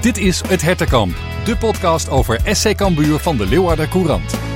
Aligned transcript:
Dit 0.00 0.18
is 0.18 0.42
Het 0.48 0.62
Hertenkamp, 0.62 1.16
de 1.44 1.56
podcast 1.56 2.08
over 2.08 2.40
SC 2.44 2.74
Cambuur 2.74 3.18
van 3.18 3.36
de 3.36 3.46
Leeuwarder 3.46 3.88
Courant. 3.88 4.47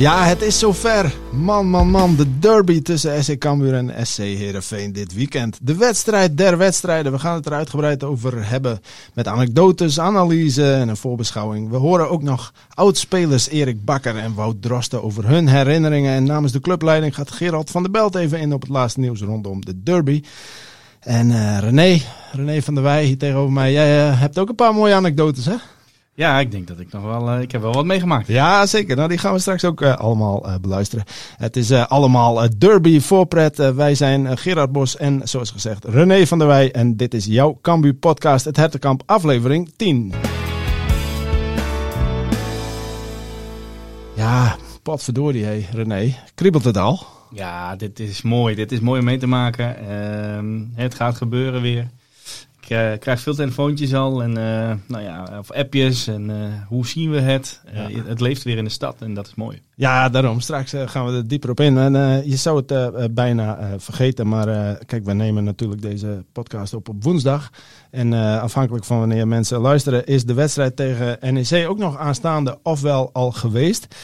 Ja, 0.00 0.24
het 0.24 0.42
is 0.42 0.58
zover. 0.58 1.14
Man, 1.32 1.66
man, 1.66 1.90
man. 1.90 2.16
De 2.16 2.38
derby 2.38 2.82
tussen 2.82 3.24
SC 3.24 3.38
Cambuur 3.38 3.74
en 3.74 4.06
SC 4.06 4.16
Heerenveen 4.16 4.92
dit 4.92 5.14
weekend. 5.14 5.58
De 5.62 5.76
wedstrijd 5.76 6.36
der 6.38 6.58
wedstrijden. 6.58 7.12
We 7.12 7.18
gaan 7.18 7.34
het 7.34 7.46
er 7.46 7.52
uitgebreid 7.52 8.04
over 8.04 8.48
hebben. 8.48 8.80
Met 9.14 9.26
anekdotes, 9.26 10.00
analyse 10.00 10.72
en 10.72 10.88
een 10.88 10.96
voorbeschouwing. 10.96 11.70
We 11.70 11.76
horen 11.76 12.10
ook 12.10 12.22
nog 12.22 12.52
oudspelers 12.74 13.48
Erik 13.48 13.84
Bakker 13.84 14.16
en 14.16 14.34
Wout 14.34 14.62
Drosten 14.62 15.02
over 15.02 15.28
hun 15.28 15.48
herinneringen. 15.48 16.14
En 16.14 16.24
namens 16.24 16.52
de 16.52 16.60
clubleiding 16.60 17.14
gaat 17.14 17.30
Gerald 17.30 17.70
van 17.70 17.82
der 17.82 17.90
Belt 17.90 18.14
even 18.14 18.40
in 18.40 18.52
op 18.52 18.60
het 18.60 18.70
laatste 18.70 19.00
nieuws 19.00 19.20
rondom 19.20 19.64
de 19.64 19.82
derby. 19.82 20.22
En 21.00 21.30
uh, 21.30 21.58
René, 21.58 22.00
René 22.32 22.62
van 22.62 22.74
der 22.74 22.82
Wij 22.82 23.04
hier 23.04 23.18
tegenover 23.18 23.52
mij. 23.52 23.72
Jij 23.72 24.08
uh, 24.08 24.20
hebt 24.20 24.38
ook 24.38 24.48
een 24.48 24.54
paar 24.54 24.74
mooie 24.74 24.94
anekdotes, 24.94 25.44
hè? 25.44 25.54
Ja, 26.20 26.40
ik 26.40 26.50
denk 26.50 26.66
dat 26.66 26.80
ik 26.80 26.92
nog 26.92 27.02
wel. 27.02 27.34
Uh, 27.34 27.40
ik 27.40 27.52
heb 27.52 27.62
wel 27.62 27.72
wat 27.72 27.84
meegemaakt. 27.84 28.26
Ja, 28.26 28.66
zeker. 28.66 28.96
Nou, 28.96 29.08
die 29.08 29.18
gaan 29.18 29.32
we 29.32 29.38
straks 29.38 29.64
ook 29.64 29.80
uh, 29.80 29.96
allemaal 29.96 30.46
uh, 30.46 30.54
beluisteren. 30.60 31.04
Het 31.36 31.56
is 31.56 31.72
allemaal 31.72 32.48
derby 32.58 33.00
voorpret. 33.00 33.56
wij 33.74 33.94
zijn 33.94 34.38
Gerard 34.38 34.72
Bos 34.72 34.96
en 34.96 35.20
zoals 35.24 35.50
gezegd 35.50 35.84
René 35.84 36.26
van 36.26 36.38
der 36.38 36.46
Wij. 36.46 36.72
En 36.72 36.96
dit 36.96 37.14
is 37.14 37.24
jouw 37.24 37.58
Cambu 37.62 37.94
podcast, 37.94 38.44
het 38.44 38.56
Hertenkamp, 38.56 39.02
aflevering 39.06 39.72
10. 39.76 40.12
Ja, 44.14 44.56
potverdorie, 44.82 45.44
hé, 45.44 45.66
René. 45.72 46.14
Kriebelt 46.34 46.64
het 46.64 46.76
al? 46.76 47.06
Ja, 47.30 47.76
dit 47.76 48.00
is 48.00 48.22
mooi. 48.22 48.54
Dit 48.54 48.72
is 48.72 48.80
mooi 48.80 48.98
om 48.98 49.04
mee 49.04 49.18
te 49.18 49.26
maken. 49.26 49.88
Ehm, 49.88 50.64
het 50.74 50.94
gaat 50.94 51.16
gebeuren 51.16 51.62
weer 51.62 51.90
krijg 52.98 53.20
veel 53.20 53.34
telefoontjes 53.34 53.94
al 53.94 54.22
en 54.22 54.30
uh, 54.30 54.72
nou 54.86 55.02
ja, 55.02 55.38
of 55.38 55.50
appjes 55.50 56.06
en 56.06 56.30
uh, 56.30 56.36
hoe 56.68 56.86
zien 56.86 57.10
we 57.10 57.20
het? 57.20 57.62
Het 58.04 58.20
leeft 58.20 58.42
weer 58.42 58.56
in 58.56 58.64
de 58.64 58.70
stad 58.70 59.02
en 59.02 59.14
dat 59.14 59.26
is 59.26 59.34
mooi. 59.34 59.62
Ja, 59.80 60.08
daarom. 60.08 60.40
Straks 60.40 60.74
gaan 60.84 61.06
we 61.06 61.12
er 61.12 61.28
dieper 61.28 61.50
op 61.50 61.60
in. 61.60 61.78
En 61.78 61.92
je 62.28 62.36
zou 62.36 62.62
het 62.66 63.14
bijna 63.14 63.58
vergeten, 63.76 64.28
maar 64.28 64.76
kijk, 64.86 65.04
we 65.04 65.12
nemen 65.12 65.44
natuurlijk 65.44 65.82
deze 65.82 66.24
podcast 66.32 66.74
op 66.74 66.88
op 66.88 67.04
woensdag. 67.04 67.50
En 67.90 68.12
afhankelijk 68.40 68.84
van 68.84 68.98
wanneer 68.98 69.28
mensen 69.28 69.60
luisteren, 69.60 70.06
is 70.06 70.24
de 70.24 70.34
wedstrijd 70.34 70.76
tegen 70.76 71.18
NEC 71.34 71.68
ook 71.68 71.78
nog 71.78 71.96
aanstaande, 71.96 72.58
ofwel 72.62 73.10
al 73.12 73.32
geweest. 73.32 73.94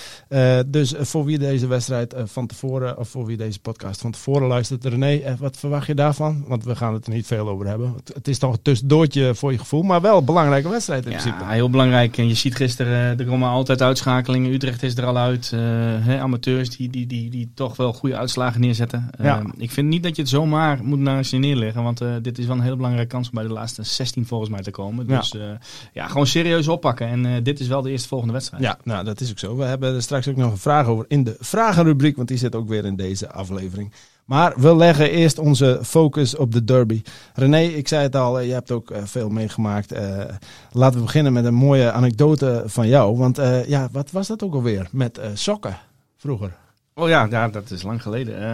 dus 0.66 0.94
voor 0.98 1.24
wie 1.24 1.38
deze 1.38 1.66
wedstrijd 1.66 2.14
van 2.24 2.47
tevoren, 2.47 2.98
of 2.98 3.08
voor 3.08 3.27
wie 3.27 3.36
deze 3.36 3.60
podcast 3.60 4.00
van 4.00 4.10
tevoren 4.10 4.48
luistert, 4.48 4.84
René, 4.84 5.36
wat 5.38 5.56
verwacht 5.56 5.86
je 5.86 5.94
daarvan? 5.94 6.44
Want 6.47 6.64
we 6.64 6.77
gaan 6.77 6.94
het 6.94 7.06
er 7.06 7.12
niet 7.12 7.27
veel 7.27 7.48
over 7.48 7.66
hebben. 7.66 7.92
Het, 7.97 8.14
het 8.14 8.28
is 8.28 8.38
toch 8.38 8.56
tussendoortje 8.62 9.34
voor 9.34 9.52
je 9.52 9.58
gevoel. 9.58 9.82
Maar 9.82 10.00
wel 10.00 10.19
een 10.19 10.24
belangrijke 10.24 10.69
wedstrijd 10.69 11.04
in 11.04 11.10
ja, 11.10 11.19
principe. 11.19 11.44
heel 11.52 11.70
belangrijk. 11.70 12.19
En 12.19 12.28
je 12.28 12.34
ziet 12.34 12.56
gisteren, 12.56 13.19
er 13.19 13.27
komen 13.27 13.48
altijd 13.48 13.82
uitschakelingen. 13.82 14.52
Utrecht 14.52 14.82
is 14.82 14.97
er 14.97 15.06
al 15.06 15.16
uit. 15.16 15.52
Uh, 15.67 16.06
hè, 16.06 16.20
amateurs 16.20 16.77
die, 16.77 16.91
die, 16.91 17.06
die, 17.06 17.31
die 17.31 17.50
toch 17.55 17.77
wel 17.77 17.92
goede 17.92 18.17
uitslagen 18.17 18.61
neerzetten. 18.61 19.11
Ja. 19.19 19.41
Uh, 19.41 19.48
ik 19.56 19.70
vind 19.70 19.89
niet 19.89 20.03
dat 20.03 20.17
je 20.17 20.22
het 20.22 20.31
zomaar 20.31 20.84
moet 20.84 20.98
naar 20.98 21.27
je 21.31 21.39
neerleggen. 21.39 21.83
Want 21.83 22.03
uh, 22.03 22.14
dit 22.22 22.39
is 22.39 22.47
wel 22.47 22.56
een 22.56 22.62
hele 22.62 22.77
belangrijke 22.77 23.11
kans 23.11 23.28
om 23.28 23.34
bij 23.34 23.45
de 23.45 23.53
laatste 23.53 23.83
16 23.83 24.27
volgens 24.27 24.50
mij 24.50 24.61
te 24.61 24.70
komen. 24.70 25.06
Dus 25.06 25.34
ja, 25.39 25.59
ja 25.92 26.06
gewoon 26.06 26.27
serieus 26.27 26.69
oppakken. 26.69 27.06
En 27.09 27.42
dit 27.42 27.61
is 27.61 27.69
wel 27.69 27.83
de 27.83 27.91
eerste 27.91 28.09
volgende 28.09 28.33
wedstrijd. 28.33 28.62
Ja, 28.62 28.78
nou 28.84 29.05
dat 29.05 29.20
is 29.20 29.31
ook 29.31 29.39
zo. 29.39 29.56
We 29.56 29.64
hebben 29.64 29.94
er 29.94 30.03
straks 30.03 30.28
ook 30.28 30.37
nog 30.37 30.50
een 30.50 30.59
vraag 30.59 30.87
over 30.87 31.05
in 31.09 31.25
de 31.25 31.37
vragenrubriek. 31.39 32.16
Want 32.16 32.28
die 32.28 32.38
zit 32.38 32.54
ook 32.54 32.69
weer 32.69 32.84
in 32.84 32.97
deze 32.97 33.31
aflevering. 33.31 33.93
Maar 34.26 34.60
we 34.60 34.76
leggen 34.76 35.10
eerst 35.10 35.38
onze 35.38 35.81
focus 35.82 36.37
op 36.37 36.53
de 36.53 36.64
derby. 36.64 37.03
René, 37.34 37.60
ik 37.60 37.88
zei 37.88 38.03
het 38.03 38.16
al, 38.16 38.41
je 38.41 38.53
hebt 38.53 38.70
ook 38.70 38.92
veel 39.04 39.28
meegemaakt. 39.28 39.92
Uh, 39.92 40.25
laten 40.72 40.98
we 40.98 41.04
beginnen 41.04 41.32
met 41.32 41.44
een 41.44 41.54
mooie 41.54 41.92
anekdote 41.92 42.62
van 42.66 42.88
jou. 42.88 43.16
Want 43.16 43.38
uh, 43.38 43.65
ja, 43.69 43.88
wat 43.92 44.10
was 44.10 44.26
dat 44.26 44.42
ook 44.42 44.54
alweer 44.54 44.88
met 44.92 45.19
uh, 45.19 45.25
sokken 45.34 45.78
vroeger? 46.16 46.56
Oh 46.94 47.09
ja, 47.09 47.26
ja, 47.31 47.48
dat 47.48 47.70
is 47.70 47.82
lang 47.82 48.03
geleden. 48.03 48.34
Uh, 48.34 48.48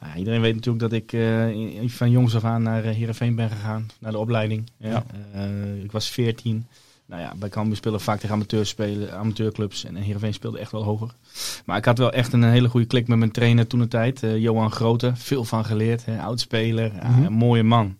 nou, 0.00 0.16
iedereen 0.16 0.40
weet 0.40 0.54
natuurlijk 0.54 0.90
dat 0.90 0.92
ik 0.92 1.10
van 1.90 2.10
jongs 2.10 2.36
af 2.36 2.44
aan 2.44 2.62
naar 2.62 2.82
Heerenveen 2.82 3.34
ben 3.34 3.50
gegaan. 3.50 3.90
Naar 3.98 4.12
de 4.12 4.18
opleiding. 4.18 4.70
Ja. 4.76 5.04
ik 5.82 5.92
was 5.92 6.10
14 6.10 6.66
nou 7.06 7.22
ja, 7.22 7.34
bij 7.36 7.48
Cambuur 7.48 7.76
spelen 7.76 8.00
vaak 8.00 8.20
tegen 8.20 8.34
amateurspelen, 8.34 9.18
amateurclubs. 9.18 9.84
En 9.84 9.94
Heerenveen 9.94 10.34
speelde 10.34 10.58
echt 10.58 10.72
wel 10.72 10.84
hoger. 10.84 11.14
Maar 11.64 11.76
ik 11.76 11.84
had 11.84 11.98
wel 11.98 12.12
echt 12.12 12.32
een 12.32 12.42
hele 12.42 12.68
goede 12.68 12.86
klik 12.86 13.08
met 13.08 13.18
mijn 13.18 13.30
trainer 13.30 13.66
toen 13.66 13.80
de 13.80 13.88
tijd. 13.88 14.22
Uh, 14.22 14.38
Johan 14.38 14.70
Grote, 14.70 15.12
veel 15.14 15.44
van 15.44 15.64
geleerd. 15.64 16.04
Hè, 16.04 16.20
oudspeler, 16.20 16.92
mm 16.92 17.00
-hmm. 17.00 17.20
ja, 17.20 17.26
een 17.26 17.32
mooie 17.32 17.62
man. 17.62 17.96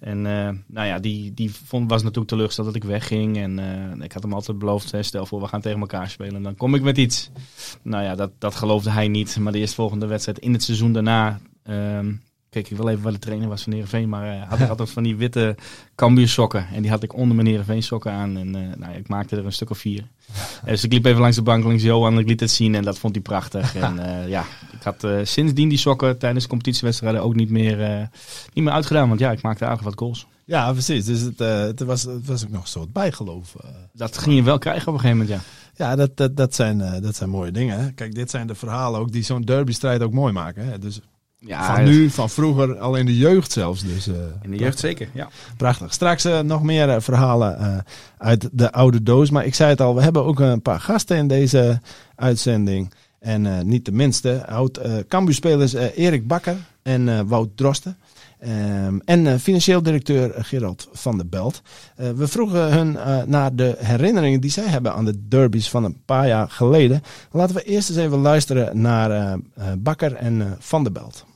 En 0.00 0.18
uh, 0.18 0.48
nou 0.66 0.86
ja, 0.86 0.98
die, 0.98 1.34
die 1.34 1.54
vond, 1.64 1.90
was 1.90 2.02
natuurlijk 2.02 2.28
teleurgesteld 2.28 2.66
dat 2.66 2.76
ik 2.76 2.84
wegging. 2.84 3.36
En 3.36 3.58
uh, 3.58 4.04
ik 4.04 4.12
had 4.12 4.22
hem 4.22 4.32
altijd 4.32 4.58
beloofd, 4.58 4.90
hè, 4.90 5.02
stel 5.02 5.26
voor 5.26 5.40
we 5.40 5.46
gaan 5.46 5.60
tegen 5.60 5.80
elkaar 5.80 6.10
spelen. 6.10 6.34
En 6.34 6.42
dan 6.42 6.56
kom 6.56 6.74
ik 6.74 6.82
met 6.82 6.96
iets. 6.96 7.30
Nou 7.82 8.04
ja, 8.04 8.14
dat, 8.14 8.30
dat 8.38 8.54
geloofde 8.54 8.90
hij 8.90 9.08
niet. 9.08 9.38
Maar 9.38 9.52
de 9.52 9.58
eerstvolgende 9.58 10.06
wedstrijd 10.06 10.38
in 10.38 10.52
het 10.52 10.62
seizoen 10.62 10.92
daarna... 10.92 11.40
Uh, 11.70 11.98
keek 12.50 12.70
ik 12.70 12.76
wel 12.76 12.88
even 12.88 13.02
waar 13.02 13.12
de 13.12 13.18
trainer 13.18 13.48
was 13.48 13.62
van 13.62 13.72
Heerenveen. 13.72 14.08
Maar 14.08 14.34
uh, 14.34 14.42
had, 14.48 14.58
had 14.58 14.80
ook 14.80 14.88
van 14.88 15.02
die 15.02 15.16
witte 15.16 15.56
Cambuur 15.94 16.28
sokken. 16.28 16.66
En 16.72 16.82
die 16.82 16.90
had 16.90 17.02
ik 17.02 17.14
onder 17.14 17.34
mijn 17.34 17.48
Heerenveen 17.48 17.82
sokken 17.82 18.12
aan. 18.12 18.36
En 18.36 18.56
uh, 18.56 18.74
nou, 18.76 18.94
ik 18.94 19.08
maakte 19.08 19.36
er 19.36 19.44
een 19.44 19.52
stuk 19.52 19.70
of 19.70 19.78
vier. 19.78 20.04
dus 20.64 20.84
ik 20.84 20.92
liep 20.92 21.04
even 21.04 21.20
langs 21.20 21.36
de 21.36 21.42
bank, 21.42 21.64
langs 21.64 21.82
Johan. 21.82 22.12
En 22.12 22.18
ik 22.18 22.28
liet 22.28 22.40
het 22.40 22.50
zien 22.50 22.74
en 22.74 22.82
dat 22.82 22.98
vond 22.98 23.14
hij 23.14 23.22
prachtig. 23.22 23.74
en 23.76 23.96
uh, 23.96 24.28
ja, 24.28 24.44
ik 24.72 24.82
had 24.82 25.06
sindsdien 25.22 25.68
die 25.68 25.78
sokken 25.78 26.18
tijdens 26.18 26.44
de 26.44 26.50
competitiewedstrijden 26.50 27.22
ook 27.22 27.34
niet 27.34 27.50
meer, 27.50 28.08
niet 28.52 28.64
meer 28.64 28.72
uitgedaan. 28.72 29.08
Want 29.08 29.20
ja, 29.20 29.30
ik 29.30 29.42
maakte 29.42 29.64
eigenlijk 29.64 29.96
wat 29.96 30.06
goals. 30.06 30.26
Ja, 30.44 30.72
precies. 30.72 31.04
Dus 31.04 31.20
het, 31.20 31.38
het, 31.38 31.80
was, 31.80 32.02
het 32.02 32.26
was 32.26 32.44
ook 32.44 32.50
nog 32.50 32.62
een 32.62 32.68
soort 32.68 32.92
bijgeloof. 32.92 33.56
Dat 33.92 34.18
ging 34.18 34.36
je 34.36 34.42
wel 34.42 34.58
krijgen 34.58 34.88
op 34.88 34.94
een 34.94 35.00
gegeven 35.00 35.18
moment, 35.18 35.42
ja. 35.42 35.50
Ja, 35.84 35.96
dat, 35.96 36.16
dat, 36.16 36.36
dat, 36.36 36.54
zijn, 36.54 37.02
dat 37.02 37.16
zijn 37.16 37.30
mooie 37.30 37.50
dingen. 37.50 37.80
Hè? 37.80 37.92
Kijk, 37.92 38.14
dit 38.14 38.30
zijn 38.30 38.46
de 38.46 38.54
verhalen 38.54 39.00
ook 39.00 39.12
die 39.12 39.22
zo'n 39.22 39.42
derbystrijd 39.42 40.02
ook 40.02 40.12
mooi 40.12 40.32
maken. 40.32 40.66
Hè? 40.66 40.78
Dus 40.78 41.00
ja, 41.46 41.74
van 41.74 41.84
nu, 41.84 42.10
van 42.10 42.30
vroeger, 42.30 42.78
al 42.78 42.96
in 42.96 43.06
de 43.06 43.16
jeugd 43.16 43.52
zelfs. 43.52 43.82
Dus, 43.82 44.08
uh, 44.08 44.14
in 44.42 44.50
de 44.50 44.56
jeugd 44.56 44.78
zeker, 44.78 45.08
ja. 45.12 45.28
Prachtig. 45.56 45.92
Straks 45.92 46.26
uh, 46.26 46.40
nog 46.40 46.62
meer 46.62 46.88
uh, 46.88 46.96
verhalen 46.98 47.84
uit 48.18 48.48
de 48.52 48.72
oude 48.72 49.02
doos. 49.02 49.30
Maar 49.30 49.44
ik 49.44 49.54
zei 49.54 49.70
het 49.70 49.80
al, 49.80 49.94
we 49.94 50.02
hebben 50.02 50.24
ook 50.24 50.40
een 50.40 50.62
paar 50.62 50.80
gasten 50.80 51.16
in 51.16 51.28
deze 51.28 51.80
uitzending. 52.14 52.92
En 53.18 53.68
niet 53.68 53.84
de 53.84 53.92
minste, 53.92 54.46
oud 54.46 54.80
Cambu-spelers 55.08 55.72
Erik 55.72 56.26
Bakker 56.26 56.56
en 56.82 57.26
Wout 57.28 57.56
Drosten. 57.56 57.98
Um, 58.86 59.00
en 59.04 59.40
financieel 59.40 59.82
directeur 59.82 60.32
Gerald 60.36 60.88
van 60.92 61.16
der 61.16 61.28
Belt. 61.28 61.62
we 61.96 62.28
vroegen 62.28 62.72
hun 62.72 62.98
naar 63.30 63.54
de 63.54 63.76
herinneringen 63.78 64.40
die 64.40 64.50
zij 64.50 64.66
hebben 64.66 64.94
aan 64.94 65.04
de 65.04 65.28
derbies 65.28 65.70
van 65.70 65.84
een 65.84 66.02
paar 66.04 66.26
jaar 66.26 66.50
geleden. 66.50 67.02
Laten 67.30 67.54
we 67.54 67.62
eerst 67.62 67.88
eens 67.88 67.98
even 67.98 68.18
luisteren 68.18 68.80
naar 68.80 69.38
Bakker 69.78 70.14
en 70.14 70.56
van 70.58 70.82
der 70.82 70.92
Belt. 70.92 71.28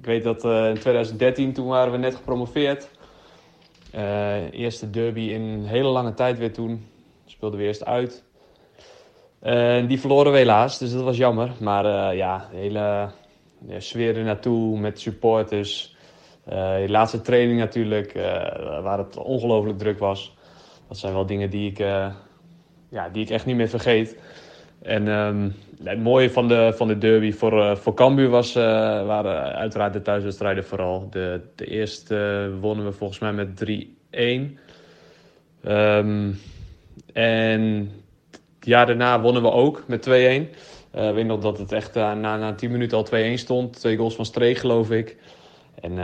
Ik 0.00 0.06
weet 0.06 0.22
dat 0.22 0.44
uh, 0.44 0.68
in 0.68 0.78
2013, 0.78 1.52
toen 1.52 1.66
waren 1.66 1.92
we 1.92 1.98
net 1.98 2.14
gepromoveerd. 2.14 2.88
Uh, 3.94 4.52
eerste 4.52 4.90
derby 4.90 5.20
in 5.20 5.40
een 5.40 5.66
hele 5.66 5.88
lange 5.88 6.14
tijd 6.14 6.38
weer 6.38 6.52
toen. 6.52 6.86
Speelden 7.26 7.58
we 7.58 7.64
eerst 7.66 7.84
uit. 7.84 8.24
Uh, 9.42 9.88
die 9.88 10.00
verloren 10.00 10.32
we 10.32 10.38
helaas, 10.38 10.78
dus 10.78 10.92
dat 10.92 11.02
was 11.02 11.16
jammer. 11.16 11.50
Maar 11.58 12.14
ja, 12.16 12.48
de 12.50 12.56
hele 12.56 13.10
sfeer 13.78 14.16
er 14.16 14.24
naartoe 14.24 14.78
met 14.78 15.00
supporters. 15.00 15.96
de 16.44 16.84
laatste 16.86 17.20
training 17.20 17.58
natuurlijk, 17.58 18.12
waar 18.82 18.98
het 18.98 19.16
ongelooflijk 19.16 19.78
druk 19.78 19.98
was. 19.98 20.36
Dat 20.88 20.98
zijn 20.98 21.12
wel 21.12 21.26
dingen 21.26 21.50
die 21.50 21.70
ik, 21.70 21.78
ja, 22.88 23.08
die 23.12 23.22
ik 23.22 23.30
echt 23.30 23.46
niet 23.46 23.56
meer 23.56 23.68
vergeet. 23.68 24.16
En 24.82 25.08
um, 25.08 25.54
het 25.84 26.02
mooie 26.02 26.30
van 26.30 26.48
de, 26.48 26.72
van 26.76 26.88
de 26.88 26.98
derby 26.98 27.32
voor, 27.32 27.52
uh, 27.52 27.76
voor 27.76 27.94
Cambuur 27.94 28.28
was, 28.28 28.56
uh, 28.56 28.62
waren 29.06 29.54
uiteraard 29.54 29.92
de 29.92 30.02
thuiswedstrijden 30.02 30.64
vooral. 30.64 31.08
De, 31.10 31.40
de 31.54 31.64
eerste 31.64 32.48
uh, 32.54 32.60
wonnen 32.60 32.84
we 32.84 32.92
volgens 32.92 33.18
mij 33.18 33.32
met 33.32 33.64
3-1. 33.64 33.76
Um, 35.68 36.38
en 37.12 37.90
het 38.58 38.68
jaar 38.68 38.86
daarna 38.86 39.20
wonnen 39.20 39.42
we 39.42 39.50
ook 39.50 39.84
met 39.86 40.08
2-1. 40.08 40.10
ik 40.10 40.50
weet 40.90 41.26
nog 41.26 41.40
dat 41.40 41.58
het 41.58 41.72
echt 41.72 41.94
na, 41.94 42.14
na 42.14 42.54
10 42.54 42.70
minuten 42.70 42.98
al 42.98 43.06
2-1 43.06 43.34
stond. 43.34 43.80
Twee 43.80 43.96
goals 43.96 44.14
van 44.14 44.24
Streek 44.24 44.56
geloof 44.56 44.90
ik. 44.90 45.16
En 45.80 45.94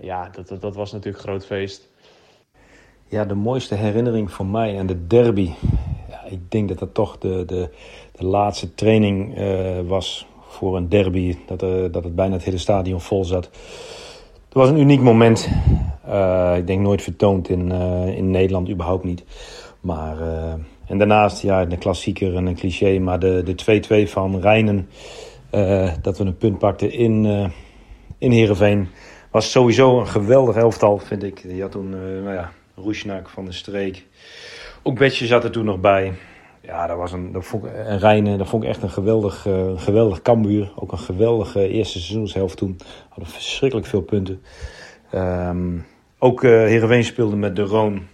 ja, 0.00 0.28
dat, 0.32 0.48
dat, 0.48 0.60
dat 0.60 0.74
was 0.74 0.92
natuurlijk 0.92 1.24
een 1.24 1.28
groot 1.28 1.46
feest. 1.46 1.88
Ja, 3.08 3.24
de 3.24 3.34
mooiste 3.34 3.74
herinnering 3.74 4.30
voor 4.30 4.46
mij 4.46 4.78
aan 4.78 4.86
de 4.86 5.06
derby 5.06 5.50
ik 6.30 6.50
denk 6.50 6.68
dat 6.68 6.78
dat 6.78 6.94
toch 6.94 7.18
de, 7.18 7.44
de, 7.46 7.68
de 8.12 8.26
laatste 8.26 8.74
training 8.74 9.38
uh, 9.38 9.80
was 9.86 10.26
voor 10.48 10.76
een 10.76 10.88
derby. 10.88 11.36
Dat, 11.46 11.62
uh, 11.62 11.84
dat 11.92 12.04
het 12.04 12.14
bijna 12.14 12.34
het 12.34 12.44
hele 12.44 12.58
stadion 12.58 13.00
vol 13.00 13.24
zat. 13.24 13.44
Het 14.44 14.56
was 14.56 14.68
een 14.68 14.78
uniek 14.78 15.00
moment. 15.00 15.48
Uh, 16.08 16.54
ik 16.56 16.66
denk 16.66 16.80
nooit 16.80 17.02
vertoond 17.02 17.48
in, 17.48 17.72
in 18.16 18.30
Nederland, 18.30 18.70
überhaupt 18.70 19.04
niet. 19.04 19.24
Maar 19.80 20.16
En 20.86 20.98
daarnaast, 20.98 21.42
ja, 21.42 21.60
een 21.60 21.78
klassieker 21.78 22.36
en 22.36 22.46
een 22.46 22.54
cliché, 22.54 22.98
maar 22.98 23.18
de 23.18 23.54
2-2 24.06 24.10
van 24.10 24.40
Rijnen, 24.40 24.88
dat 26.02 26.18
we 26.18 26.24
een 26.24 26.36
punt 26.36 26.58
pakten 26.58 26.92
in, 26.92 27.24
in 28.18 28.30
Heerenveen, 28.30 28.88
was 29.30 29.50
sowieso 29.50 30.00
een 30.00 30.06
geweldig 30.06 30.56
elftal, 30.56 30.98
vind 30.98 31.22
ik. 31.22 31.42
Die 31.42 31.62
had 31.62 31.70
toen, 31.70 31.90
nou 32.22 32.34
ja, 32.34 32.52
Roesnak 32.74 33.28
van 33.28 33.44
de 33.44 33.52
Streek. 33.52 34.04
Ook 34.82 34.98
Betje 34.98 35.26
zat 35.26 35.44
er 35.44 35.50
toen 35.50 35.64
nog 35.64 35.80
bij. 35.80 36.12
Ja, 36.60 36.86
dat 36.86 36.96
was 36.96 37.12
een, 37.12 37.32
dat 37.32 37.44
vond 37.44 37.64
ik, 37.64 37.72
en 37.72 37.98
Rijnen, 37.98 38.38
dat 38.38 38.48
vond 38.48 38.62
ik 38.62 38.68
echt 38.68 38.82
een 38.82 38.90
geweldig, 38.90 39.46
uh, 39.46 39.70
geweldig 39.76 40.22
kambuur. 40.22 40.72
Ook 40.76 40.92
een 40.92 40.98
geweldige 40.98 41.68
eerste 41.68 41.98
seizoenshelft 41.98 42.56
toen. 42.56 42.76
Hadden 43.08 43.28
verschrikkelijk 43.28 43.86
veel 43.88 44.00
punten. 44.00 44.42
Um, 45.14 45.86
ook 46.18 46.42
uh, 46.42 46.50
Heerenveen 46.50 47.04
speelde 47.04 47.36
met 47.36 47.56
De 47.56 47.62
Roon. 47.62 48.06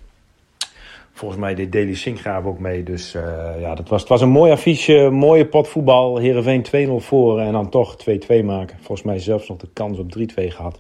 Volgens 1.13 1.41
mij 1.41 1.55
deed 1.55 1.73
Deli 1.73 1.95
Sinkgraaf 1.95 2.45
ook 2.45 2.59
mee. 2.59 2.83
Dus 2.83 3.13
ja, 3.59 3.75
dat 3.75 3.89
was, 3.89 4.01
het 4.01 4.11
was 4.11 4.21
een 4.21 4.29
mooi 4.29 4.53
affiche, 4.53 5.09
mooie 5.11 5.47
pot 5.47 5.69
voetbal. 5.69 6.17
Heerenveen 6.17 7.01
2-0 7.01 7.05
voor 7.05 7.41
en 7.41 7.53
dan 7.53 7.69
toch 7.69 7.97
2-2 8.41 8.45
maken. 8.45 8.77
Volgens 8.77 9.03
mij 9.03 9.19
zelfs 9.19 9.49
nog 9.49 9.59
de 9.59 9.69
kans 9.73 9.99
op 9.99 10.15
3-2 10.19 10.23
gehad. 10.35 10.79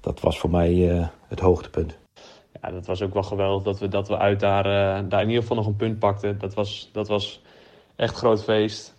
Dat 0.00 0.20
was 0.20 0.38
voor 0.38 0.50
mij 0.50 1.08
het 1.28 1.40
hoogtepunt 1.40 2.00
ja, 2.60 2.70
dat 2.70 2.86
was 2.86 3.02
ook 3.02 3.14
wel 3.14 3.22
geweldig 3.22 3.62
dat 3.62 3.78
we, 3.78 3.88
dat 3.88 4.08
we 4.08 4.18
uit 4.18 4.40
daar, 4.40 4.66
uh, 4.66 5.08
daar 5.08 5.20
in 5.20 5.28
ieder 5.28 5.42
geval 5.42 5.56
nog 5.56 5.66
een 5.66 5.76
punt 5.76 5.98
pakten. 5.98 6.38
Dat 6.38 6.54
was, 6.54 6.90
dat 6.92 7.08
was 7.08 7.42
echt 7.96 8.16
groot 8.16 8.44
feest. 8.44 8.96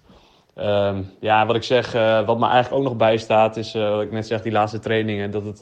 Um, 0.56 1.12
ja, 1.20 1.46
wat 1.46 1.56
ik 1.56 1.64
zeg, 1.64 1.96
uh, 1.96 2.26
wat 2.26 2.40
me 2.40 2.48
eigenlijk 2.48 2.76
ook 2.76 2.90
nog 2.90 2.98
bijstaat, 2.98 3.58
is 3.58 3.76
uh, 3.76 3.90
wat 3.90 4.02
ik 4.02 4.12
net 4.12 4.28
zeg, 4.28 4.42
die 4.42 4.52
laatste 4.52 4.80
trainingen. 4.80 5.32
Dat 5.32 5.46
het, 5.46 5.60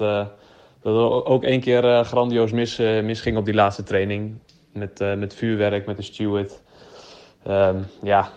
dat 0.82 1.26
ook 1.26 1.44
één 1.44 1.60
keer 1.60 2.06
grandioos 2.06 2.52
mis, 2.52 2.78
misging 2.78 3.38
op 3.38 3.46
die 3.46 3.54
laatste 3.54 3.84
training. 3.84 4.38
Met, 4.74 5.00
met 5.18 5.36
vuurwerk, 5.36 5.86
met 5.86 5.98
de 5.98 6.04
steward. 6.04 6.62
Um, 7.48 7.86
ja, 8.02 8.30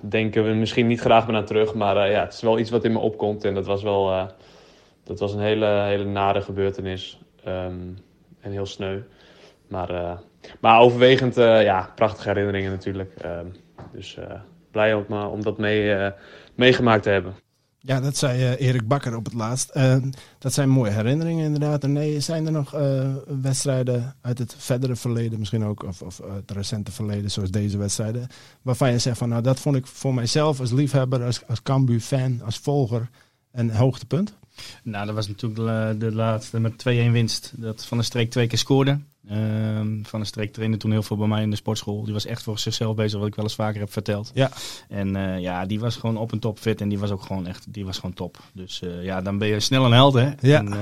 denken 0.00 0.44
we 0.44 0.50
misschien 0.50 0.86
niet 0.86 1.00
graag 1.00 1.26
meer 1.26 1.36
aan 1.36 1.44
terug. 1.44 1.74
Maar 1.74 2.10
ja, 2.10 2.20
het 2.20 2.32
is 2.32 2.40
wel 2.40 2.58
iets 2.58 2.70
wat 2.70 2.84
in 2.84 2.92
me 2.92 2.98
opkomt. 2.98 3.44
En 3.44 3.54
dat 3.54 3.66
was 3.66 3.82
wel 3.82 4.28
dat 5.04 5.18
was 5.18 5.32
een 5.32 5.40
hele, 5.40 5.66
hele 5.66 6.04
nare 6.04 6.40
gebeurtenis. 6.40 7.18
Um, 7.48 7.96
en 8.40 8.50
heel 8.50 8.66
sneu. 8.66 9.00
Maar, 9.68 9.90
uh, 9.90 10.18
maar 10.60 10.80
overwegend, 10.80 11.38
uh, 11.38 11.62
ja, 11.62 11.92
prachtige 11.94 12.28
herinneringen 12.28 12.70
natuurlijk. 12.70 13.12
Uh, 13.24 13.38
dus 13.92 14.18
blij 14.70 14.94
om, 14.94 15.12
om 15.12 15.42
dat 15.42 15.58
mee, 15.58 16.12
meegemaakt 16.54 17.02
te 17.02 17.10
hebben. 17.10 17.34
Ja, 17.78 18.00
dat 18.00 18.16
zei 18.16 18.54
Erik 18.56 18.88
Bakker 18.88 19.16
op 19.16 19.24
het 19.24 19.34
laatst. 19.34 19.72
dat 20.38 20.52
zijn 20.52 20.68
mooie 20.68 20.90
herinneringen 20.90 21.44
inderdaad. 21.44 21.84
En 21.84 21.92
nee, 21.92 22.20
zijn 22.20 22.46
er 22.46 22.52
nog 22.52 22.70
wedstrijden 23.42 24.14
uit 24.20 24.38
het 24.38 24.54
verdere 24.58 24.96
verleden 24.96 25.38
misschien 25.38 25.64
ook, 25.64 25.82
of, 25.82 26.02
of 26.02 26.20
het 26.34 26.50
recente 26.50 26.92
verleden, 26.92 27.30
zoals 27.30 27.50
deze 27.50 27.78
wedstrijden, 27.78 28.26
waarvan 28.62 28.90
je 28.90 28.98
zegt 28.98 29.18
van 29.18 29.28
nou, 29.28 29.42
dat 29.42 29.60
vond 29.60 29.76
ik 29.76 29.86
voor 29.86 30.14
mijzelf 30.14 30.60
als 30.60 30.72
liefhebber, 30.72 31.24
als, 31.24 31.46
als 31.46 31.62
Cambuur-fan, 31.62 32.40
als 32.44 32.58
volger 32.58 33.08
een 33.52 33.70
hoogtepunt? 33.70 34.38
Nou, 34.82 35.06
dat 35.06 35.14
was 35.14 35.28
natuurlijk 35.28 35.60
de, 35.60 35.94
de 36.06 36.14
laatste 36.14 36.60
met 36.60 36.72
2-1 36.72 36.86
winst. 36.86 37.52
Dat 37.56 37.86
Van 37.86 37.98
de 37.98 38.04
Streek 38.04 38.30
twee 38.30 38.46
keer 38.46 38.58
scoorde. 38.58 39.00
Um, 39.28 40.00
van 40.06 40.20
de 40.20 40.26
Streek 40.26 40.52
trainde 40.52 40.76
toen 40.76 40.90
heel 40.90 41.02
veel 41.02 41.16
bij 41.16 41.28
mij 41.28 41.42
in 41.42 41.50
de 41.50 41.56
sportschool. 41.56 42.04
Die 42.04 42.12
was 42.12 42.26
echt 42.26 42.42
voor 42.42 42.58
zichzelf 42.58 42.94
bezig, 42.94 43.18
wat 43.18 43.28
ik 43.28 43.34
wel 43.34 43.44
eens 43.44 43.54
vaker 43.54 43.80
heb 43.80 43.92
verteld. 43.92 44.30
Ja. 44.34 44.50
En 44.88 45.16
uh, 45.16 45.38
ja, 45.38 45.66
die 45.66 45.80
was 45.80 45.96
gewoon 45.96 46.16
op 46.16 46.32
een 46.32 46.38
top 46.38 46.58
fit 46.58 46.80
en 46.80 46.88
die 46.88 46.98
was 46.98 47.10
ook 47.10 47.22
gewoon 47.22 47.46
echt, 47.46 47.66
die 47.68 47.84
was 47.84 47.98
gewoon 47.98 48.14
top. 48.14 48.38
Dus 48.52 48.80
uh, 48.84 49.04
ja, 49.04 49.20
dan 49.20 49.38
ben 49.38 49.48
je 49.48 49.60
snel 49.60 49.84
een 49.84 49.92
held, 49.92 50.14
hè. 50.14 50.30
Ja. 50.40 50.58
En, 50.58 50.66
uh, 50.66 50.76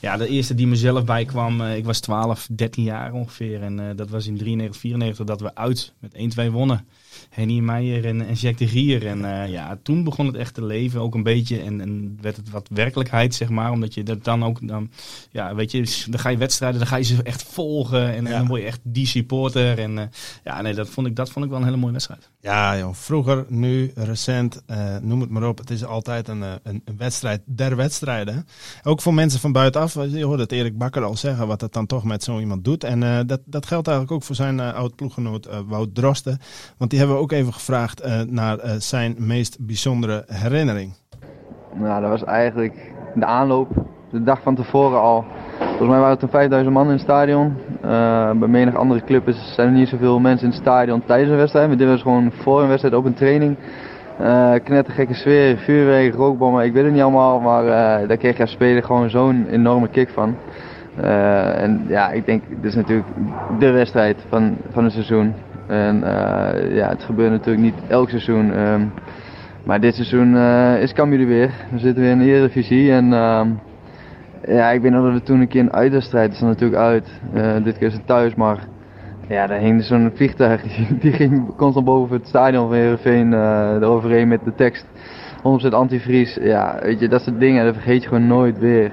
ja, 0.00 0.16
de 0.16 0.28
eerste 0.28 0.54
die 0.54 0.66
mezelf 0.66 1.04
bijkwam, 1.04 1.62
ik 1.62 1.84
was 1.84 2.00
12, 2.00 2.48
13 2.50 2.84
jaar 2.84 3.12
ongeveer. 3.12 3.62
En 3.62 3.96
dat 3.96 4.10
was 4.10 4.26
in 4.26 4.36
93, 4.36 4.80
94 4.80 5.26
dat 5.26 5.40
we 5.40 5.54
uit 5.54 5.92
met 5.98 6.48
1-2 6.48 6.50
wonnen. 6.50 6.86
Henny 7.30 7.58
Meijer 7.58 8.04
en, 8.04 8.26
en 8.26 8.34
Jack 8.34 8.58
de 8.58 8.68
Gier. 8.68 9.06
En 9.06 9.50
ja, 9.50 9.78
toen 9.82 10.04
begon 10.04 10.26
het 10.26 10.36
echt 10.36 10.54
te 10.54 10.64
leven 10.64 11.00
ook 11.00 11.14
een 11.14 11.22
beetje. 11.22 11.60
En, 11.60 11.80
en 11.80 12.18
werd 12.20 12.36
het 12.36 12.50
wat 12.50 12.68
werkelijkheid, 12.72 13.34
zeg 13.34 13.48
maar. 13.48 13.70
Omdat 13.70 13.94
je 13.94 14.02
dat 14.02 14.24
dan 14.24 14.44
ook, 14.44 14.68
dan, 14.68 14.90
ja, 15.30 15.54
weet 15.54 15.70
je, 15.70 16.04
dan 16.08 16.20
ga 16.20 16.28
je 16.28 16.36
wedstrijden, 16.36 16.78
dan 16.78 16.88
ga 16.88 16.96
je 16.96 17.04
ze 17.04 17.22
echt 17.22 17.42
volgen. 17.70 18.14
En, 18.14 18.24
ja. 18.24 18.30
en 18.30 18.38
dan 18.38 18.46
word 18.46 18.60
je 18.60 18.66
echt 18.66 18.80
die 18.82 19.06
supporter. 19.06 19.78
En 19.78 19.96
uh, 19.96 20.02
ja, 20.44 20.60
nee, 20.60 20.74
dat 20.74 20.88
vond, 20.88 21.06
ik, 21.06 21.16
dat 21.16 21.30
vond 21.30 21.44
ik 21.44 21.50
wel 21.50 21.60
een 21.60 21.66
hele 21.66 21.76
mooie 21.76 21.92
wedstrijd. 21.92 22.30
Ja, 22.40 22.78
joh, 22.78 22.94
vroeger, 22.94 23.44
nu, 23.48 23.92
recent, 23.94 24.62
uh, 24.70 24.96
noem 25.00 25.20
het 25.20 25.30
maar 25.30 25.48
op. 25.48 25.58
Het 25.58 25.70
is 25.70 25.84
altijd 25.84 26.28
een, 26.28 26.42
een, 26.42 26.82
een 26.84 26.96
wedstrijd 26.96 27.40
der 27.44 27.76
wedstrijden. 27.76 28.46
Ook 28.82 29.00
voor 29.00 29.14
mensen 29.14 29.40
van 29.40 29.52
buitenaf. 29.52 29.94
Je 29.94 30.24
hoorde 30.24 30.42
het 30.42 30.52
Erik 30.52 30.78
Bakker 30.78 31.02
al 31.02 31.16
zeggen, 31.16 31.46
wat 31.46 31.60
het 31.60 31.72
dan 31.72 31.86
toch 31.86 32.04
met 32.04 32.24
zo 32.24 32.38
iemand 32.38 32.64
doet. 32.64 32.84
En 32.84 33.26
dat, 33.26 33.40
dat 33.44 33.66
geldt 33.66 33.88
eigenlijk 33.88 34.16
ook 34.16 34.22
voor 34.22 34.36
zijn 34.36 34.60
oud-ploeggenoot 34.60 35.48
Wout 35.66 35.94
Drosten. 35.94 36.38
Want 36.76 36.90
die 36.90 36.98
hebben 36.98 37.16
we 37.16 37.22
ook 37.22 37.32
even 37.32 37.52
gevraagd 37.52 38.04
uh, 38.06 38.20
naar 38.20 38.64
uh, 38.64 38.72
zijn 38.78 39.14
meest 39.18 39.56
bijzondere 39.66 40.24
herinnering. 40.26 40.94
Nou, 41.74 42.00
dat 42.00 42.10
was 42.10 42.24
eigenlijk 42.24 42.92
de 43.14 43.24
aanloop, 43.24 43.68
de 44.10 44.22
dag 44.22 44.42
van 44.42 44.54
tevoren 44.54 45.00
al. 45.00 45.24
Volgens 45.80 45.98
mij 45.98 46.08
waren 46.08 46.20
er 46.20 46.28
toen 46.30 46.40
5000 46.40 46.74
man 46.74 46.86
in 46.86 46.92
het 46.92 47.00
stadion. 47.00 47.56
Uh, 47.84 48.30
bij 48.30 48.48
menig 48.48 48.74
andere 48.74 49.04
clubs 49.04 49.54
zijn 49.54 49.68
er 49.68 49.74
niet 49.74 49.88
zoveel 49.88 50.18
mensen 50.18 50.46
in 50.46 50.52
het 50.52 50.60
stadion 50.60 51.02
tijdens 51.06 51.30
een 51.30 51.36
wedstrijd. 51.36 51.78
Dit 51.78 51.88
was 51.88 52.02
gewoon 52.02 52.32
voor 52.32 52.62
een 52.62 52.68
wedstrijd 52.68 52.94
op 52.94 53.04
een 53.04 53.14
training. 53.14 53.56
Uh, 54.20 54.52
knettergekke 54.64 55.14
sfeer, 55.14 55.56
vuurwerk, 55.56 56.14
rookbommen, 56.14 56.64
ik 56.64 56.72
weet 56.72 56.84
het 56.84 56.92
niet 56.92 57.02
allemaal. 57.02 57.40
Maar 57.40 57.64
uh, 57.64 58.08
daar 58.08 58.16
kreeg 58.16 58.36
je 58.36 58.42
als 58.42 58.50
speler 58.50 58.82
gewoon 58.82 59.10
zo'n 59.10 59.46
enorme 59.50 59.88
kick 59.88 60.08
van. 60.08 60.36
En 60.96 61.84
ja, 61.88 62.10
ik 62.10 62.26
denk, 62.26 62.42
dit 62.48 62.64
is 62.64 62.74
natuurlijk 62.74 63.08
de 63.58 63.70
wedstrijd 63.70 64.16
van, 64.28 64.56
van 64.70 64.84
het 64.84 64.92
seizoen. 64.92 65.34
En 65.66 66.00
ja, 66.70 66.88
het 66.88 67.02
gebeurt 67.02 67.30
natuurlijk 67.30 67.64
niet 67.64 67.74
elk 67.88 68.08
seizoen. 68.08 68.58
Um, 68.58 68.92
maar 69.64 69.80
dit 69.80 69.94
seizoen 69.94 70.34
uh, 70.34 70.82
is 70.82 70.92
Cambuur 70.92 71.26
weer. 71.26 71.50
We 71.70 71.78
zitten 71.78 72.02
weer 72.02 72.12
in 72.12 72.18
de 72.18 72.24
Eredivisie. 72.24 72.92
En 72.92 73.06
uh, 73.06 73.40
ja, 74.54 74.70
ik 74.70 74.80
weet 74.80 74.92
nog 74.92 75.04
dat 75.04 75.12
we 75.12 75.22
toen 75.22 75.40
een 75.40 75.48
keer 75.48 75.60
een 75.60 75.72
uitwedstrijd, 75.72 76.32
is 76.32 76.40
er 76.40 76.46
natuurlijk 76.46 76.80
uit. 76.80 77.20
Uh, 77.34 77.64
dit 77.64 77.78
keer 77.78 77.86
is 77.86 77.92
het 77.92 78.06
thuis, 78.06 78.34
maar 78.34 78.58
ja, 79.28 79.46
daar 79.46 79.58
hing 79.58 79.84
zo'n 79.84 80.10
vliegtuig. 80.14 80.62
Die 81.00 81.12
ging 81.12 81.56
constant 81.56 81.86
boven 81.86 82.16
het 82.16 82.28
stadion 82.28 82.68
van 82.68 82.76
Heerenveen 82.76 83.32
uh, 83.32 83.74
eroverheen 83.74 84.28
met 84.28 84.44
de 84.44 84.54
tekst 84.54 84.86
100% 85.38 85.68
antivries. 85.70 86.38
Ja, 86.40 86.78
weet 86.82 87.00
je, 87.00 87.08
dat 87.08 87.22
soort 87.22 87.40
dingen, 87.40 87.64
dat 87.64 87.74
vergeet 87.74 88.02
je 88.02 88.08
gewoon 88.08 88.26
nooit 88.26 88.58
weer. 88.58 88.90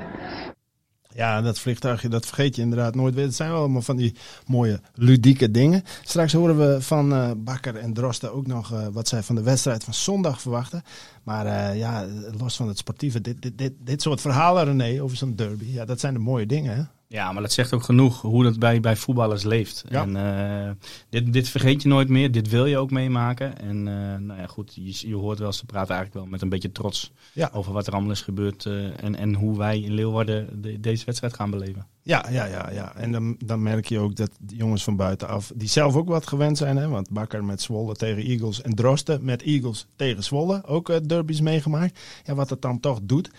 Ja, 1.18 1.42
dat 1.42 1.60
vliegtuigje, 1.60 2.10
dat 2.10 2.26
vergeet 2.26 2.56
je 2.56 2.62
inderdaad 2.62 2.96
nooit 2.96 3.16
weer. 3.16 3.26
Het 3.26 3.36
zijn 3.36 3.50
wel 3.50 3.60
allemaal 3.60 3.82
van 3.82 3.96
die 3.96 4.16
mooie 4.46 4.80
ludieke 4.94 5.52
dingen. 5.52 5.84
Straks 6.04 6.34
horen 6.34 6.58
we 6.58 6.82
van 6.82 7.14
uh, 7.14 7.32
Bakker 7.38 7.76
en 7.76 7.94
Drosten 7.94 8.34
ook 8.34 8.48
nog 8.48 8.74
uh, 8.74 8.88
wat 8.88 9.08
zij 9.08 9.24
van 9.24 9.36
de 9.36 9.42
wedstrijd 9.44 9.84
van 9.84 9.94
zondag 9.94 10.42
verwachten. 10.42 10.84
Maar 11.24 11.46
uh, 11.46 11.78
ja, 11.78 12.06
los 12.38 12.56
van 12.56 12.68
het 12.68 12.78
sportieve, 12.78 13.22
dit, 13.22 13.42
dit, 13.42 13.58
dit, 13.58 13.74
dit 13.80 14.02
soort 14.02 14.22
verhalen, 14.22 14.66
René, 14.66 15.02
over 15.02 15.18
zo'n 15.18 15.36
derby. 15.36 15.66
Ja, 15.66 15.86
dat 15.86 16.00
zijn 16.00 16.14
de 16.14 16.20
mooie 16.20 16.46
dingen, 16.46 16.76
hè? 16.76 16.84
Ja, 17.10 17.32
maar 17.32 17.42
dat 17.42 17.52
zegt 17.52 17.74
ook 17.74 17.84
genoeg 17.84 18.22
hoe 18.22 18.44
dat 18.44 18.60
bij, 18.60 18.80
bij 18.80 18.96
voetballers 18.96 19.44
leeft. 19.44 19.84
Ja. 19.90 20.02
En 20.02 20.16
uh, 20.16 20.72
dit, 21.10 21.34
dit 21.34 21.50
vergeet 21.50 21.82
je 21.82 21.88
nooit 21.88 22.10
meer, 22.10 22.32
dit 22.32 22.50
wil 22.50 22.66
je 22.66 22.78
ook 22.78 22.92
meemaken. 22.92 23.60
En 23.60 23.78
uh, 23.78 24.16
nou 24.16 24.40
ja, 24.40 24.48
goed, 24.48 24.74
je, 24.76 25.08
je 25.08 25.16
hoort 25.16 25.40
wel, 25.40 25.54
ze 25.54 25.66
praten 25.66 25.96
eigenlijk 25.96 26.24
wel 26.24 26.32
met 26.32 26.42
een 26.42 26.50
beetje 26.50 26.72
trots 26.72 27.12
ja. 27.34 27.50
over 27.54 27.74
wat 27.74 27.88
er 27.88 27.94
allemaal 27.94 28.12
is 28.12 28.22
gebeurd. 28.22 28.66
Uh, 28.66 29.04
en, 29.04 29.16
en 29.16 29.34
hoe 29.34 29.58
wij 29.58 29.80
in 29.80 29.94
Leeuwarden 29.94 30.62
de, 30.62 30.80
deze 30.80 31.06
wedstrijd 31.06 31.34
gaan 31.34 31.50
beleven. 31.50 31.88
Ja, 32.02 32.26
ja, 32.30 32.46
ja, 32.46 32.70
ja. 32.72 32.96
En 32.96 33.12
dan, 33.12 33.36
dan 33.46 33.64
merk 33.64 33.86
je 33.86 34.00
ook 34.00 34.16
dat 34.16 34.32
de 34.40 34.56
jongens 34.56 34.84
van 34.84 34.96
buitenaf, 34.96 35.52
die 35.56 35.70
zelf 35.70 35.96
ook 35.96 36.08
wat 36.08 36.28
gewend 36.28 36.58
zijn. 36.58 36.78
Hè? 36.78 36.88
Want 36.88 37.10
Bakker 37.10 37.44
met 37.44 37.62
Zwolle 37.62 37.96
tegen 37.96 38.24
Eagles 38.24 38.62
en 38.62 38.76
Drosten 38.76 39.24
met 39.24 39.42
Eagles 39.42 39.88
tegen 39.96 40.24
Zwolle. 40.24 40.66
Ook 40.66 41.08
derbies 41.10 41.42
meegemaakt. 41.42 42.00
Ja, 42.24 42.36
wat 42.36 42.50
het 42.50 42.62
dan 42.62 42.80
toch 42.80 43.00
doet. 43.04 43.30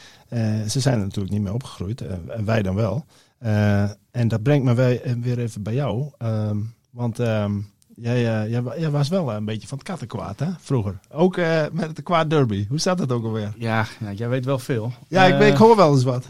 Ze 0.69 0.81
zijn 0.81 0.99
er 0.99 1.05
natuurlijk 1.05 1.35
niet 1.35 1.43
mee 1.43 1.53
opgegroeid. 1.53 2.01
En 2.01 2.45
wij 2.45 2.63
dan 2.63 2.75
wel. 2.75 3.05
Uh, 3.43 3.83
en 4.11 4.29
dat 4.29 4.43
brengt 4.43 4.65
me 4.65 4.75
weer 5.21 5.39
even 5.39 5.63
bij 5.63 5.75
jou. 5.75 6.11
Um, 6.19 6.75
want 6.91 7.19
um, 7.19 7.71
jij, 7.95 8.45
uh, 8.45 8.51
jij, 8.51 8.63
jij, 8.79 8.91
was 8.91 9.09
wel 9.09 9.33
een 9.33 9.45
beetje 9.45 9.69
van 9.69 9.79
het 9.79 9.87
kattenkwaad, 9.87 10.41
hè? 10.41 10.47
Vroeger. 10.59 10.99
Ook 11.11 11.37
met 11.73 11.97
de 11.97 12.03
kwaad 12.03 12.31
derby. 12.31 12.67
Hoe 12.69 12.79
staat 12.79 12.99
dat 12.99 13.13
ook 13.13 13.25
alweer? 13.25 13.53
Ja, 13.57 13.87
ja 14.01 14.13
jij 14.13 14.29
weet 14.29 14.45
wel 14.45 14.59
veel. 14.59 14.93
Ja, 15.09 15.25
ik, 15.25 15.41
ik, 15.41 15.57
hoor 15.57 15.77
wel 15.77 15.93
eens 15.93 16.05
wat. 16.05 16.27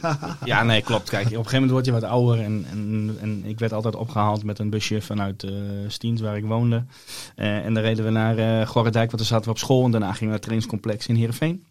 ja, 0.44 0.62
nee, 0.62 0.82
klopt. 0.82 1.08
Kijk, 1.08 1.26
op 1.26 1.30
een 1.30 1.36
gegeven 1.36 1.52
moment 1.52 1.70
word 1.70 1.84
je 1.84 1.92
wat 1.92 2.02
ouder. 2.02 2.44
En, 2.44 2.64
en, 2.70 3.16
en 3.20 3.42
ik 3.44 3.58
werd 3.58 3.72
altijd 3.72 3.96
opgehaald 3.96 4.44
met 4.44 4.58
een 4.58 4.70
busje 4.70 5.00
vanuit 5.00 5.46
Stiens, 5.86 6.20
waar 6.20 6.36
ik 6.36 6.44
woonde. 6.44 6.84
en 7.34 7.74
dan 7.74 7.82
reden 7.82 8.04
we 8.04 8.10
naar 8.10 8.38
uh, 8.38 8.66
Gorredijk, 8.66 9.10
want 9.10 9.18
dan 9.18 9.26
zaten 9.26 9.44
we 9.44 9.50
op 9.50 9.58
school. 9.58 9.84
En 9.84 9.90
daarna 9.90 10.12
gingen 10.12 10.20
we 10.20 10.24
naar 10.24 10.34
het 10.34 10.42
trainingscomplex 10.42 11.06
in 11.06 11.14
Heerenveen. 11.14 11.64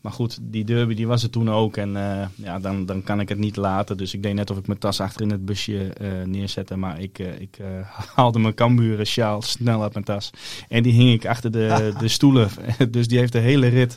Maar 0.00 0.12
goed, 0.12 0.38
die 0.42 0.64
derby 0.64 0.94
die 0.94 1.06
was 1.06 1.22
er 1.22 1.30
toen 1.30 1.50
ook. 1.50 1.76
En 1.76 1.96
eh, 1.96 2.26
ja, 2.34 2.58
dan, 2.58 2.86
dan 2.86 3.02
kan 3.02 3.20
ik 3.20 3.28
het 3.28 3.38
niet 3.38 3.56
laten. 3.56 3.96
Dus 3.96 4.14
ik 4.14 4.22
deed 4.22 4.34
net 4.34 4.50
of 4.50 4.58
ik 4.58 4.66
mijn 4.66 4.78
tas 4.78 5.00
achter 5.00 5.22
in 5.22 5.30
het 5.30 5.44
busje 5.44 5.92
uh, 6.00 6.08
neerzette. 6.24 6.76
Maar 6.76 7.00
ik, 7.00 7.18
uh, 7.18 7.40
ik 7.40 7.58
haalde 8.14 8.38
mijn 8.38 8.54
kamburen 8.54 9.06
sjaal 9.06 9.42
snel 9.42 9.82
uit 9.82 9.92
mijn 9.92 10.04
tas. 10.04 10.30
En 10.68 10.82
die 10.82 10.92
hing 10.92 11.12
ik 11.12 11.26
achter 11.26 11.50
de, 11.50 11.92
de 11.98 12.08
stoelen. 12.08 12.48
dus 12.90 13.08
die 13.08 13.18
heeft 13.18 13.32
de 13.32 13.38
hele 13.38 13.66
rit 13.66 13.96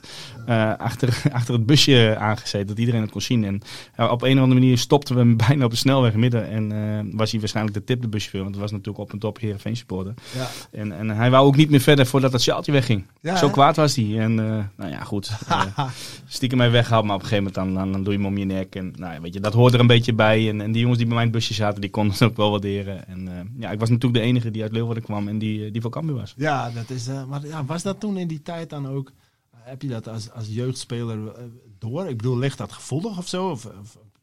achter, 0.78 1.22
achter 1.32 1.54
het 1.54 1.66
busje 1.66 2.16
aangezeten. 2.20 2.68
Dat 2.68 2.78
iedereen 2.78 3.02
het 3.02 3.12
kon 3.12 3.22
zien. 3.22 3.44
En 3.44 3.62
op 4.10 4.22
een 4.22 4.36
of 4.36 4.44
andere 4.44 4.60
manier 4.60 4.78
stopten 4.78 5.16
we 5.16 5.22
hem 5.22 5.38
bijna 5.38 5.66
op 5.66 5.72
de 5.72 5.78
snelweg 5.78 6.14
midden. 6.14 6.50
En 6.50 7.18
was 7.18 7.32
hij 7.32 7.40
waarschijnlijk 7.40 7.76
de 7.76 7.84
tip 7.84 8.02
de 8.02 8.08
busje 8.08 8.38
Want 8.38 8.50
het 8.50 8.60
was 8.60 8.72
natuurlijk 8.72 8.98
op 8.98 9.12
en 9.12 9.20
top 9.20 9.40
Heerenveen 9.40 9.78
supporter. 9.78 10.14
Ja. 10.36 10.48
En, 10.72 10.92
en 10.92 11.10
hij 11.10 11.30
wou 11.30 11.46
ook 11.46 11.56
niet 11.56 11.70
meer 11.70 11.80
verder 11.80 12.06
voordat 12.06 12.32
dat 12.32 12.42
sjaaltje 12.42 12.72
wegging. 12.72 13.06
Ja, 13.22 13.36
Zo 13.36 13.50
kwaad 13.50 13.76
was 13.76 13.96
hij. 13.96 14.20
En 14.20 14.36
nou 14.76 14.92
ja, 14.92 15.04
goed. 15.04 15.32
Stiekem 16.28 16.58
mij 16.58 16.72
weghaalt. 16.72 17.06
Maar 17.06 17.16
op 17.16 17.22
een 17.22 17.28
gegeven 17.28 17.52
moment 17.54 17.76
dan, 17.76 17.92
dan, 17.92 18.04
doe 18.04 18.14
je 18.14 18.20
hem 18.20 18.28
om 18.28 18.38
je 18.38 18.46
nek. 18.46 18.76
En 18.76 18.94
nou 18.98 19.22
weet 19.22 19.34
je, 19.34 19.40
dat 19.40 19.54
hoort 19.54 19.74
er 19.74 19.80
een 19.80 19.88
beetje 19.88 20.14
bij. 20.14 20.50
En, 20.50 20.62
en 20.62 20.72
die 20.72 20.82
jongens 20.82 20.98
die 20.98 21.08
bij 21.08 21.16
mijn 21.16 21.32
busje 21.32 21.54
zaten, 21.54 21.82
die 21.82 21.90
konden 21.90 22.14
het 22.14 22.24
ook 22.24 22.38
wel 22.38 22.52
waarderen. 22.52 23.08
En 23.08 23.28
uh, 23.28 23.34
ja, 23.60 23.72
ik 23.72 23.80
was 23.80 23.90
natuurlijk 23.90 24.24
de 24.24 24.28
enige 24.28 24.52
die 24.52 24.62
uit 24.62 24.72
Leeuwarden 24.72 25.04
kwam 25.04 25.28
en 25.28 25.38
die, 25.38 25.66
eh, 25.66 25.72
die 25.72 25.82
voor 25.82 25.92
Cambuur 25.92 26.16
was. 26.16 26.34
Ja, 26.38 26.70
dat 26.70 26.90
is, 26.90 27.08
maar 27.28 27.48
ja, 27.48 27.66
was 27.66 27.84
dat 27.84 28.00
toen 28.00 28.18
in 28.18 28.28
die 28.28 28.42
tijd 28.42 28.70
dan 28.70 28.88
ook... 28.88 29.12
Heb 29.56 29.82
je 29.82 29.88
dat 29.88 30.08
als, 30.08 30.32
als 30.32 30.48
jeugdspeler 30.48 31.18
door? 31.80 32.08
Ik 32.08 32.18
bedoel, 32.18 32.38
ligt 32.38 32.58
dat 32.58 32.72
gevoelig 32.72 33.18
of 33.18 33.28
zo? 33.28 33.50
Of, 33.50 33.64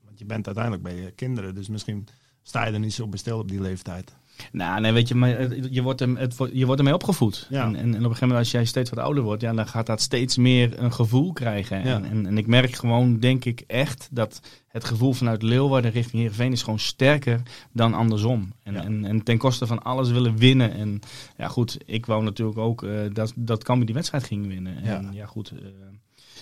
want 0.05 0.19
je 0.19 0.25
bent 0.25 0.47
uiteindelijk 0.47 0.85
bij 0.85 0.95
je 0.95 1.11
kinderen, 1.11 1.55
dus 1.55 1.69
misschien 1.69 2.09
sta 2.43 2.67
je 2.67 2.73
er 2.73 2.79
niet 2.79 2.95
zo 2.95 3.09
bestel 3.09 3.39
op 3.39 3.49
die 3.49 3.61
leeftijd. 3.61 4.15
Nou, 4.53 4.81
nee, 4.81 4.93
weet 4.93 5.09
je, 5.09 5.15
maar 5.15 5.57
je 5.71 5.83
wordt, 5.83 6.01
hem, 6.01 6.17
het, 6.17 6.37
je 6.53 6.65
wordt 6.65 6.81
ermee 6.81 6.95
opgevoed. 6.95 7.47
En, 7.51 7.61
en, 7.61 7.77
en, 7.77 7.89
op 7.89 7.95
een 7.95 8.03
gegeven 8.03 8.21
moment, 8.21 8.39
als 8.39 8.51
jij 8.51 8.65
steeds 8.65 8.91
wat 8.91 8.99
ouder 8.99 9.23
wordt, 9.23 9.43
ja, 9.43 9.53
dan 9.53 9.67
gaat 9.67 9.87
dat 9.87 10.01
steeds 10.01 10.37
meer 10.37 10.83
een 10.83 10.93
gevoel 10.93 11.33
krijgen. 11.33 11.83
En, 11.83 12.05
en, 12.05 12.27
en, 12.27 12.39
ik 12.39 12.47
merk 12.47 12.75
gewoon, 12.75 13.19
denk 13.19 13.45
ik 13.45 13.65
echt, 13.67 14.09
dat 14.11 14.41
het 14.69 14.85
gevoel 14.85 15.13
vanuit 15.13 15.43
Leeuwarden 15.43 15.91
richting 15.91 16.23
Heerenveen 16.23 16.53
is 16.53 16.63
gewoon 16.63 16.79
sterker 16.79 17.43
dan 17.73 17.95
andersom. 17.95 18.53
En, 18.63 18.77
en, 18.77 19.05
en, 19.05 19.23
ten 19.23 19.39
koste 19.39 19.67
van 19.67 19.83
alles 19.83 20.11
willen 20.11 20.37
winnen. 20.37 20.73
En 20.73 21.01
ja, 21.37 21.49
goed, 21.49 21.79
ik 21.85 22.07
wou 22.07 22.23
natuurlijk 22.23 22.59
ook 22.59 22.83
uh, 22.83 23.01
dat, 23.13 23.33
dat 23.37 23.65
Cambuur 23.65 23.87
die 23.87 23.95
wedstrijd 23.95 24.25
ging 24.25 24.47
winnen. 24.47 24.83
En 24.83 25.11
ja, 25.13 25.27
goed... 25.27 25.53
Uh, 25.53 25.59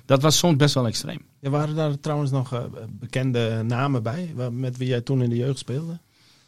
dat 0.04 0.22
was 0.22 0.38
soms 0.38 0.56
best 0.56 0.74
wel 0.74 0.86
extreem. 0.86 1.20
Ja, 1.40 1.50
waren 1.50 1.74
daar 1.74 2.00
trouwens 2.00 2.30
nog 2.30 2.52
uh, 2.52 2.60
bekende 2.88 3.62
namen 3.62 4.02
bij, 4.02 4.34
met 4.50 4.76
wie 4.76 4.88
jij 4.88 5.00
toen 5.00 5.22
in 5.22 5.30
de 5.30 5.36
jeugd 5.36 5.58
speelde? 5.58 5.98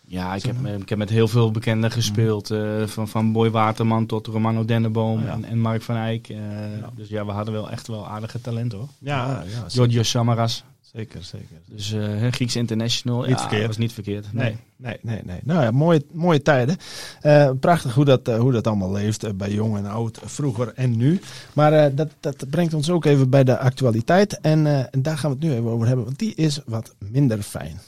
Ja, 0.09 0.35
ik 0.35 0.43
heb, 0.43 0.67
ik 0.67 0.89
heb 0.89 0.99
met 0.99 1.11
heel 1.11 1.29
veel 1.29 1.51
bekenden 1.51 1.91
gespeeld. 1.91 2.51
Uh, 2.51 2.87
van, 2.87 3.09
van 3.09 3.33
Boy 3.33 3.51
Waterman 3.51 4.07
tot 4.07 4.27
Romano 4.27 4.65
Denneboom 4.65 5.27
en, 5.27 5.45
en 5.45 5.61
Mark 5.61 5.83
van 5.83 5.97
Eyck. 5.97 6.29
Uh, 6.29 6.37
ja. 6.81 6.91
Dus 6.95 7.09
ja, 7.09 7.27
we 7.27 7.33
hadden 7.33 7.55
wel 7.55 7.71
echt 7.71 7.87
wel 7.87 8.09
aardige 8.09 8.41
talent 8.41 8.73
hoor. 8.73 8.89
Ja, 8.99 9.45
ja 9.47 9.69
Giorgio 9.69 10.03
Samaras. 10.03 10.65
Zeker, 10.95 11.25
zeker. 11.25 11.57
Dus 11.65 11.93
uh, 11.93 12.33
Grieks 12.33 12.57
International. 12.57 13.21
Niet 13.21 13.31
ja, 13.31 13.39
verkeerd. 13.39 13.67
was 13.67 13.77
niet 13.77 13.93
verkeerd. 13.93 14.33
Nee, 14.33 14.57
nee, 14.77 14.99
nee. 15.03 15.21
nee, 15.25 15.41
Nou 15.45 15.63
ja, 15.63 15.71
mooie, 15.71 16.05
mooie 16.13 16.43
tijden. 16.43 16.77
Uh, 17.23 17.51
prachtig 17.61 17.95
hoe 17.95 18.05
dat, 18.05 18.29
uh, 18.29 18.39
hoe 18.39 18.53
dat 18.53 18.67
allemaal 18.67 18.93
leeft 18.93 19.37
bij 19.37 19.53
jong 19.53 19.77
en 19.77 19.87
oud, 19.87 20.21
vroeger 20.25 20.73
en 20.75 20.97
nu. 20.97 21.21
Maar 21.53 21.95
dat, 21.95 22.09
dat 22.21 22.51
brengt 22.51 22.75
ons 22.75 22.91
ook 22.91 23.05
even 23.05 23.31
bij 23.31 23.45
de 23.45 23.59
actualiteit. 23.59 24.41
En, 24.41 24.91
en 24.91 25.03
daar 25.03 25.19
gaan 25.19 25.31
we 25.31 25.37
het 25.37 25.47
nu 25.47 25.53
even 25.53 25.71
over 25.71 25.87
hebben, 25.87 26.05
want 26.05 26.19
die 26.19 26.35
is 26.35 26.61
wat 26.67 26.95
minder 26.99 27.43
fijn. 27.43 27.81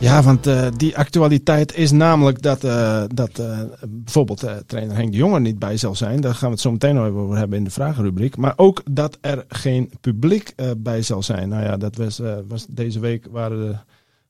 Ja, 0.00 0.22
want 0.22 0.46
uh, 0.46 0.66
die 0.76 0.96
actualiteit 0.96 1.76
is 1.76 1.90
namelijk 1.90 2.42
dat, 2.42 2.64
uh, 2.64 3.02
dat 3.14 3.38
uh, 3.38 3.60
bijvoorbeeld 3.88 4.44
trainer 4.66 4.96
Henk 4.96 5.14
de 5.14 5.40
niet 5.40 5.58
bij 5.58 5.76
zal 5.76 5.94
zijn. 5.94 6.20
Daar 6.20 6.34
gaan 6.34 6.48
we 6.48 6.54
het 6.54 6.60
zo 6.60 6.70
meteen 6.70 6.94
nog 6.94 7.06
over 7.06 7.36
hebben 7.36 7.58
in 7.58 7.64
de 7.64 7.70
vragenrubriek. 7.70 8.36
Maar 8.36 8.52
ook 8.56 8.82
dat 8.90 9.18
er 9.20 9.44
geen 9.48 9.90
publiek 10.00 10.54
bij 10.76 11.02
zal 11.02 11.22
zijn. 11.22 11.48
Nou 11.48 11.62
ja, 11.62 11.76
dat 11.76 11.96
was, 11.96 12.20
was 12.48 12.66
deze 12.68 13.00
week 13.00 13.26
waren 13.30 13.58
de 13.58 13.76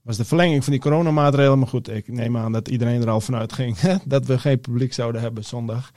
was 0.08 0.16
de 0.16 0.24
verlenging 0.24 0.64
van 0.64 0.72
die 0.72 0.82
coronamaatregelen. 0.82 1.58
Maar 1.58 1.68
goed, 1.68 1.90
ik 1.90 2.08
neem 2.08 2.36
aan 2.36 2.52
dat 2.52 2.68
iedereen 2.68 3.02
er 3.02 3.10
al 3.10 3.20
vanuit 3.20 3.52
ging 3.52 3.78
dat 4.04 4.26
we 4.26 4.38
geen 4.38 4.60
publiek 4.60 4.92
zouden 4.92 5.20
hebben 5.20 5.44
zondag. 5.44 5.90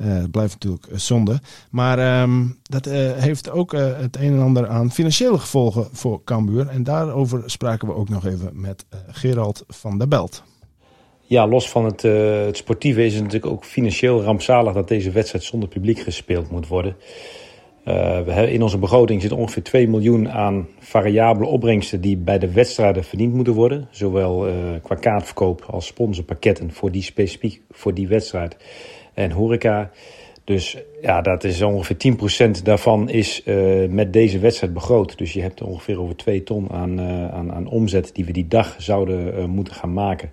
Uh, 0.00 0.06
het 0.06 0.30
blijft 0.30 0.52
natuurlijk 0.52 0.86
zonde. 0.92 1.40
Maar 1.70 2.22
um, 2.22 2.58
dat 2.62 2.86
uh, 2.86 3.12
heeft 3.12 3.50
ook 3.50 3.72
het 3.72 4.16
een 4.16 4.32
en 4.32 4.42
ander 4.42 4.68
aan 4.68 4.92
financiële 4.92 5.38
gevolgen 5.38 5.88
voor 5.92 6.24
Cambuur. 6.24 6.68
En 6.68 6.82
daarover 6.82 7.42
spraken 7.46 7.88
we 7.88 7.94
ook 7.94 8.08
nog 8.08 8.26
even 8.26 8.60
met 8.60 8.84
Gerald 9.08 9.64
van 9.68 9.98
der 9.98 10.08
Belt. 10.08 10.42
Ja, 11.20 11.48
los 11.48 11.70
van 11.70 11.84
het, 11.84 12.02
het 12.46 12.56
sportieve 12.56 13.04
is 13.04 13.14
het 13.14 13.22
natuurlijk 13.22 13.52
ook 13.52 13.64
financieel 13.64 14.22
rampzalig 14.22 14.74
dat 14.74 14.88
deze 14.88 15.10
wedstrijd 15.10 15.44
zonder 15.44 15.68
publiek 15.68 15.98
gespeeld 15.98 16.50
moet 16.50 16.68
worden. 16.68 16.96
Uh, 17.88 18.52
in 18.52 18.62
onze 18.62 18.78
begroting 18.78 19.22
zit 19.22 19.32
ongeveer 19.32 19.62
2 19.62 19.88
miljoen 19.88 20.30
aan 20.30 20.68
variabele 20.78 21.46
opbrengsten 21.46 22.00
die 22.00 22.16
bij 22.16 22.38
de 22.38 22.52
wedstrijden 22.52 23.04
verdiend 23.04 23.34
moeten 23.34 23.52
worden. 23.52 23.88
Zowel 23.90 24.48
uh, 24.48 24.54
qua 24.82 24.94
kaartverkoop 24.94 25.64
als 25.70 25.86
sponsorpakketten 25.86 26.72
voor 26.72 26.90
die 26.90 27.02
specifiek 27.02 27.60
voor 27.70 27.94
die 27.94 28.08
wedstrijd 28.08 28.56
en 29.14 29.30
horeca. 29.30 29.90
Dus 30.44 30.76
ja, 31.02 31.20
dat 31.20 31.44
is 31.44 31.62
ongeveer 31.62 32.16
10% 32.58 32.62
daarvan 32.62 33.08
is 33.08 33.42
uh, 33.44 33.88
met 33.88 34.12
deze 34.12 34.38
wedstrijd 34.38 34.72
begroot. 34.72 35.18
Dus 35.18 35.32
je 35.32 35.40
hebt 35.40 35.62
ongeveer 35.62 36.00
over 36.00 36.16
2 36.16 36.42
ton 36.42 36.70
aan, 36.70 37.00
aan, 37.30 37.52
aan 37.52 37.66
omzet 37.66 38.10
die 38.14 38.24
we 38.24 38.32
die 38.32 38.48
dag 38.48 38.74
zouden 38.78 39.50
moeten 39.50 39.74
gaan 39.74 39.92
maken. 39.92 40.30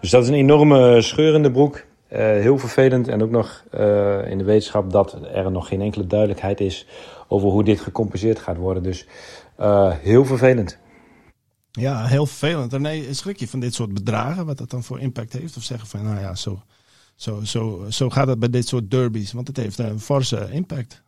Dus 0.00 0.10
dat 0.10 0.22
is 0.22 0.28
een 0.28 0.34
enorme 0.34 1.00
scheur 1.00 1.34
in 1.34 1.42
de 1.42 1.50
broek. 1.50 1.86
Uh, 2.12 2.18
heel 2.18 2.58
vervelend 2.58 3.08
en 3.08 3.22
ook 3.22 3.30
nog 3.30 3.64
uh, 3.74 4.30
in 4.30 4.38
de 4.38 4.44
wetenschap 4.44 4.90
dat 4.90 5.18
er 5.32 5.50
nog 5.50 5.68
geen 5.68 5.80
enkele 5.80 6.06
duidelijkheid 6.06 6.60
is 6.60 6.86
over 7.28 7.48
hoe 7.48 7.64
dit 7.64 7.80
gecompenseerd 7.80 8.38
gaat 8.38 8.56
worden. 8.56 8.82
Dus 8.82 9.06
uh, 9.60 9.90
heel 9.90 10.24
vervelend. 10.24 10.78
Ja, 11.70 12.06
heel 12.06 12.26
vervelend. 12.26 12.72
René, 12.72 13.14
schrik 13.14 13.38
je 13.38 13.48
van 13.48 13.60
dit 13.60 13.74
soort 13.74 13.94
bedragen, 13.94 14.46
wat 14.46 14.58
dat 14.58 14.70
dan 14.70 14.82
voor 14.82 15.00
impact 15.00 15.32
heeft? 15.32 15.56
Of 15.56 15.62
zeggen 15.62 15.88
van, 15.88 16.02
nou 16.02 16.20
ja, 16.20 16.34
zo, 16.34 16.62
zo, 17.14 17.40
zo, 17.44 17.84
zo 17.88 18.10
gaat 18.10 18.28
het 18.28 18.38
bij 18.38 18.50
dit 18.50 18.68
soort 18.68 18.90
derbies, 18.90 19.32
want 19.32 19.46
het 19.46 19.56
heeft 19.56 19.78
een 19.78 20.00
forse 20.00 20.48
impact. 20.50 21.02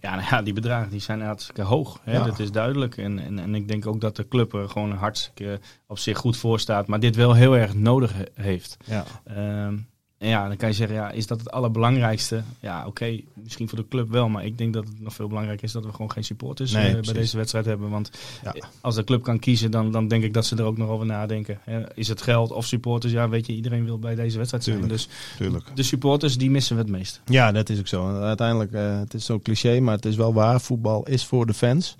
Ja, 0.00 0.14
nou 0.14 0.26
ja, 0.30 0.42
die 0.42 0.52
bedragen 0.52 0.90
die 0.90 1.00
zijn 1.00 1.20
hartstikke 1.20 1.62
hoog. 1.62 2.00
Hè? 2.02 2.24
Dat 2.24 2.38
is 2.38 2.50
duidelijk. 2.50 2.96
En, 2.96 3.18
en, 3.18 3.38
en 3.38 3.54
ik 3.54 3.68
denk 3.68 3.86
ook 3.86 4.00
dat 4.00 4.16
de 4.16 4.28
club 4.28 4.52
er 4.52 4.68
gewoon 4.68 4.92
hartstikke 4.92 5.60
op 5.86 5.98
zich 5.98 6.18
goed 6.18 6.36
voor 6.36 6.60
staat. 6.60 6.86
Maar 6.86 7.00
dit 7.00 7.16
wel 7.16 7.34
heel 7.34 7.56
erg 7.56 7.74
nodig 7.74 8.14
heeft. 8.34 8.76
Ja. 8.84 9.04
Uh, 9.36 9.78
en 10.22 10.28
ja, 10.28 10.48
dan 10.48 10.56
kan 10.56 10.68
je 10.68 10.74
zeggen, 10.74 10.96
ja, 10.96 11.10
is 11.10 11.26
dat 11.26 11.38
het 11.38 11.50
allerbelangrijkste? 11.50 12.42
Ja, 12.60 12.86
oké, 12.86 13.20
misschien 13.34 13.68
voor 13.68 13.78
de 13.78 13.88
club 13.88 14.10
wel, 14.10 14.28
maar 14.28 14.44
ik 14.44 14.58
denk 14.58 14.72
dat 14.72 14.84
het 14.84 15.00
nog 15.00 15.14
veel 15.14 15.28
belangrijker 15.28 15.64
is 15.64 15.72
dat 15.72 15.84
we 15.84 15.90
gewoon 15.90 16.10
geen 16.10 16.24
supporters 16.24 16.72
eh, 16.72 17.00
bij 17.00 17.12
deze 17.12 17.36
wedstrijd 17.36 17.64
hebben. 17.64 17.90
Want 17.90 18.10
ja. 18.42 18.54
als 18.80 18.94
de 18.94 19.04
club 19.04 19.22
kan 19.22 19.38
kiezen, 19.38 19.70
dan, 19.70 19.92
dan 19.92 20.08
denk 20.08 20.24
ik 20.24 20.34
dat 20.34 20.46
ze 20.46 20.56
er 20.56 20.64
ook 20.64 20.76
nog 20.76 20.88
over 20.88 21.06
nadenken. 21.06 21.58
Is 21.94 22.08
het 22.08 22.22
geld 22.22 22.52
of 22.52 22.66
supporters? 22.66 23.12
Ja, 23.12 23.28
weet 23.28 23.46
je, 23.46 23.52
iedereen 23.52 23.84
wil 23.84 23.98
bij 23.98 24.14
deze 24.14 24.36
wedstrijd 24.36 24.64
zijn. 24.64 24.88
dus 24.88 25.08
tuurlijk. 25.38 25.66
de 25.74 25.82
supporters, 25.82 26.38
die 26.38 26.50
missen 26.50 26.76
we 26.76 26.82
het 26.82 26.90
meest. 26.90 27.20
Ja, 27.24 27.52
dat 27.52 27.68
is 27.68 27.78
ook 27.78 27.88
zo. 27.88 28.20
Uiteindelijk, 28.20 28.72
uh, 28.72 28.98
het 28.98 29.14
is 29.14 29.24
zo 29.24 29.40
cliché, 29.40 29.80
maar 29.80 29.94
het 29.94 30.04
is 30.04 30.16
wel 30.16 30.34
waar. 30.34 30.60
Voetbal 30.60 31.06
is 31.06 31.24
voor 31.24 31.46
de 31.46 31.54
fans. 31.54 31.96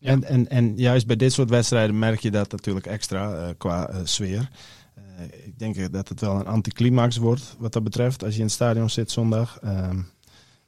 En, 0.00 0.24
en, 0.24 0.48
en 0.48 0.76
juist 0.76 1.06
bij 1.06 1.16
dit 1.16 1.32
soort 1.32 1.50
wedstrijden 1.50 1.98
merk 1.98 2.20
je 2.20 2.30
dat 2.30 2.50
natuurlijk 2.50 2.86
extra 2.86 3.32
uh, 3.32 3.48
qua 3.58 3.90
sfeer. 4.04 4.48
Eh, 5.16 5.46
ik 5.46 5.58
denk 5.58 5.92
dat 5.92 6.08
het 6.08 6.20
wel 6.20 6.40
een 6.40 6.46
anticlimax 6.46 7.16
wordt 7.16 7.56
wat 7.58 7.72
dat 7.72 7.84
betreft. 7.84 8.24
Als 8.24 8.32
je 8.32 8.38
in 8.38 8.44
het 8.44 8.54
stadion 8.54 8.90
zit 8.90 9.10
zondag. 9.10 9.58
Ehm, 9.62 10.00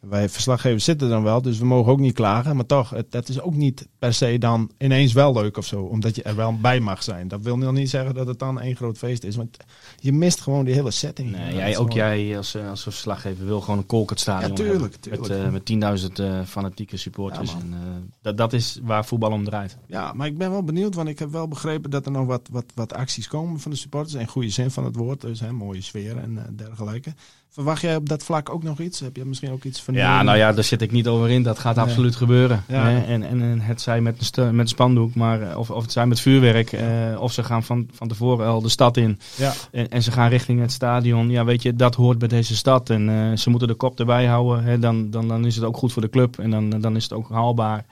wij 0.01 0.29
verslaggevers 0.29 0.85
zitten 0.85 1.09
dan 1.09 1.23
wel, 1.23 1.43
dus 1.43 1.59
we 1.59 1.65
mogen 1.65 1.93
ook 1.93 1.99
niet 1.99 2.15
klagen. 2.15 2.57
Maar 2.57 2.67
toch, 2.67 2.91
het, 2.91 3.13
dat 3.13 3.29
is 3.29 3.41
ook 3.41 3.55
niet 3.55 3.89
per 3.99 4.15
se 4.15 4.39
dan 4.39 4.71
ineens 4.79 5.13
wel 5.13 5.33
leuk 5.33 5.57
of 5.57 5.67
zo. 5.67 5.83
Omdat 5.83 6.17
je 6.17 6.23
er 6.23 6.37
wel 6.37 6.59
bij 6.61 6.81
mag 6.81 7.03
zijn. 7.03 7.29
Dat 7.29 7.43
wil 7.43 7.59
nog 7.59 7.73
niet 7.73 7.91
zeggen 7.91 8.15
dat 8.15 8.27
het 8.27 8.39
dan 8.39 8.61
één 8.61 8.77
groot 8.77 8.99
feest 8.99 9.25
is. 9.25 9.37
Want 9.37 9.57
je 10.01 10.13
mist 10.13 10.41
gewoon 10.41 10.65
die 10.65 10.75
hele 10.75 10.91
setting. 10.91 11.31
Nee, 11.31 11.55
jij, 11.55 11.79
ook 11.79 11.93
jij 11.93 12.37
als, 12.37 12.55
eh, 12.55 12.69
als 12.69 12.83
verslaggever 12.83 13.47
wil 13.47 13.61
gewoon 13.61 13.79
een 13.79 13.87
kolkert 13.87 14.21
stadion 14.21 14.51
ja, 14.51 14.55
tuurlijk, 14.57 14.97
tuurlijk. 14.97 15.29
Met, 15.53 15.67
uh, 15.71 15.81
met 15.81 16.01
10.000 16.01 16.13
uh, 16.21 16.45
fanatieke 16.45 16.97
supporters. 16.97 17.53
en, 17.53 17.75
dat, 18.23 18.37
dat 18.37 18.53
is 18.53 18.81
waar 18.83 19.05
voetbal 19.05 19.33
om 19.33 19.45
draait. 19.45 19.77
Ja, 19.87 20.13
maar 20.13 20.27
ik 20.27 20.39
ben 20.39 20.51
wel 20.51 20.65
benieuwd. 20.65 20.95
Want 20.95 21.09
ik 21.09 21.19
heb 21.19 21.31
wel 21.31 21.49
begrepen 21.49 21.91
dat 21.91 22.07
er 22.07 22.13
nog 22.13 22.27
wat, 22.27 22.49
wat, 22.51 22.65
wat 22.75 22.93
acties 22.93 23.29
komen 23.29 23.61
van 23.61 23.71
de 23.71 23.77
supporters. 23.77 24.15
In 24.15 24.27
goede 24.27 24.51
zin 24.51 24.71
van 24.71 24.85
het 24.85 24.97
woord. 24.97 25.21
Dus 25.21 25.41
hè, 25.41 25.53
mooie 25.53 25.83
sfeer 25.83 26.17
en 26.17 26.55
dergelijke. 26.57 27.15
Verwacht 27.59 27.81
jij 27.81 27.97
op 27.97 28.09
dat 28.09 28.23
vlak 28.23 28.51
ook 28.51 28.63
nog 28.63 28.79
iets? 28.79 29.01
Heb 29.01 29.17
je 29.17 29.25
misschien 29.25 29.51
ook 29.51 29.65
iets 29.65 29.83
van... 29.83 29.95
Ja, 29.95 30.23
nou 30.23 30.39
ja, 30.39 30.53
daar 30.53 30.65
zit 30.65 30.83
ik 30.83 30.93
niet 30.93 31.07
over 31.07 31.31
in. 31.31 31.43
Dat 31.43 31.59
gaat 31.59 31.79
absoluut 31.79 32.17
gebeuren. 32.17 32.65
Ja. 32.69 32.91
En, 32.91 33.23
en, 33.23 33.41
en 33.41 33.61
het 33.61 33.81
zij 33.81 34.01
met 34.01 34.31
een, 34.37 34.45
met 34.45 34.61
een 34.61 34.69
spandoek, 34.69 35.15
maar, 35.15 35.43
eh, 35.43 35.59
of, 35.59 35.71
of 35.71 35.83
het 35.83 35.93
zij 35.93 36.07
met 36.07 36.21
vuurwerk. 36.21 36.73
Eh, 36.73 36.87
of 37.21 37.33
ze 37.33 37.43
gaan 37.45 37.63
van, 37.63 37.89
van 37.93 38.09
tevoren 38.09 38.47
al 38.47 38.63
de 38.63 38.69
stad 38.69 38.97
in. 38.97 39.19
Ja. 39.37 39.53
En, 39.71 39.89
en, 39.89 40.03
ze 40.03 40.13
gaan 40.13 40.29
richting 40.29 40.61
het 40.61 40.73
stadion. 40.73 41.31
Ja, 41.31 41.45
weet 41.45 41.63
je, 41.63 41.75
dat 41.75 41.95
hoort 41.95 42.19
bij 42.19 42.29
deze 42.29 42.57
stad. 42.57 42.91
En 42.91 43.09
uh, 43.09 43.37
ze 43.37 43.51
moeten 43.51 43.69
de 43.69 43.75
kop 43.75 43.99
erbij 43.99 44.27
houden. 44.27 44.65
Hè. 44.65 44.79
Dan, 44.79 45.11
dan, 45.11 45.29
dan 45.29 45.47
is 45.47 45.55
het 45.55 45.65
ook 45.65 45.77
goed 45.77 45.93
voor 45.93 46.03
de 46.03 46.11
club. 46.11 46.39
En 46.39 46.51
dan, 46.51 46.71
dan 46.71 46.97
is 46.97 47.03
het 47.03 47.13
ook 47.13 47.31
haalbaar. 47.31 47.85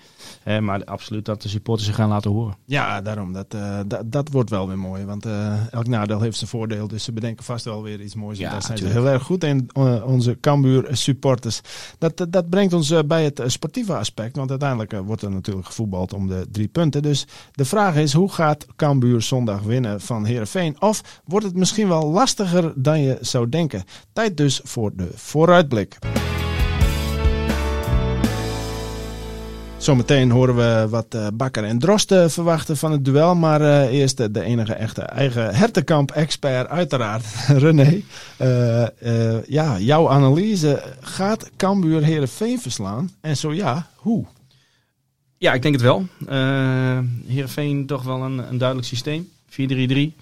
Hè, 0.42 0.60
maar 0.60 0.84
absoluut 0.84 1.24
dat 1.24 1.42
de 1.42 1.48
supporters 1.48 1.86
zich 1.86 1.96
gaan 1.96 2.08
laten 2.08 2.30
horen. 2.30 2.54
Ja, 2.64 3.00
daarom. 3.00 3.32
Dat, 3.32 3.54
uh, 3.54 3.78
dat, 3.86 4.12
dat 4.12 4.28
wordt 4.30 4.50
wel 4.50 4.68
weer 4.68 4.78
mooi. 4.78 5.04
Want 5.04 5.26
uh, 5.26 5.72
elk 5.72 5.86
nadeel 5.86 6.20
heeft 6.20 6.36
zijn 6.36 6.50
voordeel. 6.50 6.88
Dus 6.88 7.04
ze 7.04 7.12
bedenken 7.12 7.44
vast 7.44 7.64
wel 7.64 7.82
weer 7.82 8.00
iets 8.00 8.14
moois. 8.14 8.38
Ja, 8.38 8.50
daar 8.50 8.62
zijn 8.62 8.78
ze 8.78 8.86
heel 8.86 9.08
erg 9.08 9.22
goed 9.22 9.44
in. 9.44 9.55
Eh, 9.72 10.06
onze 10.06 10.40
Cambuur 10.40 10.88
supporters. 10.90 11.60
Dat, 11.98 12.26
dat 12.28 12.48
brengt 12.48 12.72
ons 12.72 12.90
eh, 12.90 12.98
bij 13.06 13.24
het 13.24 13.42
sportieve 13.46 13.96
aspect. 13.96 14.36
Want 14.36 14.50
uiteindelijk 14.50 14.92
wordt 14.92 15.22
er 15.22 15.30
natuurlijk 15.30 15.66
gevoetbald 15.66 16.12
om 16.12 16.28
de 16.28 16.46
drie 16.50 16.68
punten. 16.68 17.02
Dus 17.02 17.26
de 17.52 17.64
vraag 17.64 17.96
is, 17.96 18.12
hoe 18.12 18.32
gaat 18.32 18.66
Cambuur 18.76 19.22
zondag 19.22 19.62
winnen 19.62 20.00
van 20.00 20.24
Heerenveen? 20.24 20.80
Of 20.80 21.20
wordt 21.24 21.46
het 21.46 21.56
misschien 21.56 21.88
wel 21.88 22.10
lastiger 22.10 22.72
dan 22.76 23.00
je 23.00 23.18
zou 23.20 23.48
denken? 23.48 23.84
Tijd 24.12 24.36
dus 24.36 24.60
voor 24.64 24.90
de 24.94 25.08
vooruitblik. 25.14 25.98
Zometeen 29.86 30.30
horen 30.30 30.56
we 30.56 30.86
wat 30.90 31.14
uh, 31.14 31.26
Bakker 31.34 31.64
en 31.64 31.78
Drosten 31.78 32.30
verwachten 32.30 32.76
van 32.76 32.92
het 32.92 33.04
duel. 33.04 33.34
Maar 33.34 33.60
uh, 33.60 33.92
eerst 33.92 34.34
de 34.34 34.42
enige 34.42 34.72
echte 34.72 35.02
eigen 35.02 35.54
hertenkamp-expert, 35.54 36.68
uiteraard, 36.68 37.24
René. 37.64 38.02
Ja, 39.46 39.78
jouw 39.78 40.08
analyse. 40.08 40.82
Gaat 41.00 41.50
Cambuur 41.56 42.02
Herenveen 42.02 42.60
verslaan? 42.60 43.10
En 43.20 43.36
zo 43.36 43.52
ja, 43.52 43.86
hoe? 43.96 44.24
Ja, 45.38 45.52
ik 45.52 45.62
denk 45.62 45.74
het 45.74 45.84
wel. 45.84 46.06
Uh, 46.28 46.98
Heerenveen 47.26 47.86
toch 47.86 48.02
wel 48.02 48.22
een, 48.22 48.38
een 48.38 48.58
duidelijk 48.58 48.88
systeem. 48.88 49.28
4-3-3. 49.50 50.16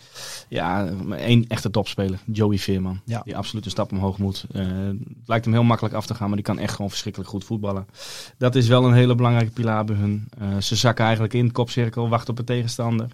Ja, 0.49 0.87
één 1.17 1.47
echte 1.49 1.71
topspeler. 1.71 2.19
Joey 2.27 2.59
Veerman. 2.59 3.01
Ja. 3.05 3.21
Die 3.25 3.37
absoluut 3.37 3.65
een 3.65 3.71
stap 3.71 3.93
omhoog 3.93 4.19
moet. 4.19 4.47
Uh, 4.53 4.63
het 4.89 4.99
lijkt 5.27 5.45
hem 5.45 5.55
heel 5.55 5.63
makkelijk 5.63 5.95
af 5.95 6.07
te 6.07 6.15
gaan, 6.15 6.27
maar 6.27 6.37
die 6.37 6.45
kan 6.45 6.59
echt 6.59 6.75
gewoon 6.75 6.91
verschrikkelijk 6.91 7.31
goed 7.31 7.45
voetballen. 7.45 7.87
Dat 8.39 8.55
is 8.55 8.69
wel 8.69 8.85
een 8.85 8.93
hele 8.93 9.15
belangrijke 9.15 9.53
pilaar 9.53 9.85
bij 9.85 9.97
hun. 9.97 10.29
Uh, 10.43 10.57
ze 10.61 10.77
zakken 10.77 11.05
eigenlijk 11.05 11.35
in, 11.35 11.53
kopcirkel, 11.53 12.09
wachten 12.09 12.31
op 12.31 12.39
een 12.39 12.45
tegenstander. 12.45 13.09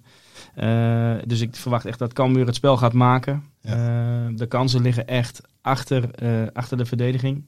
Uh, 0.57 1.15
dus 1.27 1.41
ik 1.41 1.57
verwacht 1.57 1.85
echt 1.85 1.99
dat 1.99 2.13
Cambuur 2.13 2.47
het 2.47 2.55
spel 2.55 2.77
gaat 2.77 2.93
maken. 2.93 3.45
Ja. 3.63 4.31
de 4.35 4.47
kansen 4.47 4.83
liggen 4.83 5.07
echt 5.07 5.41
achter, 5.61 6.11
achter 6.53 6.77
de 6.77 6.85
verdediging. 6.85 7.45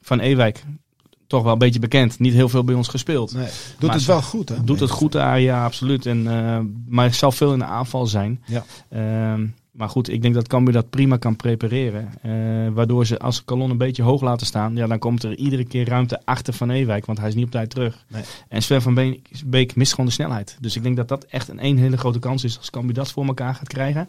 van 0.00 0.20
Ewijk 0.20 0.64
toch 1.28 1.42
wel 1.42 1.52
een 1.52 1.58
beetje 1.58 1.80
bekend. 1.80 2.18
Niet 2.18 2.32
heel 2.32 2.48
veel 2.48 2.64
bij 2.64 2.74
ons 2.74 2.88
gespeeld. 2.88 3.34
Nee, 3.34 3.48
doet 3.78 3.92
het 3.92 4.04
wel 4.04 4.22
goed, 4.22 4.48
hè? 4.48 4.64
Doet 4.64 4.80
het 4.80 4.90
goed 4.90 5.12
daar, 5.12 5.40
ja, 5.40 5.64
absoluut. 5.64 6.06
En, 6.06 6.24
uh, 6.24 6.58
maar 6.86 7.14
zal 7.14 7.32
veel 7.32 7.52
in 7.52 7.58
de 7.58 7.64
aanval 7.64 8.06
zijn. 8.06 8.42
Ja. 8.46 8.64
Uh, 8.92 9.44
maar 9.78 9.88
goed, 9.88 10.08
ik 10.08 10.22
denk 10.22 10.34
dat 10.34 10.48
Cambuur 10.48 10.72
dat 10.72 10.90
prima 10.90 11.16
kan 11.16 11.36
prepareren. 11.36 12.08
Uh, 12.26 12.68
waardoor 12.74 13.06
ze 13.06 13.18
als 13.18 13.44
kolon 13.44 13.70
een 13.70 13.78
beetje 13.78 14.02
hoog 14.02 14.22
laten 14.22 14.46
staan, 14.46 14.76
ja, 14.76 14.86
dan 14.86 14.98
komt 14.98 15.22
er 15.22 15.36
iedere 15.36 15.64
keer 15.64 15.88
ruimte 15.88 16.20
achter 16.24 16.54
Van 16.54 16.70
Ewijk. 16.70 17.06
Want 17.06 17.18
hij 17.18 17.28
is 17.28 17.34
niet 17.34 17.44
op 17.44 17.50
tijd 17.50 17.70
terug. 17.70 18.04
Nee. 18.08 18.22
En 18.48 18.62
Sven 18.62 18.82
van 18.82 19.18
Beek 19.46 19.76
mist 19.76 19.90
gewoon 19.90 20.06
de 20.06 20.12
snelheid. 20.12 20.56
Dus 20.60 20.76
ik 20.76 20.82
denk 20.82 20.96
dat 20.96 21.08
dat 21.08 21.24
echt 21.24 21.48
een, 21.48 21.64
een 21.64 21.78
hele 21.78 21.96
grote 21.96 22.18
kans 22.18 22.44
is 22.44 22.58
als 22.58 22.70
Cambuur 22.70 22.94
dat 22.94 23.12
voor 23.12 23.26
elkaar 23.26 23.54
gaat 23.54 23.68
krijgen. 23.68 24.08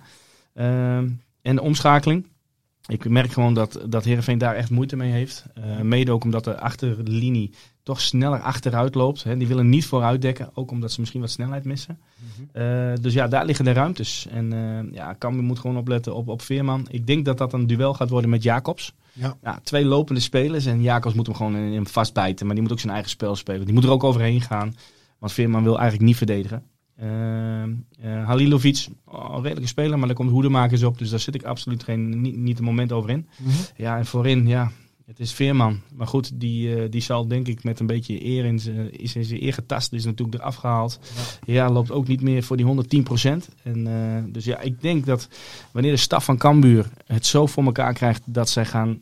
Ehm, 0.54 1.08
en 1.42 1.56
de 1.56 1.62
omschakeling. 1.62 2.26
Ik 2.90 3.10
merk 3.10 3.32
gewoon 3.32 3.54
dat, 3.54 3.80
dat 3.88 4.04
Heerenveen 4.04 4.38
daar 4.38 4.56
echt 4.56 4.70
moeite 4.70 4.96
mee 4.96 5.12
heeft. 5.12 5.46
Uh, 5.58 5.82
mede 5.82 6.12
ook 6.12 6.24
omdat 6.24 6.44
de 6.44 6.60
achterlinie 6.60 7.52
toch 7.84 8.02
sneller 8.02 8.40
achteruit 8.40 8.96
loopt. 8.96 9.24
Hè. 9.24 9.38
Die 9.38 9.48
willen 9.48 9.70
niet 9.70 9.86
vooruit 9.86 10.22
dekken, 10.22 10.50
ook 10.54 10.72
omdat 10.72 10.92
ze 10.92 11.00
misschien 11.00 11.22
wat 11.22 11.30
snelheid 11.30 11.64
missen. 11.64 12.00
Mm 12.18 12.28
uh, 12.54 12.94
dus 13.02 13.14
ja, 13.14 13.28
daar 13.28 13.46
liggen 13.46 13.66
de 13.66 13.72
ruimtes. 13.72 14.28
En 14.32 14.54
uh, 14.54 14.94
ja, 14.94 15.16
Cambuur 15.20 15.44
moet 15.44 15.60
gewoon 15.60 15.78
opletten 15.78 16.16
op, 16.16 16.28
op 16.28 16.42
Veerman. 16.42 16.88
Ik 16.90 17.08
denk 17.08 17.26
dat 17.26 17.38
dat 17.38 17.54
een 17.54 17.68
duel 17.68 17.94
gaat 17.94 18.10
worden 18.10 18.30
met 18.30 18.44
Jacobs. 18.44 18.94
Ja. 19.14 19.38
ja 19.42 19.60
twee 19.64 19.86
lopende 19.86 20.22
spelers 20.22 20.66
en 20.66 20.82
Jacobs 20.82 21.16
moet 21.16 21.26
hem 21.26 21.36
gewoon 21.36 21.56
in, 21.56 21.72
in 21.72 21.88
vastbijten. 21.88 22.46
Maar 22.46 22.56
die 22.56 22.64
moet 22.64 22.74
ook 22.74 22.80
zijn 22.80 22.94
eigen 22.94 23.12
spel 23.12 23.36
spelen. 23.36 23.66
Die 23.66 23.74
moet 23.74 23.84
er 23.84 23.90
ook 23.90 24.04
overheen 24.04 24.42
gaan. 24.42 24.76
Want 25.20 25.32
Veerman 25.32 25.64
wil 25.64 25.78
eigenlijk 25.78 26.06
niet 26.06 26.18
verdedigen. 26.18 26.64
Uh, 27.04 28.26
Halilovic, 28.26 28.88
oh, 29.06 29.36
een 29.36 29.42
redelijke 29.42 29.68
speler, 29.68 29.98
maar 29.98 30.08
daar 30.08 30.18
komt 30.18 30.32
hoedemakers 30.32 30.84
op. 30.84 30.98
Dus 30.98 31.10
daar 31.10 31.20
zit 31.20 31.36
ik 31.36 31.44
absoluut 31.44 31.84
geen, 31.84 32.22
niet, 32.22 32.38
niet 32.38 32.60
een 32.60 32.64
moment 32.64 32.92
over 32.92 33.10
in. 33.10 33.28
Mm 33.38 33.46
-hmm. 33.46 33.56
Ja, 33.76 33.98
en 33.98 34.06
voorin, 34.06 34.48
ja, 34.48 34.72
het 35.10 35.20
is 35.20 35.34
Veerman. 35.34 35.82
Maar 35.96 36.08
goed, 36.08 36.32
die, 36.40 36.76
uh, 36.76 36.84
die 36.90 37.02
zal 37.02 37.28
denk 37.28 37.48
ik 37.48 37.64
met 37.64 37.80
een 37.80 37.86
beetje 37.86 38.26
eer 38.26 38.46
in 38.46 38.60
zijn, 38.60 39.00
is 39.00 39.16
in 39.16 39.24
zijn 39.24 39.44
eer 39.44 39.54
getast. 39.54 39.94
Is 39.94 40.06
natuurlijk 40.06 40.38
eraf 40.38 40.56
gehaald. 40.56 41.00
Ja. 41.46 41.54
ja, 41.54 41.70
loopt 41.70 41.92
ook 41.92 42.08
niet 42.08 42.22
meer 42.22 42.44
voor 42.44 42.58
die 42.58 42.66
110 42.66 43.04
procent. 43.04 43.50
En 43.64 43.88
uh, 43.88 44.34
dus 44.34 44.46
ja, 44.46 44.60
ik 44.60 44.82
denk 44.82 45.06
dat 45.06 45.28
wanneer 45.72 45.92
de 45.92 45.98
staf 45.98 46.26
van 46.26 46.38
Cambuur 46.38 46.90
het 47.06 47.26
zo 47.26 47.46
voor 47.46 47.64
elkaar 47.64 47.94
krijgt 47.94 48.22
dat 48.26 48.50
zij 48.50 48.66
gaan 48.66 49.02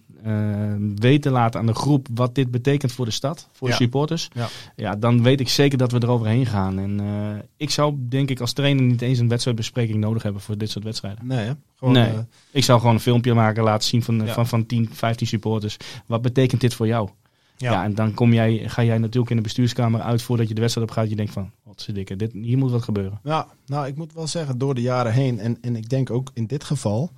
weten 0.96 1.32
laten 1.32 1.60
aan 1.60 1.66
de 1.66 1.74
groep 1.74 2.08
wat 2.14 2.36
dit 2.36 2.52
betekent 2.52 2.92
voor 2.92 3.06
de 3.06 3.12
stad, 3.12 3.48
voor 3.52 3.68
ja. 3.68 3.78
de 3.78 3.84
supporters. 3.84 4.30
Ja. 4.34 4.48
ja, 4.76 4.96
dan 4.96 5.24
weet 5.24 5.40
ik 5.40 5.50
zeker 5.50 5.78
dat 5.78 5.92
we 5.92 6.02
eroverheen 6.02 6.46
gaan. 6.46 6.80
En 6.80 7.02
uh, 7.02 7.42
ik 7.58 7.70
zou 7.70 7.96
denk 8.00 8.30
ik 8.30 8.40
als 8.40 8.54
trainer 8.54 8.84
niet 8.84 9.02
eens 9.02 9.20
een 9.20 9.28
wedstrijdbespreking 9.28 10.00
nodig 10.00 10.24
hebben 10.24 10.42
voor 10.42 10.58
dit 10.58 10.70
soort 10.70 10.84
wedstrijden. 10.84 11.28
Nee, 11.28 11.46
hè? 11.46 11.54
Gewoon, 11.76 11.94
nee. 11.94 12.12
Uh, 12.12 12.20
ik 12.52 12.64
zou 12.64 12.80
gewoon 12.80 12.96
een 12.96 13.02
filmpje 13.02 13.34
maken, 13.34 13.64
laten 13.64 13.88
zien 13.88 14.04
van, 14.04 14.26
ja. 14.26 14.34
van, 14.34 14.48
van 14.48 14.66
10, 14.66 14.90
15 14.92 15.28
supporters. 15.28 15.78
Wat 16.06 16.22
betekent 16.22 16.62
dit 16.62 16.74
voor 16.74 16.88
jou? 16.88 17.10
Ja. 17.58 17.72
ja, 17.72 17.84
en 17.84 17.96
dan 17.96 18.14
kom 18.14 18.34
jij, 18.34 18.64
ga 18.70 18.84
jij 18.84 18.98
natuurlijk 18.98 19.30
in 19.30 19.36
de 19.36 19.42
bestuurskamer 19.42 20.02
uit 20.02 20.22
voordat 20.22 20.48
je 20.48 20.54
de 20.54 20.62
wedstrijd 20.62 20.90
op 20.90 20.96
gaat. 20.96 21.10
Je 21.10 21.16
denkt 21.16 21.32
van, 21.32 21.52
wat 21.64 21.82
zit 21.82 21.96
dikke, 21.96 22.16
dit, 22.16 22.34
hier 22.34 22.58
moet 22.58 22.72
wat 22.72 22.84
gebeuren. 22.84 23.20
Ja, 23.24 23.48
nou 23.66 23.88
ik 23.88 23.96
moet 23.96 24.14
wel 24.14 24.28
zeggen, 24.28 24.58
door 24.58 24.76
de 24.76 24.82
jaren 24.82 25.14
heen. 25.14 25.40
En, 25.40 25.58
en 25.62 25.76
ik 25.76 25.90
denk 25.90 26.10
ook 26.12 26.32
in 26.34 26.48
dit 26.48 26.64
geval... 26.64 27.12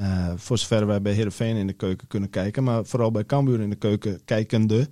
Uh, 0.00 0.32
voor 0.36 0.58
zover 0.58 0.86
wij 0.86 1.02
bij 1.02 1.12
Heerenveen 1.12 1.56
in 1.56 1.66
de 1.66 1.72
keuken 1.72 2.08
kunnen 2.08 2.30
kijken, 2.30 2.64
maar 2.64 2.84
vooral 2.84 3.10
bij 3.10 3.24
Cambuur 3.24 3.60
in 3.60 3.70
de 3.70 3.76
keuken 3.76 4.24
kijkende, 4.24 4.88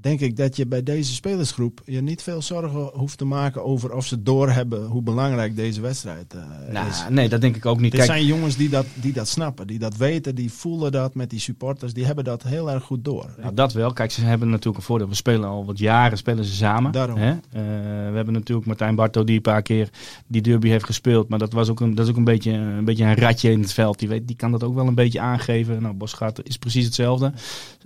denk 0.00 0.20
ik 0.20 0.36
dat 0.36 0.56
je 0.56 0.66
bij 0.66 0.82
deze 0.82 1.14
spelersgroep 1.14 1.80
je 1.84 2.02
niet 2.02 2.22
veel 2.22 2.42
zorgen 2.42 2.90
hoeft 2.92 3.18
te 3.18 3.24
maken 3.24 3.64
over 3.64 3.92
of 3.92 4.06
ze 4.06 4.22
doorhebben 4.22 4.84
hoe 4.86 5.02
belangrijk 5.02 5.56
deze 5.56 5.80
wedstrijd 5.80 6.34
uh, 6.34 6.72
nou, 6.72 6.88
is. 6.88 7.04
Nee, 7.10 7.28
dat 7.28 7.40
denk 7.40 7.56
ik 7.56 7.66
ook 7.66 7.80
niet. 7.80 7.94
Er 7.94 8.04
zijn 8.04 8.26
jongens 8.26 8.56
die 8.56 8.68
dat, 8.68 8.86
die 8.94 9.12
dat 9.12 9.28
snappen, 9.28 9.66
die 9.66 9.78
dat 9.78 9.96
weten, 9.96 10.34
die 10.34 10.52
voelen 10.52 10.92
dat 10.92 11.14
met 11.14 11.30
die 11.30 11.40
supporters, 11.40 11.92
die 11.92 12.04
hebben 12.04 12.24
dat 12.24 12.42
heel 12.42 12.70
erg 12.70 12.82
goed 12.82 13.04
door. 13.04 13.34
Nou, 13.40 13.54
dat 13.54 13.72
wel. 13.72 13.92
Kijk, 13.92 14.10
ze 14.10 14.20
hebben 14.20 14.48
natuurlijk 14.48 14.76
een 14.76 14.82
voordeel. 14.82 15.08
We 15.08 15.14
spelen 15.14 15.48
al 15.48 15.64
wat 15.64 15.78
jaren, 15.78 16.18
spelen 16.18 16.44
ze 16.44 16.54
samen. 16.54 16.92
Daarom. 16.92 17.18
Hè? 17.18 17.30
Uh, 17.32 17.40
we 18.10 18.16
hebben 18.16 18.32
natuurlijk 18.32 18.66
Martijn 18.66 18.94
Barto 18.94 19.24
die 19.24 19.36
een 19.36 19.42
paar 19.42 19.62
keer 19.62 19.88
die 20.26 20.42
derby 20.42 20.68
heeft 20.68 20.84
gespeeld, 20.84 21.28
maar 21.28 21.38
dat 21.38 21.52
was 21.52 21.68
ook 21.68 21.80
een, 21.80 21.94
dat 21.94 22.04
is 22.04 22.10
ook 22.10 22.18
een 22.18 22.24
beetje, 22.24 22.52
een 22.52 22.84
beetje 22.84 23.04
een 23.04 23.16
ratje 23.16 23.50
in 23.50 23.60
het 23.60 23.72
veld. 23.72 23.98
Die, 23.98 24.08
weet, 24.08 24.26
die 24.26 24.36
kan 24.36 24.50
dat 24.50 24.64
ook 24.64 24.74
wel 24.74 24.86
een 24.86 24.94
beetje 24.94 25.20
aangeven. 25.20 25.82
Nou, 25.82 25.94
Bosgaard 25.94 26.48
is 26.48 26.56
precies 26.58 26.84
hetzelfde. 26.84 27.32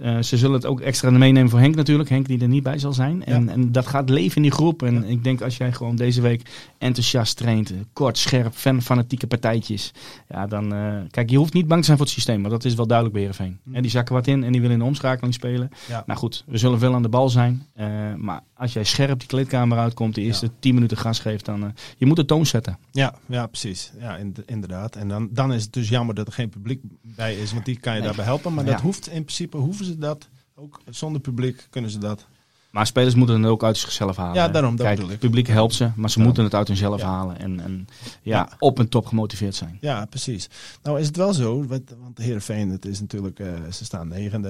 Uh, 0.01 0.23
ze 0.23 0.37
zullen 0.37 0.55
het 0.55 0.67
ook 0.67 0.81
extra 0.81 1.11
meenemen 1.11 1.51
voor 1.51 1.59
Henk 1.59 1.75
natuurlijk. 1.75 1.98
Henk 2.07 2.27
die 2.27 2.41
er 2.41 2.49
niet 2.49 2.63
bij 2.63 2.79
zal 2.79 2.93
zijn. 2.93 3.25
En, 3.25 3.45
ja. 3.45 3.51
en 3.51 3.73
dat 3.73 3.87
gaat 3.87 4.11
leven 4.11 4.37
in 4.37 4.43
die 4.43 4.51
groep. 4.51 4.83
En 4.83 4.95
ja. 4.95 5.03
ik 5.03 5.25
denk 5.25 5.41
als 5.41 5.57
jij 5.57 5.73
gewoon 5.73 5.97
deze 5.97 6.21
week 6.21 6.43
enthousiast 6.79 7.37
traint, 7.37 7.73
kort, 7.93 8.19
scherp, 8.19 8.55
fan, 8.55 8.83
fanatieke 8.83 9.27
partijtjes. 9.27 9.93
Ja, 10.29 10.47
dan. 10.47 10.75
Uh, 10.75 10.95
kijk, 11.11 11.31
je 11.31 11.37
hoeft 11.37 11.53
niet 11.53 11.67
bang 11.67 11.81
te 11.81 11.87
zijn 11.87 11.97
voor 11.97 12.07
het 12.07 12.15
systeem, 12.15 12.41
maar 12.41 12.51
dat 12.51 12.65
is 12.65 12.75
wel 12.75 12.87
duidelijk 12.87 13.17
bij 13.19 13.27
Heerenveen. 13.27 13.59
Mm. 13.63 13.75
En 13.75 13.83
die 13.83 13.91
zakken 13.91 14.15
wat 14.15 14.27
in 14.27 14.45
en 14.45 14.53
die 14.53 14.61
willen 14.61 14.77
in 14.77 14.83
de 14.83 14.89
omschakeling 14.89 15.35
spelen. 15.35 15.71
Ja. 15.89 16.03
Nou 16.07 16.19
goed, 16.19 16.45
we 16.47 16.59
zullen 16.59 16.79
veel 16.79 16.95
aan 16.95 17.03
de 17.03 17.09
bal 17.09 17.29
zijn. 17.29 17.67
Uh, 17.81 17.87
maar 18.17 18.41
als 18.55 18.73
jij 18.73 18.85
scherp 18.85 19.19
die 19.19 19.29
kleedkamer 19.29 19.79
uitkomt, 19.79 20.15
de 20.15 20.21
eerste 20.21 20.51
10 20.59 20.75
minuten 20.75 20.97
gas 20.97 21.19
geeft, 21.19 21.45
dan. 21.45 21.63
Uh, 21.63 21.69
je 21.97 22.07
moet 22.07 22.17
de 22.17 22.25
toon 22.25 22.47
zetten. 22.47 22.79
Ja, 22.91 23.15
ja 23.27 23.47
precies. 23.47 23.93
Ja, 23.99 24.19
inderdaad. 24.47 24.97
En 24.97 25.09
dan, 25.09 25.29
dan 25.31 25.53
is 25.53 25.63
het 25.63 25.73
dus 25.73 25.89
jammer 25.89 26.15
dat 26.15 26.27
er 26.27 26.33
geen 26.33 26.49
publiek 26.49 26.81
bij 27.03 27.35
is, 27.35 27.53
want 27.53 27.65
die 27.65 27.79
kan 27.79 27.93
je 27.93 27.99
nee. 27.99 28.09
daarbij 28.09 28.25
helpen. 28.25 28.55
Maar 28.55 28.65
dat 28.65 28.81
hoeft 28.81 29.07
in 29.09 29.23
principe, 29.23 29.57
hoeven 29.57 29.85
ze 29.85 29.99
dat. 29.99 30.29
Ook 30.61 30.81
zonder 30.91 31.21
publiek 31.21 31.67
kunnen 31.71 31.91
ze 31.91 31.99
dat. 31.99 32.27
Maar 32.71 32.87
spelers 32.87 33.15
moeten 33.15 33.43
het 33.43 33.51
ook 33.51 33.65
uit 33.65 33.77
zichzelf 33.77 34.17
halen. 34.17 34.35
Ja, 34.35 34.49
daarom. 34.49 34.77
Dat 34.77 34.87
Kijk, 34.87 35.09
het 35.09 35.19
publiek 35.19 35.47
helpt 35.47 35.75
ze, 35.75 35.85
maar 35.85 35.93
ze 35.95 36.01
daarom. 36.03 36.23
moeten 36.25 36.45
het 36.45 36.55
uit 36.55 36.69
hunzelf 36.69 37.01
ja. 37.01 37.07
halen. 37.07 37.39
En, 37.39 37.61
en 37.61 37.87
ja, 38.23 38.37
ja, 38.37 38.57
op 38.59 38.79
een 38.79 38.89
top 38.89 39.07
gemotiveerd 39.07 39.55
zijn. 39.55 39.79
Ja, 39.81 40.05
precies. 40.05 40.49
Nou 40.83 41.01
is 41.01 41.07
het 41.07 41.17
wel 41.17 41.35
zo, 41.35 41.67
want 41.67 41.89
de 42.15 42.23
Heerenveen, 42.23 42.71
het 42.71 42.85
is 42.85 43.01
natuurlijk, 43.01 43.39
uh, 43.39 43.49
ze 43.73 43.85
staan 43.85 44.09
negende. 44.09 44.49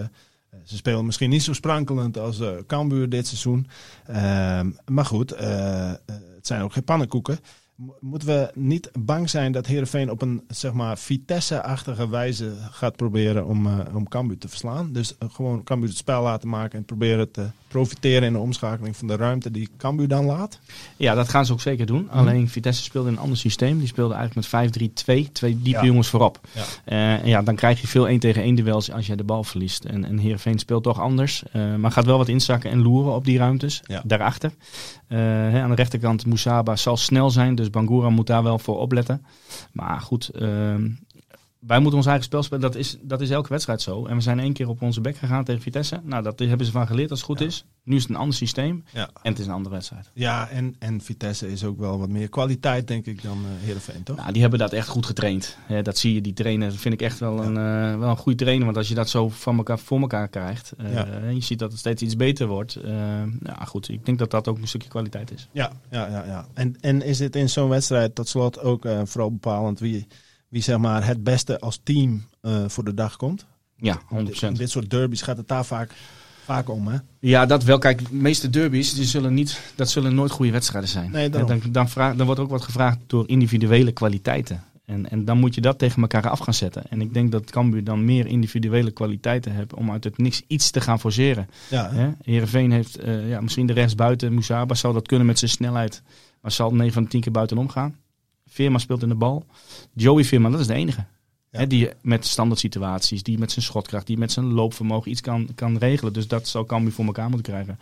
Uh, 0.55 0.61
ze 0.65 0.77
spelen 0.77 1.07
misschien 1.07 1.31
niet 1.31 1.43
zo 1.43 1.53
sprankelend 1.53 2.19
als 2.19 2.41
uh, 2.41 2.51
Cambuur 2.67 3.09
dit 3.09 3.27
seizoen. 3.27 3.67
Ehm, 4.07 4.71
maar 4.87 5.07
goed, 5.07 5.31
het 5.31 6.47
zijn 6.47 6.63
ook 6.63 6.73
geen 6.73 6.85
pannenkoeken 6.85 7.39
moeten 8.01 8.29
we 8.29 8.51
niet 8.55 8.91
bang 8.99 9.31
zijn 9.31 9.53
dat 9.53 9.67
Heerenveen 9.67 10.11
op 10.11 10.23
een 10.23 10.43
zeg 10.49 10.73
maar 10.73 10.99
Vitesse-achtige 10.99 12.09
wijze 12.09 12.53
gaat 12.71 12.97
proberen 12.97 13.47
om, 13.47 13.67
uh, 13.67 13.79
om 13.95 14.09
Cambuur 14.09 14.39
te 14.39 14.49
verslaan. 14.49 14.93
Dus 14.93 15.15
uh, 15.23 15.29
gewoon 15.33 15.65
Cambuur 15.65 15.89
het 15.89 15.99
spel 15.99 16.23
laten 16.23 16.49
maken 16.49 16.79
en 16.79 16.85
proberen 16.85 17.31
te 17.31 17.47
profiteren 17.69 18.23
in 18.23 18.33
de 18.33 18.39
omschakeling 18.39 18.97
van 18.97 19.09
de 19.09 19.17
ruimte 19.17 19.51
die 19.51 19.69
Cambuur 19.77 20.09
dan 20.09 20.25
laat? 20.25 20.59
Ja, 20.97 21.15
dat 21.15 21.29
gaan 21.29 21.47
ze 21.47 21.53
ook 21.53 21.61
zeker 21.61 21.87
doen. 21.87 22.03
Mm. 22.03 22.09
Alleen 22.09 22.49
Vitesse 22.49 22.83
speelde 22.83 23.09
in 23.09 23.15
een 23.15 23.21
ander 23.21 23.39
systeem. 23.39 23.79
Die 23.79 23.89
speelde 23.89 24.15
eigenlijk 24.15 24.51
met 24.53 24.91
5-3-2, 25.29 25.33
twee 25.33 25.63
diepe 25.63 25.81
ja. 25.81 25.85
jongens 25.85 26.09
voorop. 26.09 26.41
Ja. 26.53 26.63
Uh, 26.87 27.23
en 27.23 27.29
ja, 27.29 27.43
dan 27.43 27.55
krijg 27.55 27.81
je 27.81 27.87
veel 27.87 28.09
1 28.09 28.19
tegen 28.19 28.43
1 28.43 28.55
duels 28.55 28.93
als 28.93 29.07
jij 29.07 29.17
de 29.17 29.25
bal 29.25 29.45
verliest. 29.45 29.85
En, 29.85 30.05
en 30.05 30.19
Heerenveen 30.19 30.59
speelt 30.59 30.83
toch 30.83 31.01
anders, 31.01 31.43
maar 31.79 31.93
gaat 31.93 32.05
wel 32.05 32.19
wat 32.19 32.29
inzakken 32.29 32.71
en 32.71 32.83
loeren 32.83 33.15
op 33.15 33.25
die 33.25 33.39
ruimtes. 33.39 33.81
Ja. 33.85 34.03
Daarachter. 34.05 34.53
Hè, 35.07 35.63
aan 35.63 35.71
de 35.71 35.75
rechterkant 35.75 36.27
Moesaba 36.27 36.77
zal 36.77 36.97
snel 36.97 37.31
zijn, 37.31 37.55
dus 37.55 37.68
Bangura 37.71 38.11
moet 38.11 38.27
daar 38.27 38.43
wel 38.43 38.59
voor 38.59 38.79
opletten. 38.79 39.25
Maar 39.73 40.01
goed, 40.01 40.31
uh, 40.35 40.75
wij 41.59 41.79
moeten 41.79 41.97
ons 41.97 42.07
eigen 42.07 42.25
spel 42.25 42.43
spelen. 42.43 42.63
Dat 42.63 42.75
is, 42.75 42.97
dat 43.03 43.21
is 43.21 43.31
elke 43.31 43.49
wedstrijd 43.49 43.83
zo. 43.83 44.07
En 44.07 44.17
we 44.17 44.23
zijn 44.23 44.41
één 44.41 44.53
keer 44.53 44.69
op 44.69 44.83
onze 44.83 45.01
bek 45.01 45.17
gegaan 45.17 45.45
tegen 45.45 45.63
Vitesse. 45.63 46.01
Nou, 46.03 46.23
dat 46.23 46.39
hebben 46.39 46.67
ze 46.67 46.73
van 46.73 46.87
geleerd 46.87 47.11
als 47.11 47.19
het 47.19 47.29
goed 47.29 47.41
is. 47.41 47.65
Nu 47.83 47.97
is 47.97 48.03
het 48.03 48.11
een 48.11 48.17
ander 48.17 48.35
systeem. 48.35 48.85
Ja. 48.93 49.11
En 49.23 49.31
het 49.31 49.39
is 49.39 49.47
een 49.47 49.53
andere 49.53 49.75
wedstrijd. 49.75 50.11
Ja, 50.15 50.49
en, 50.49 50.77
en 50.79 51.01
Vitesse 51.01 51.51
is 51.51 51.65
ook 51.65 51.79
wel 51.79 51.99
wat 51.99 52.09
meer 52.09 52.29
kwaliteit, 52.29 52.87
denk 52.87 53.07
ik, 53.07 53.23
dan 53.23 53.39
uh, 53.39 53.45
Heerenveen, 53.65 54.03
toch? 54.03 54.17
Nou, 54.17 54.33
die 54.33 54.41
hebben 54.41 54.59
dat 54.59 54.73
echt 54.73 54.89
goed 54.89 55.07
getraind. 55.07 55.57
Ja, 55.69 55.83
dat 55.83 55.99
zie 55.99 56.15
je, 56.15 56.21
die 56.21 56.33
trainer 56.33 56.73
vind 56.73 56.95
ik 56.95 57.03
echt 57.03 57.19
wel 57.19 57.43
een, 57.43 57.57
uh, 57.93 57.99
wel 57.99 58.11
een 58.11 58.17
goede 58.17 58.39
trainer. 58.39 58.65
Want 58.65 58.77
als 58.77 58.89
je 58.89 58.95
dat 58.95 59.09
zo 59.09 59.29
van 59.29 59.57
elkaar, 59.57 59.79
voor 59.79 60.01
elkaar 60.01 60.29
krijgt. 60.29 60.73
Uh. 60.81 60.99
En 60.99 61.35
je 61.35 61.43
ziet 61.43 61.59
dat 61.59 61.71
het 61.71 61.81
steeds 61.81 62.03
iets 62.03 62.17
beter 62.17 62.47
wordt. 62.47 62.79
ja, 63.43 63.65
goed. 63.67 63.89
Ik 63.89 64.07
denk 64.07 64.19
dat 64.19 64.31
dat 64.31 64.49
ook 64.49 64.59
een 64.59 64.69
stukje 64.69 64.89
kwaliteit 64.89 65.33
is. 65.33 65.49
Ja, 65.53 65.73
ja, 65.91 66.07
ja. 66.07 66.25
ja. 66.25 66.47
En, 66.55 66.77
en 66.81 67.03
is 67.03 67.19
het 67.19 67.37
in 67.37 67.49
zo'n 67.49 67.69
wedstrijd 67.69 68.15
tot 68.15 68.29
slot 68.29 68.61
ook 68.61 68.89
vooral 69.05 69.31
bepalend 69.31 69.79
wie 69.79 70.07
wie 70.49 70.63
zeg 70.63 70.79
maar 70.79 71.07
het 71.07 71.25
beste 71.25 71.61
als 71.61 71.81
team 71.83 72.25
uh, 72.43 72.65
voor 72.67 72.85
de 72.85 72.95
dag 72.95 73.17
komt. 73.17 73.47
Ja, 73.77 74.01
100%. 74.01 74.05
In 74.41 74.55
dit 74.55 74.71
soort 74.71 74.91
derbies 74.91 75.23
gaat 75.23 75.37
het 75.37 75.49
daar 75.49 75.65
vaak, 75.65 75.93
vaak 76.45 76.71
om, 76.71 76.89
hè? 76.89 76.99
Ja, 77.21 77.47
dat 77.47 77.65
wel. 77.65 77.79
Kijk, 77.79 78.09
de 78.09 78.15
meeste 78.15 78.51
derbies 78.51 78.95
die 78.95 79.05
zullen 79.05 79.35
niet, 79.35 79.61
dat 79.75 79.91
zullen 79.91 80.15
nooit 80.15 80.31
goede 80.31 80.53
wedstrijden 80.53 80.91
zijn. 80.91 81.11
Nee, 81.11 81.31
dan, 81.31 81.61
dan, 81.71 81.89
vraag, 81.89 82.17
dan 82.17 82.27
wordt 82.27 82.41
ook 82.41 82.51
wat 82.51 82.63
gevraagd 82.63 82.99
door 83.07 83.29
individuele 83.29 83.93
kwaliteiten. 83.93 84.63
En, 84.89 85.11
en 85.11 85.25
dan 85.25 85.39
moet 85.39 85.55
je 85.55 85.61
dat 85.61 85.79
tegen 85.79 86.03
elkaar 86.03 86.29
af 86.29 86.39
gaan 86.39 86.55
zetten. 86.55 86.91
En 86.91 87.01
ik 87.01 87.15
denk 87.15 87.33
dat 87.33 87.51
Cambuur 87.51 87.85
dan 87.85 88.05
meer 88.05 88.27
individuele 88.27 88.91
kwaliteiten 88.91 89.53
heeft 89.53 89.75
om 89.75 89.91
uit 89.91 90.05
het 90.05 90.19
niks 90.19 90.43
iets 90.47 90.71
te 90.71 90.81
gaan 90.81 91.01
forceren. 91.01 91.49
Ja, 91.71 91.91
Hè? 91.91 92.11
Heerenveen 92.23 92.73
heeft 92.73 93.05
uh, 93.05 93.29
ja, 93.29 93.41
misschien 93.41 93.67
de 93.67 93.73
rechtsbuiten, 93.73 94.35
Musaba 94.35 94.75
zal 94.75 94.93
dat 94.93 95.07
kunnen 95.07 95.27
met 95.27 95.39
zijn 95.39 95.51
snelheid. 95.51 96.03
Maar 96.41 96.53
zal 96.53 96.75
9 96.75 96.93
van 96.93 97.03
de 97.03 97.09
10 97.09 97.21
keer 97.21 97.33
buitenom 97.33 97.69
gaan. 97.69 97.97
Veerman 98.49 98.81
speelt 98.81 99.03
in 99.03 99.09
de 99.09 99.15
bal. 99.15 99.45
Joey 99.93 100.25
Veerman, 100.25 100.51
dat 100.51 100.61
is 100.61 100.67
de 100.67 100.75
enige. 100.75 101.05
Ja. 101.51 101.59
Hè, 101.59 101.67
die 101.67 101.91
met 102.01 102.27
standaard 102.27 102.61
situaties, 102.61 103.23
die 103.23 103.39
met 103.39 103.53
zijn 103.53 103.65
schotkracht, 103.65 104.07
die 104.07 104.19
met 104.19 104.33
zijn 104.33 104.47
loopvermogen 104.47 105.11
iets 105.11 105.21
kan, 105.21 105.49
kan 105.55 105.79
regelen. 105.79 106.13
Dus 106.13 106.29
dat 106.29 106.49
zal 106.49 106.65
Cambuur 106.65 106.93
voor 106.93 107.05
elkaar 107.05 107.29
moeten 107.29 107.53
krijgen. 107.53 107.79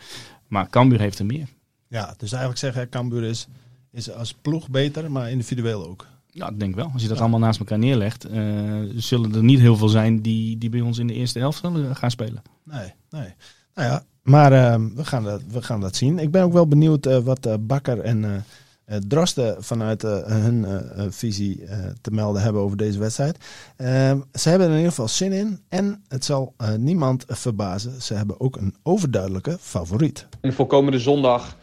Maar 0.46 0.68
Cambuur 0.68 1.00
heeft 1.00 1.18
er 1.18 1.26
meer. 1.26 1.48
Ja, 1.88 2.14
dus 2.16 2.30
eigenlijk 2.30 2.60
zeggen 2.60 2.88
Cambuur 2.88 3.22
is, 3.22 3.46
is 3.90 4.10
als 4.10 4.32
ploeg 4.32 4.68
beter, 4.68 5.10
maar 5.10 5.30
individueel 5.30 5.86
ook. 5.86 6.06
Ja, 6.30 6.48
ik 6.48 6.60
denk 6.60 6.74
wel. 6.74 6.90
Als 6.92 7.02
je 7.02 7.08
dat 7.08 7.20
allemaal 7.20 7.38
naast 7.38 7.58
elkaar 7.58 7.78
neerlegt, 7.78 8.30
uh, 8.30 8.82
zullen 8.96 9.34
er 9.34 9.44
niet 9.44 9.60
heel 9.60 9.76
veel 9.76 9.88
zijn 9.88 10.22
die, 10.22 10.58
die 10.58 10.70
bij 10.70 10.80
ons 10.80 10.98
in 10.98 11.06
de 11.06 11.14
eerste 11.14 11.38
helft 11.38 11.60
zullen 11.60 11.96
gaan 11.96 12.10
spelen. 12.10 12.42
Nee, 12.62 12.92
nee. 13.10 13.34
Nou 13.74 13.88
ja, 13.88 14.04
maar 14.22 14.52
uh, 14.52 14.88
we, 14.94 15.04
gaan 15.04 15.24
dat, 15.24 15.42
we 15.48 15.62
gaan 15.62 15.80
dat 15.80 15.96
zien. 15.96 16.18
Ik 16.18 16.30
ben 16.30 16.42
ook 16.42 16.52
wel 16.52 16.68
benieuwd 16.68 17.06
uh, 17.06 17.18
wat 17.18 17.66
Bakker 17.66 18.00
en 18.00 18.44
uh, 18.86 18.96
Drosten 19.08 19.64
vanuit 19.64 20.02
hun 20.02 20.66
visie 21.12 21.64
te 22.00 22.10
melden 22.10 22.42
hebben 22.42 22.62
over 22.62 22.76
deze 22.76 22.98
wedstrijd. 22.98 23.38
Ehm, 23.76 24.20
ze 24.32 24.48
hebben 24.48 24.66
er 24.66 24.72
in 24.72 24.78
ieder 24.78 24.92
geval 24.92 25.08
zin 25.08 25.32
in 25.32 25.60
en 25.68 26.04
het 26.08 26.24
zal 26.24 26.54
niemand 26.76 27.24
verbazen. 27.28 28.02
Ze 28.02 28.14
hebben 28.14 28.40
ook 28.40 28.56
een 28.56 28.74
overduidelijke 28.82 29.56
favoriet. 29.60 30.26
En 30.40 30.52
voor 30.52 30.66
komende 30.66 30.98
zondag 30.98 31.56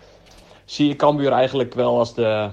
zie 0.65 0.87
je 0.87 0.95
Cambuur 0.95 1.31
eigenlijk 1.31 1.73
wel 1.73 1.97
als 1.99 2.15
de, 2.15 2.49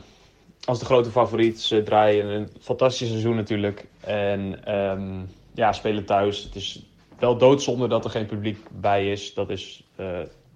als 0.64 0.78
de 0.78 0.84
grote 0.84 1.10
favoriet. 1.10 1.60
Ze 1.60 1.82
draaien 1.82 2.26
een 2.26 2.48
fantastisch 2.60 3.08
seizoen 3.08 3.36
natuurlijk. 3.36 3.86
En 4.00 4.74
um, 4.74 5.28
ja, 5.54 5.72
spelen 5.72 6.04
thuis. 6.04 6.42
Het 6.42 6.54
is 6.54 6.86
wel 7.18 7.38
doodzonde 7.38 7.88
dat 7.88 8.04
er 8.04 8.10
geen 8.10 8.26
publiek 8.26 8.58
bij 8.70 9.12
is. 9.12 9.34
Dat 9.34 9.50
is 9.50 9.84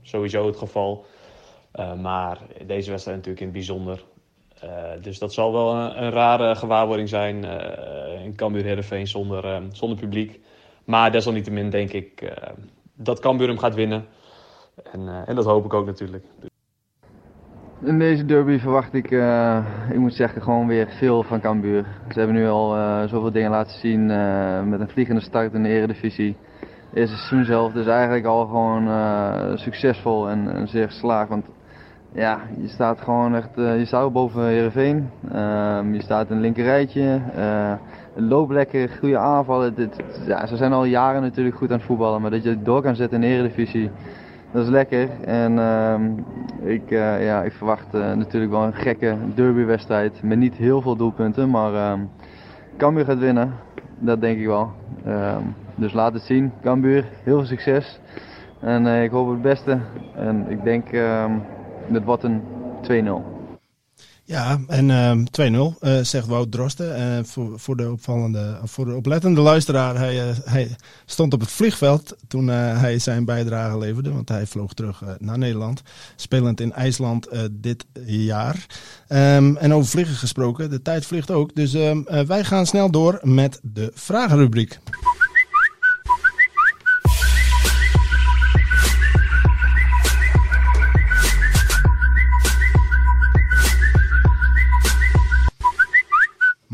sowieso 0.02 0.46
het 0.46 0.56
geval. 0.56 1.06
Uh, 1.74 1.94
maar 1.94 2.38
deze 2.66 2.90
wedstrijd 2.90 3.16
natuurlijk 3.16 3.40
in 3.40 3.46
het 3.46 3.56
bijzonder. 3.56 4.04
Uh, 4.64 4.70
dus 5.02 5.18
dat 5.18 5.32
zal 5.32 5.52
wel 5.52 5.74
een, 5.74 6.10
rare 6.10 6.54
gewaarwording 6.54 7.08
zijn 7.08 7.44
in 8.24 8.34
Cambuur 8.36 9.06
zonder, 9.06 9.62
zonder 9.72 9.98
publiek. 9.98 10.40
Maar 10.84 11.12
desalniettemin 11.12 11.70
denk 11.70 11.92
ik 11.92 12.32
dat 12.96 13.20
Cambuur 13.20 13.48
hem 13.48 13.58
gaat 13.58 13.74
winnen. 13.74 14.04
En, 14.92 15.26
en 15.26 15.34
dat 15.34 15.44
hoop 15.44 15.64
ik 15.64 15.74
ook 15.74 15.86
natuurlijk. 15.86 16.24
In 17.84 17.98
deze 17.98 18.24
derby 18.24 18.58
verwacht 18.58 18.94
ik, 18.94 19.10
uh, 19.10 19.64
ik 19.90 19.98
moet 19.98 20.14
zeggen, 20.14 20.42
gewoon 20.42 20.66
weer 20.66 20.88
veel 20.88 21.22
van 21.22 21.40
Cambuur. 21.40 21.86
Ze 22.08 22.18
hebben 22.18 22.36
nu 22.36 22.48
al 22.48 22.76
uh, 22.76 23.02
zoveel 23.02 23.32
dingen 23.32 23.50
laten 23.50 23.78
zien 23.78 24.10
uh, 24.10 24.62
met 24.62 24.80
een 24.80 24.88
vliegende 24.88 25.20
start 25.20 25.52
in 25.52 25.62
de 25.62 25.68
eredivisie. 25.68 26.36
Eerste 26.94 27.16
seizoen 27.16 27.44
zelf, 27.44 27.72
dus 27.72 27.86
eigenlijk 27.86 28.26
al 28.26 28.46
gewoon 28.46 29.58
succesvol 29.58 30.28
en, 30.28 30.54
en, 30.54 30.68
zeer 30.68 30.86
geslaagd. 30.86 31.28
Want 31.28 31.46
ja, 32.14 32.40
je 32.60 32.68
staat 32.68 33.00
gewoon 33.00 33.34
echt, 33.34 33.48
je 33.54 33.84
staat 33.84 34.12
boven 34.12 34.46
Heerenveen. 34.46 35.10
je 35.92 36.02
staat 36.02 36.30
in 36.30 36.36
een 36.36 36.42
linker 36.42 36.64
rijtje. 36.64 37.20
het 38.14 38.24
loopt 38.24 38.52
lekker, 38.52 38.88
goede 39.00 39.18
aanvallen. 39.18 39.74
Dit, 39.74 39.96
ja, 40.26 40.46
ze 40.46 40.56
zijn 40.56 40.72
al 40.72 40.84
jaren 40.84 41.22
natuurlijk 41.22 41.56
goed 41.56 41.70
aan 41.70 41.76
het 41.76 41.86
voetballen, 41.86 42.20
maar 42.20 42.30
dat 42.30 42.42
je 42.42 42.62
door 42.62 42.82
kan 42.82 42.96
zetten 42.96 43.22
in 43.22 43.28
de 43.28 43.36
eredivisie. 43.36 43.90
Dat 44.54 44.62
is 44.64 44.68
lekker. 44.68 45.08
En 45.24 45.52
uh, 45.52 45.94
ik, 46.72 46.90
uh, 46.90 47.24
ja, 47.24 47.42
ik 47.42 47.52
verwacht 47.52 47.92
natuurlijk 47.92 48.52
wel 48.52 48.62
een 48.62 48.74
gekke 48.74 49.16
derbywedstrijd 49.34 50.22
met 50.22 50.38
niet 50.38 50.54
heel 50.54 50.80
veel 50.80 50.96
doelpunten. 50.96 51.50
Maar 51.50 51.72
uh, 51.72 52.04
Cambuur 52.76 53.04
gaat 53.04 53.18
winnen. 53.18 53.52
Dat 53.98 54.20
denk 54.20 54.38
ik 54.38 54.46
wel. 54.46 54.70
Ehm, 55.04 55.42
dus 55.74 55.92
laat 55.92 56.12
het 56.12 56.22
zien. 56.22 56.52
Cambuur, 56.62 57.04
heel 57.22 57.36
veel 57.36 57.46
succes. 57.46 58.00
En 58.60 58.86
eh, 58.86 59.02
ik 59.02 59.10
hoop 59.10 59.30
het 59.30 59.42
beste. 59.42 59.78
En 60.16 60.46
ik 60.48 60.64
denk 60.64 60.88
wordt 62.04 62.22
een 62.22 62.42
2-0. 62.82 63.34
Ja, 64.26 64.60
en 64.66 64.88
uh, 64.88 65.72
2-0 65.72 65.78
uh, 65.80 65.98
zegt 66.02 66.26
Wout 66.26 66.50
Drosten. 66.50 67.00
Uh, 67.00 67.24
voor, 67.24 67.58
voor, 67.60 67.76
de 67.76 67.90
opvallende, 67.90 68.58
voor 68.64 68.84
de 68.84 68.94
oplettende 68.94 69.40
luisteraar. 69.40 69.96
Hij, 69.96 70.28
uh, 70.28 70.36
hij 70.44 70.76
stond 71.04 71.32
op 71.32 71.40
het 71.40 71.50
vliegveld 71.50 72.16
toen 72.28 72.48
hij 72.48 72.98
zijn 72.98 73.24
bijdrage 73.24 73.78
leverde. 73.78 74.12
Want 74.12 74.28
hij 74.28 74.46
vloog 74.46 74.74
terug 74.74 75.02
naar 75.18 75.38
Nederland. 75.38 75.82
Spelend 76.16 76.60
in 76.60 76.72
IJsland 76.72 77.28
dit 77.50 77.86
jaar. 78.06 78.66
Um, 79.08 79.56
en 79.56 79.74
over 79.74 79.90
vliegen 79.90 80.14
gesproken, 80.14 80.70
de 80.70 80.82
tijd 80.82 81.06
vliegt 81.06 81.30
ook. 81.30 81.54
Dus 81.54 81.74
um, 81.74 82.04
wij 82.26 82.44
gaan 82.44 82.66
snel 82.66 82.90
door 82.90 83.18
met 83.22 83.60
de 83.62 83.90
vragenrubriek. 83.94 84.78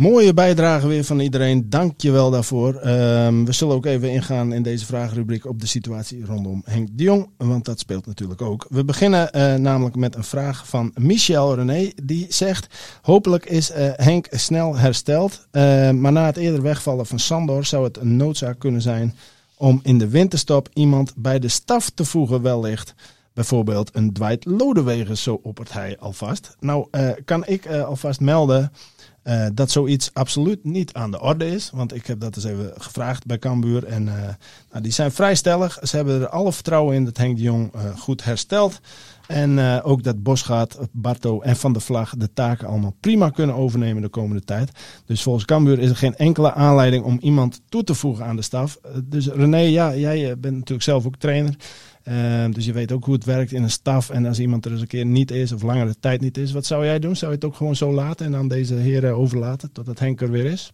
Mooie 0.00 0.34
bijdrage 0.34 0.86
weer 0.86 1.04
van 1.04 1.20
iedereen. 1.20 1.70
Dank 1.70 2.00
je 2.00 2.10
wel 2.10 2.30
daarvoor. 2.30 2.74
Um, 2.86 3.44
we 3.44 3.52
zullen 3.52 3.74
ook 3.74 3.86
even 3.86 4.10
ingaan 4.10 4.52
in 4.52 4.62
deze 4.62 4.86
vragenrubriek 4.86 5.46
op 5.46 5.60
de 5.60 5.66
situatie 5.66 6.24
rondom 6.24 6.62
Henk 6.64 6.88
de 6.92 7.02
Jong. 7.02 7.28
Want 7.36 7.64
dat 7.64 7.78
speelt 7.78 8.06
natuurlijk 8.06 8.42
ook. 8.42 8.66
We 8.68 8.84
beginnen 8.84 9.30
uh, 9.36 9.54
namelijk 9.54 9.96
met 9.96 10.16
een 10.16 10.24
vraag 10.24 10.68
van 10.68 10.92
Michel 10.94 11.54
René. 11.54 11.90
Die 12.02 12.26
zegt, 12.28 12.66
hopelijk 13.02 13.46
is 13.46 13.70
uh, 13.70 13.76
Henk 13.96 14.26
snel 14.30 14.76
hersteld. 14.76 15.46
Uh, 15.52 15.90
maar 15.90 16.12
na 16.12 16.26
het 16.26 16.36
eerder 16.36 16.62
wegvallen 16.62 17.06
van 17.06 17.18
Sandor 17.18 17.64
zou 17.64 17.84
het 17.84 17.96
een 17.96 18.16
noodzaak 18.16 18.58
kunnen 18.58 18.82
zijn... 18.82 19.16
om 19.56 19.80
in 19.82 19.98
de 19.98 20.08
winterstop 20.08 20.68
iemand 20.72 21.12
bij 21.16 21.38
de 21.38 21.48
staf 21.48 21.90
te 21.90 22.04
voegen 22.04 22.42
wellicht... 22.42 22.94
Bijvoorbeeld 23.32 23.90
een 23.92 24.12
Dwight 24.12 24.44
Lodewegen, 24.44 25.16
zo 25.16 25.40
oppert 25.42 25.72
hij 25.72 25.96
alvast. 25.98 26.56
Nou, 26.60 26.86
kan 27.24 27.46
ik 27.46 27.66
alvast 27.66 28.20
melden... 28.20 28.72
Uh, 29.30 29.46
dat 29.54 29.70
zoiets 29.70 30.10
absoluut 30.12 30.64
niet 30.64 30.92
aan 30.92 31.10
de 31.10 31.20
orde 31.20 31.50
is. 31.50 31.70
Want 31.74 31.94
ik 31.94 32.06
heb 32.06 32.20
dat 32.20 32.36
eens 32.36 32.44
even 32.44 32.72
gevraagd 32.78 33.26
bij 33.26 33.38
Cambuur. 33.38 33.84
En 33.84 34.06
uh, 34.06 34.12
nou, 34.70 34.82
die 34.82 34.92
zijn 34.92 35.12
vrij 35.12 35.34
stellig. 35.34 35.78
Ze 35.82 35.96
hebben 35.96 36.20
er 36.20 36.28
alle 36.28 36.52
vertrouwen 36.52 36.94
in 36.94 37.04
dat 37.04 37.16
Henk 37.16 37.36
de 37.36 37.42
Jong 37.42 37.74
uh, 37.74 37.80
goed 37.98 38.24
herstelt. 38.24 38.80
En 39.26 39.82
ook 39.82 40.02
dat 40.02 40.22
Bosgaard, 40.22 40.78
Barto 40.92 41.40
en 41.40 41.56
Van 41.56 41.72
der 41.72 41.82
Vlag 41.82 42.14
de 42.16 42.32
taken 42.32 42.68
allemaal 42.68 42.96
prima 43.00 43.30
kunnen 43.30 43.54
overnemen 43.54 44.02
de 44.02 44.08
komende 44.08 44.44
tijd. 44.44 44.70
Dus 45.04 45.22
volgens 45.22 45.44
Cambuur 45.44 45.78
is 45.78 45.90
er 45.90 45.96
geen 45.96 46.16
enkele 46.16 46.52
aanleiding 46.52 47.04
om 47.04 47.18
iemand 47.20 47.60
toe 47.68 47.84
te 47.84 47.94
voegen 47.94 48.24
aan 48.24 48.36
de 48.36 48.42
staf. 48.42 48.78
dus 49.04 49.26
René, 49.26 49.58
ja, 49.58 49.94
jij 49.94 50.38
bent 50.38 50.54
natuurlijk 50.54 50.82
zelf 50.82 51.06
ook 51.06 51.16
trainer. 51.16 51.54
Uh, 52.04 52.44
dus 52.50 52.64
je 52.64 52.72
weet 52.72 52.92
ook 52.92 53.04
hoe 53.04 53.14
het 53.14 53.24
werkt 53.24 53.52
in 53.52 53.62
een 53.62 53.70
staf. 53.70 54.10
En 54.10 54.26
als 54.26 54.38
iemand 54.38 54.64
er 54.64 54.70
eens 54.72 54.80
een 54.80 54.86
keer 54.86 55.06
niet 55.06 55.30
is 55.30 55.52
of 55.52 55.62
langere 55.62 55.94
tijd 56.00 56.20
niet 56.20 56.38
is, 56.38 56.52
wat 56.52 56.66
zou 56.66 56.84
jij 56.84 56.98
doen? 56.98 57.16
Zou 57.16 57.30
je 57.30 57.36
het 57.36 57.46
ook 57.46 57.54
gewoon 57.54 57.76
zo 57.76 57.92
laten 57.92 58.26
en 58.26 58.36
aan 58.36 58.48
deze 58.48 58.74
heren 58.74 59.16
overlaten 59.16 59.72
totdat 59.72 59.98
Henk 59.98 60.20
er 60.20 60.30
weer 60.30 60.44
is? 60.44 60.72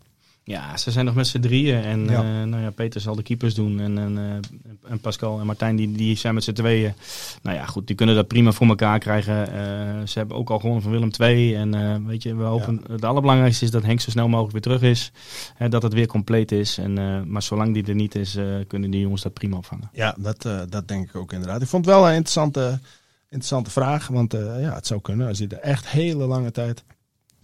Ja, 0.49 0.77
ze 0.77 0.91
zijn 0.91 1.05
nog 1.05 1.15
met 1.15 1.27
z'n 1.27 1.41
drieën. 1.41 1.83
En 1.83 2.05
ja. 2.05 2.23
Uh, 2.23 2.43
nou 2.43 2.63
ja, 2.63 2.71
Peter 2.71 3.01
zal 3.01 3.17
de 3.17 3.23
keepers 3.23 3.55
doen. 3.55 3.81
En, 3.81 3.99
en, 3.99 4.17
uh, 4.17 4.91
en 4.91 5.01
Pascal 5.01 5.41
en 5.41 5.47
Martijn 5.47 5.77
die, 5.77 5.93
die 5.93 6.17
zijn 6.17 6.35
met 6.35 6.45
z'n 6.45 6.53
tweeën. 6.53 6.95
Nou 7.43 7.57
ja, 7.57 7.65
goed, 7.65 7.87
die 7.87 7.97
kunnen 7.97 8.15
dat 8.15 8.27
prima 8.27 8.53
voor 8.53 8.67
elkaar 8.67 8.99
krijgen. 8.99 9.49
Uh, 9.49 10.07
ze 10.07 10.19
hebben 10.19 10.37
ook 10.37 10.51
al 10.51 10.59
gewonnen 10.59 10.83
van 10.83 10.93
Willem 10.93 11.11
II. 11.19 11.55
En 11.55 12.07
weet 12.07 12.23
je, 12.23 12.35
we 12.35 12.43
hopen. 12.43 12.81
Ja. 12.87 12.93
Het 12.93 13.05
allerbelangrijkste 13.05 13.65
is 13.65 13.71
dat 13.71 13.83
Henk 13.83 14.01
zo 14.01 14.11
snel 14.11 14.29
mogelijk 14.29 14.53
weer 14.53 14.63
terug 14.63 14.83
is. 14.83 15.13
Hè, 15.55 15.69
dat 15.69 15.83
het 15.83 15.93
weer 15.93 16.07
compleet 16.07 16.53
is. 16.53 16.79
En, 16.79 17.31
maar 17.31 17.43
zolang 17.43 17.75
die 17.75 17.87
er 17.87 17.95
niet 17.95 18.15
is, 18.15 18.39
kunnen 18.67 18.91
die 18.91 19.01
jongens 19.01 19.23
dat 19.23 19.33
prima 19.33 19.57
opvangen. 19.57 19.91
Ja, 19.93 20.15
dat, 20.19 20.43
dat 20.69 20.89
denk 20.89 21.09
ik 21.09 21.17
ook 21.17 21.33
inderdaad. 21.33 21.63
Ik 21.63 21.69
vond 21.69 21.85
het 21.85 21.95
wel 21.95 22.05
een 22.05 22.15
interessante, 22.15 22.81
interessante 23.25 23.71
vraag. 23.71 24.07
Want 24.07 24.33
ja, 24.33 24.75
het 24.75 24.87
zou 24.87 25.01
kunnen 25.01 25.29
als 25.29 25.39
je 25.39 25.47
er 25.49 25.59
echt 25.59 25.89
hele 25.89 26.27
lange 26.27 26.51
tijd 26.51 26.85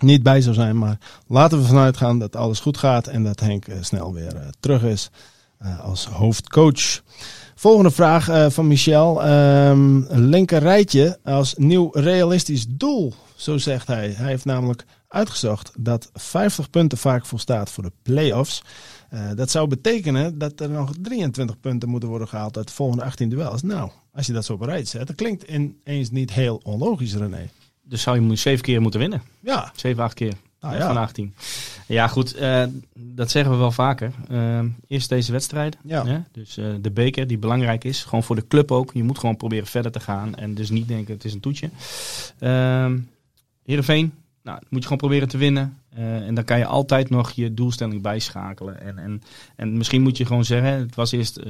niet 0.03 0.23
bij 0.23 0.41
zou 0.41 0.55
zijn. 0.55 0.79
Maar 0.79 0.99
laten 1.27 1.59
we 1.59 1.65
vanuit 1.65 1.97
gaan 1.97 2.19
dat 2.19 2.37
alles 2.37 2.61
goed 2.61 2.79
gaat 2.79 3.07
en 3.07 3.25
dat 3.25 3.41
Henk 3.41 3.67
eh, 3.67 3.77
snel 3.81 4.15
weer 4.15 4.37
eh, 4.37 4.49
terug 4.61 4.83
is 4.83 5.11
eh, 5.59 5.81
als 5.81 6.07
hoofdcoach. 6.07 7.03
Volgende 7.55 7.91
vraag 7.91 8.53
van 8.53 8.67
Michel. 8.67 9.25
Een 9.25 10.29
linker 10.29 10.59
rijtje 10.59 11.19
als 11.25 11.55
nieuw 11.57 11.91
realistisch 11.93 12.67
doel, 12.69 13.15
zo 13.35 13.59
zegt 13.59 13.87
hij. 13.87 14.11
Hij 14.17 14.29
heeft 14.29 14.45
namelijk 14.45 14.85
uitgezocht 15.09 15.73
dat 15.79 16.11
50 16.15 16.71
punten 16.71 16.99
vaak 16.99 17.27
volstaat 17.27 17.71
voor 17.71 17.83
de 17.83 17.93
play-offs. 18.03 18.63
Dat 19.35 19.51
zou 19.51 19.69
betekenen 19.69 20.39
dat 20.39 20.61
er 20.61 20.71
nog 20.71 20.93
23 21.01 21.61
punten 21.61 21.89
moeten 21.89 22.09
worden 22.09 22.29
gehaald 22.29 22.57
uit 22.57 22.69
de 22.69 22.75
volgende 22.75 23.05
18 23.05 23.29
duels. 23.29 23.63
Nou, 23.63 23.91
als 24.13 24.27
je 24.27 24.33
dat 24.33 24.45
zo 24.45 24.53
op 24.53 24.61
een 24.61 24.87
zet, 24.87 25.07
dat 25.07 25.17
klinkt 25.17 25.43
ineens 25.43 26.11
niet 26.11 26.33
heel 26.33 26.61
onlogisch, 26.65 27.15
René. 27.15 27.49
Dus 27.93 28.03
zou 28.03 28.17
je 28.17 28.23
moet 28.23 28.39
zeven 28.39 28.65
keer 28.65 28.81
moeten 28.81 29.01
winnen. 29.01 29.23
Ja, 29.41 29.73
Zeven, 29.77 30.03
acht 30.03 30.15
keer. 30.15 30.33
Van 30.61 30.71
ja. 30.71 30.79
18. 30.79 30.97
18. 30.97 31.35
Ja, 31.87 32.09
goed. 32.09 32.35
eh, 32.35 32.65
dat 32.95 33.31
zeggen 33.31 33.53
we 33.53 33.59
wel 33.59 33.73
vaker. 33.73 34.13
Eh, 34.29 34.61
eerst 34.89 35.09
deze 35.09 35.33
wedstrijd. 35.33 35.77
Ja. 35.85 36.07
hè? 36.07 36.19
Dus 36.33 36.57
eh, 36.57 36.67
de 36.81 36.91
beker 36.91 37.27
die 37.27 37.39
belangrijk 37.39 37.85
is. 37.85 38.05
Gewoon 38.05 38.23
voor 38.23 38.37
de 38.37 38.47
club 38.47 38.71
ook. 38.71 38.91
Je 38.93 39.03
moet 39.03 39.19
gewoon 39.19 39.37
proberen 39.37 39.67
verder 39.67 39.93
te 39.93 40.01
gaan. 40.01 40.35
En 40.35 40.55
dus 40.55 40.71
niet 40.71 40.89
denken 40.89 41.15
het 41.15 41.25
is 41.25 41.35
een 41.35 41.41
toetje. 41.41 41.71
Ehm 42.39 42.99
Heerenveen. 43.65 44.13
Nou, 44.43 44.59
moet 44.69 44.79
je 44.79 44.83
gewoon 44.83 44.99
proberen 44.99 45.29
te 45.29 45.39
winnen. 45.39 45.79
Eh, 45.89 46.27
en 46.27 46.35
dan 46.35 46.45
kan 46.45 46.59
je 46.59 46.67
altijd 46.67 47.11
nog 47.11 47.31
je 47.31 47.55
doelstelling 47.55 48.03
bijschakelen. 48.03 48.81
En, 48.81 48.99
en, 48.99 49.23
en 49.57 49.77
misschien 49.77 50.03
moet 50.03 50.17
je 50.17 50.27
gewoon 50.27 50.45
zeggen, 50.45 50.73
het 50.73 50.95
was 50.95 51.13
eerst 51.13 51.41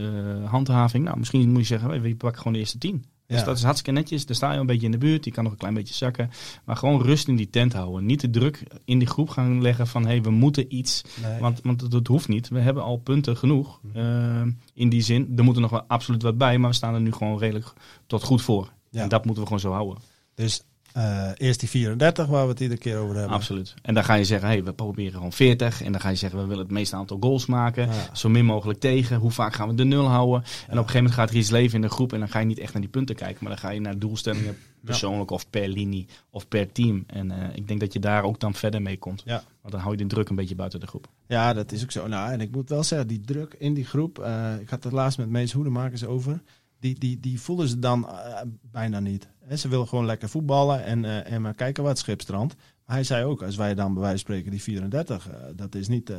handhaving. 0.44 1.04
Nou, 1.04 1.18
misschien 1.18 1.50
moet 1.50 1.60
je 1.60 1.66
zeggen, 1.66 1.90
we 1.90 2.00
we 2.00 2.14
pakken 2.14 2.38
gewoon 2.38 2.52
de 2.52 2.58
eerste 2.58 2.78
tien. 2.78 3.04
Dus 3.32 3.40
Ja. 3.40 3.46
dat 3.46 3.56
is 3.56 3.62
hartstikke 3.62 3.98
netjes. 4.00 4.26
Daar 4.26 4.36
sta 4.36 4.52
je 4.52 4.58
een 4.58 4.66
beetje 4.66 4.86
in 4.86 4.92
de 4.92 4.98
buurt. 4.98 5.24
Je 5.24 5.30
kan 5.30 5.42
nog 5.44 5.52
een 5.52 5.58
klein 5.58 5.74
beetje 5.74 5.94
zakken. 5.94 6.30
Maar 6.64 6.76
gewoon 6.76 7.02
rust 7.02 7.28
in 7.28 7.36
die 7.36 7.50
tent 7.50 7.72
houden. 7.72 8.06
Niet 8.06 8.20
de 8.20 8.30
druk 8.30 8.62
in 8.84 8.98
die 8.98 9.08
groep 9.08 9.28
gaan 9.28 9.62
leggen 9.62 9.86
van... 9.86 10.02
hé, 10.02 10.08
hey, 10.08 10.22
we 10.22 10.30
moeten 10.30 10.74
iets. 10.76 11.02
Nee. 11.22 11.40
Want, 11.40 11.60
want 11.62 11.90
dat, 11.90 12.06
hoeft 12.06 12.28
niet. 12.28 12.48
We 12.48 12.58
hebben 12.60 12.82
al 12.82 12.96
punten 12.96 13.36
genoeg. 13.36 13.80
eh, 13.94 14.42
in 14.74 14.88
die 14.88 15.02
zin, 15.02 15.32
er 15.36 15.44
moet 15.44 15.54
er 15.54 15.60
nog 15.60 15.70
wel 15.70 15.84
absoluut 15.86 16.22
wat 16.22 16.38
bij. 16.38 16.58
Maar 16.58 16.70
we 16.70 16.76
staan 16.76 16.94
er 16.94 17.00
nu 17.00 17.12
gewoon 17.12 17.38
redelijk 17.38 17.72
tot 18.06 18.22
goed 18.22 18.42
voor. 18.42 18.72
Ja. 18.90 19.02
En 19.02 19.08
dat 19.08 19.24
moeten 19.24 19.42
we 19.42 19.48
gewoon 19.48 19.62
zo 19.62 19.72
houden. 19.72 19.98
Dus 20.34 20.62
eh, 20.92 21.30
eerst 21.36 21.60
die 21.60 21.68
34 21.68 22.26
waar 22.26 22.42
we 22.44 22.50
het 22.50 22.60
iedere 22.60 22.80
keer 22.80 22.96
over 22.98 23.16
hebben. 23.16 23.34
Absoluut. 23.34 23.74
En 23.82 23.94
dan 23.94 24.04
ga 24.04 24.14
je 24.14 24.24
zeggen, 24.24 24.48
hey, 24.48 24.64
we 24.64 24.72
proberen 24.72 25.12
gewoon 25.12 25.32
40. 25.32 25.82
En 25.82 25.92
dan 25.92 26.00
ga 26.00 26.08
je 26.08 26.14
zeggen, 26.16 26.38
we 26.40 26.46
willen 26.46 26.62
het 26.62 26.72
meeste 26.72 26.96
aantal 26.96 27.16
goals 27.20 27.46
maken. 27.46 27.86
Ja. 27.86 27.92
Zo 28.12 28.28
min 28.28 28.44
mogelijk 28.44 28.80
tegen. 28.80 29.16
Hoe 29.18 29.30
vaak 29.30 29.54
gaan 29.54 29.68
we 29.68 29.74
de 29.74 29.84
nul 29.84 30.06
houden? 30.06 30.42
En 30.42 30.48
op 30.48 30.54
een 30.68 30.76
gegeven 30.76 30.94
moment 30.96 31.14
gaat 31.14 31.30
er 31.30 31.36
iets 31.36 31.50
leven 31.50 31.74
in 31.74 31.80
de 31.82 31.88
groep. 31.88 32.12
En 32.12 32.18
dan 32.18 32.28
ga 32.28 32.38
je 32.38 32.46
niet 32.46 32.58
echt 32.58 32.72
naar 32.72 32.82
die 32.82 32.90
punten 32.90 33.14
kijken. 33.14 33.38
Maar 33.40 33.52
dan 33.52 33.60
ga 33.60 33.70
je 33.70 33.80
naar 33.80 33.98
doelstellingen 33.98 34.56
persoonlijk 34.84 35.30
of 35.30 35.50
per 35.50 35.68
linie 35.68 36.06
of 36.30 36.48
per 36.48 36.72
team. 36.72 37.04
En 37.06 37.30
eh, 37.30 37.56
ik 37.56 37.68
denk 37.68 37.80
dat 37.80 37.92
je 37.92 37.98
daar 37.98 38.22
ook 38.22 38.40
dan 38.40 38.54
verder 38.54 38.82
mee 38.82 38.98
komt. 38.98 39.22
Ja. 39.24 39.42
Want 39.60 39.74
dan 39.74 39.82
hou 39.82 39.92
je 39.96 40.02
de 40.02 40.06
druk 40.06 40.28
een 40.28 40.36
beetje 40.36 40.54
buiten 40.54 40.80
de 40.80 40.86
groep. 40.86 41.08
Ja, 41.26 41.52
dat 41.52 41.72
is 41.72 41.82
ook 41.82 41.90
zo. 41.90 42.06
Nou, 42.06 42.32
en 42.32 42.40
ik 42.40 42.50
moet 42.50 42.68
wel 42.68 42.82
zeggen, 42.84 43.08
die 43.08 43.20
druk 43.20 43.54
in 43.58 43.74
die 43.74 43.84
groep. 43.84 44.18
eh, 44.18 44.54
ik 44.60 44.68
had 44.70 44.84
het 44.84 44.92
laatst 44.92 45.18
met 45.18 45.28
Mees 45.28 45.52
Hoedemakers 45.52 46.04
over. 46.04 46.42
Die, 46.82 46.98
die, 46.98 47.20
die 47.20 47.40
voelen 47.40 47.68
ze 47.68 47.78
dan 47.78 48.08
eh, 48.08 48.40
bijna 48.70 49.00
niet. 49.00 49.28
Ze 49.56 49.68
willen 49.68 49.88
gewoon 49.88 50.04
lekker 50.04 50.28
voetballen 50.28 50.84
en, 50.84 51.04
eh, 51.04 51.32
en 51.32 51.42
maar 51.42 51.54
kijken 51.54 51.82
wat 51.82 51.98
schipstrand. 51.98 52.54
Maar 52.56 52.96
hij 52.96 53.04
zei 53.04 53.24
ook, 53.24 53.42
als 53.42 53.56
wij 53.56 53.74
dan 53.74 53.92
bij 53.92 54.02
wijze 54.02 54.16
van 54.16 54.18
spreken 54.18 54.50
die 54.50 54.62
34, 54.62 55.28
eh, 55.28 55.36
dat 55.56 55.74
is 55.74 55.88
niet 55.88 56.12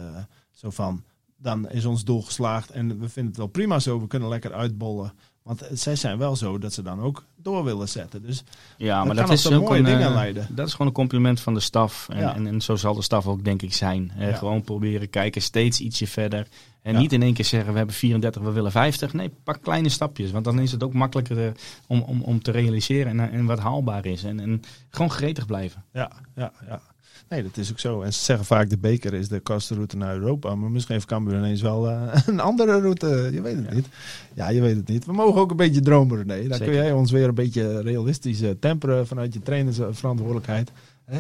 zo 0.52 0.70
van, 0.70 1.04
dan 1.38 1.70
is 1.70 1.86
ons 1.86 2.04
doel 2.04 2.22
geslaagd 2.22 2.70
en 2.70 2.88
we 2.88 3.10
vinden 3.10 3.26
het 3.26 3.38
wel 3.38 3.48
prima 3.48 3.80
zo, 3.80 4.00
we 4.00 4.08
kunnen 4.08 4.30
lekker 4.30 4.54
uitbollen. 4.54 5.14
Want 5.42 5.70
zij 5.72 5.96
zijn 5.96 6.18
wel 6.18 6.36
zo 6.36 6.58
dat 6.58 6.74
ze 6.74 6.82
dan 6.82 7.00
ook 7.00 7.26
door 7.44 7.64
willen 7.64 7.90
zetten. 7.90 8.22
Dus 8.22 8.44
Ja, 8.78 9.04
maar 9.04 9.16
dat 9.16 9.30
is 9.30 9.44
mooie 9.50 9.58
ook 9.62 9.70
een, 9.70 9.84
dingen 9.84 10.08
eh, 10.08 10.14
leiden. 10.14 10.48
Dat 10.50 10.68
is 10.68 10.72
gewoon 10.72 10.88
een 10.88 10.94
compliment 10.94 11.40
van 11.40 11.54
de 11.54 11.60
staf. 11.60 12.08
En, 12.10 12.20
Ja. 12.20 12.36
en, 12.36 12.48
en 12.48 12.62
zo 12.62 12.76
zal 12.76 12.94
de 12.94 13.02
staf 13.02 13.28
ook 13.28 13.44
denk 13.44 13.62
ik 13.62 13.74
zijn. 13.74 14.12
Ja. 14.18 14.34
Gewoon 14.34 14.62
proberen 14.62 15.10
kijken, 15.10 15.42
steeds 15.42 15.80
ietsje 15.80 16.08
verder. 16.08 16.48
En 16.82 16.94
Ja. 16.94 17.00
niet 17.00 17.14
in 17.14 17.22
één 17.22 17.34
keer 17.34 17.46
zeggen, 17.46 17.72
we 17.72 17.78
hebben 17.78 17.96
34, 17.96 18.42
we 18.42 18.52
willen 18.52 18.72
50. 18.72 19.14
Nee, 19.14 19.32
pak 19.44 19.62
kleine 19.62 19.90
stapjes. 19.90 20.32
Want 20.32 20.46
dan 20.46 20.60
is 20.60 20.72
het 20.72 20.84
ook 20.84 20.94
makkelijker 20.94 21.46
eh, 21.46 21.52
om, 21.88 22.02
om, 22.02 22.22
om 22.22 22.42
te 22.42 22.52
realiseren 22.52 23.20
en, 23.20 23.32
en 23.32 23.46
wat 23.46 23.60
haalbaar 23.60 24.06
is. 24.06 24.24
En, 24.24 24.40
en 24.40 24.62
gewoon 24.90 25.12
gretig 25.12 25.46
blijven. 25.46 25.84
Ja, 25.94 26.12
ja, 26.36 26.52
ja. 26.68 26.82
Nee, 27.30 27.44
dat 27.44 27.58
is 27.58 27.72
ook 27.72 27.80
zo. 27.80 28.02
En 28.02 28.14
ze 28.14 28.24
zeggen 28.24 28.46
vaak 28.46 28.70
de 28.70 28.78
beker 28.78 29.14
is 29.14 29.28
de 29.28 29.40
kortste 29.40 29.74
route 29.74 29.98
naar 29.98 30.16
Europa. 30.16 30.56
Maar 30.56 30.72
misschien 30.72 30.96
heeft 30.96 31.08
Cambuur 31.08 31.38
ineens 31.38 31.62
wel 31.62 31.90
eh, 31.90 32.22
een 32.28 32.40
andere 32.40 32.80
route. 32.80 33.30
Je 33.32 33.42
weet 33.42 33.56
het 33.56 33.74
niet. 33.74 33.88
Ja, 34.34 34.50
je 34.50 34.62
weet 34.62 34.76
het 34.76 34.88
niet. 34.88 35.06
We 35.06 35.14
mogen 35.14 35.42
ook 35.42 35.52
een 35.52 35.58
beetje 35.58 35.82
dromen, 35.82 36.18
René. 36.18 36.48
Dan 36.48 36.58
Zeker. 36.58 36.66
kun 36.66 36.84
jij 36.84 36.92
ons 36.92 37.12
weer 37.12 37.28
een 37.28 37.36
beetje 37.36 37.82
realistisch 37.82 38.42
eh, 38.42 38.50
temperen 38.60 39.08
vanuit 39.08 39.34
je 39.34 39.42
trainersverantwoordelijkheid. 39.42 40.72
Hè? 41.06 41.20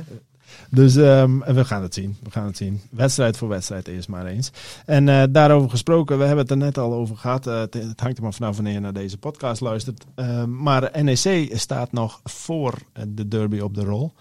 Dus 0.69 0.95
ehm, 0.95 1.39
we 1.39 1.65
gaan 1.65 1.81
het 1.81 1.93
zien. 1.93 2.17
We 2.23 2.31
gaan 2.31 2.45
het 2.45 2.57
zien. 2.57 2.81
Wedstrijd 2.89 3.37
voor 3.37 3.47
wedstrijd 3.47 3.87
eerst 3.87 4.07
maar 4.07 4.25
eens. 4.25 4.51
En 4.85 5.09
eh, 5.09 5.23
daarover 5.29 5.69
gesproken, 5.69 6.17
we 6.17 6.23
hebben 6.23 6.41
het 6.41 6.51
er 6.51 6.57
net 6.57 6.77
al 6.77 6.93
over 6.93 7.17
gehad. 7.17 7.47
Eh, 7.47 7.59
het, 7.59 7.73
het 7.73 7.99
hangt 7.99 8.17
er 8.17 8.23
maar 8.23 8.33
vanaf 8.33 8.55
wanneer 8.55 8.73
je 8.73 8.79
naar 8.79 8.93
deze 8.93 9.17
podcast 9.17 9.61
luistert. 9.61 10.05
Ehm, 10.15 10.61
maar 10.61 11.03
NEC 11.03 11.49
staat 11.57 11.91
nog 11.91 12.19
voor 12.23 12.73
de 13.07 13.27
derby 13.27 13.59
op 13.59 13.75
de 13.75 13.83
rol. 13.83 14.13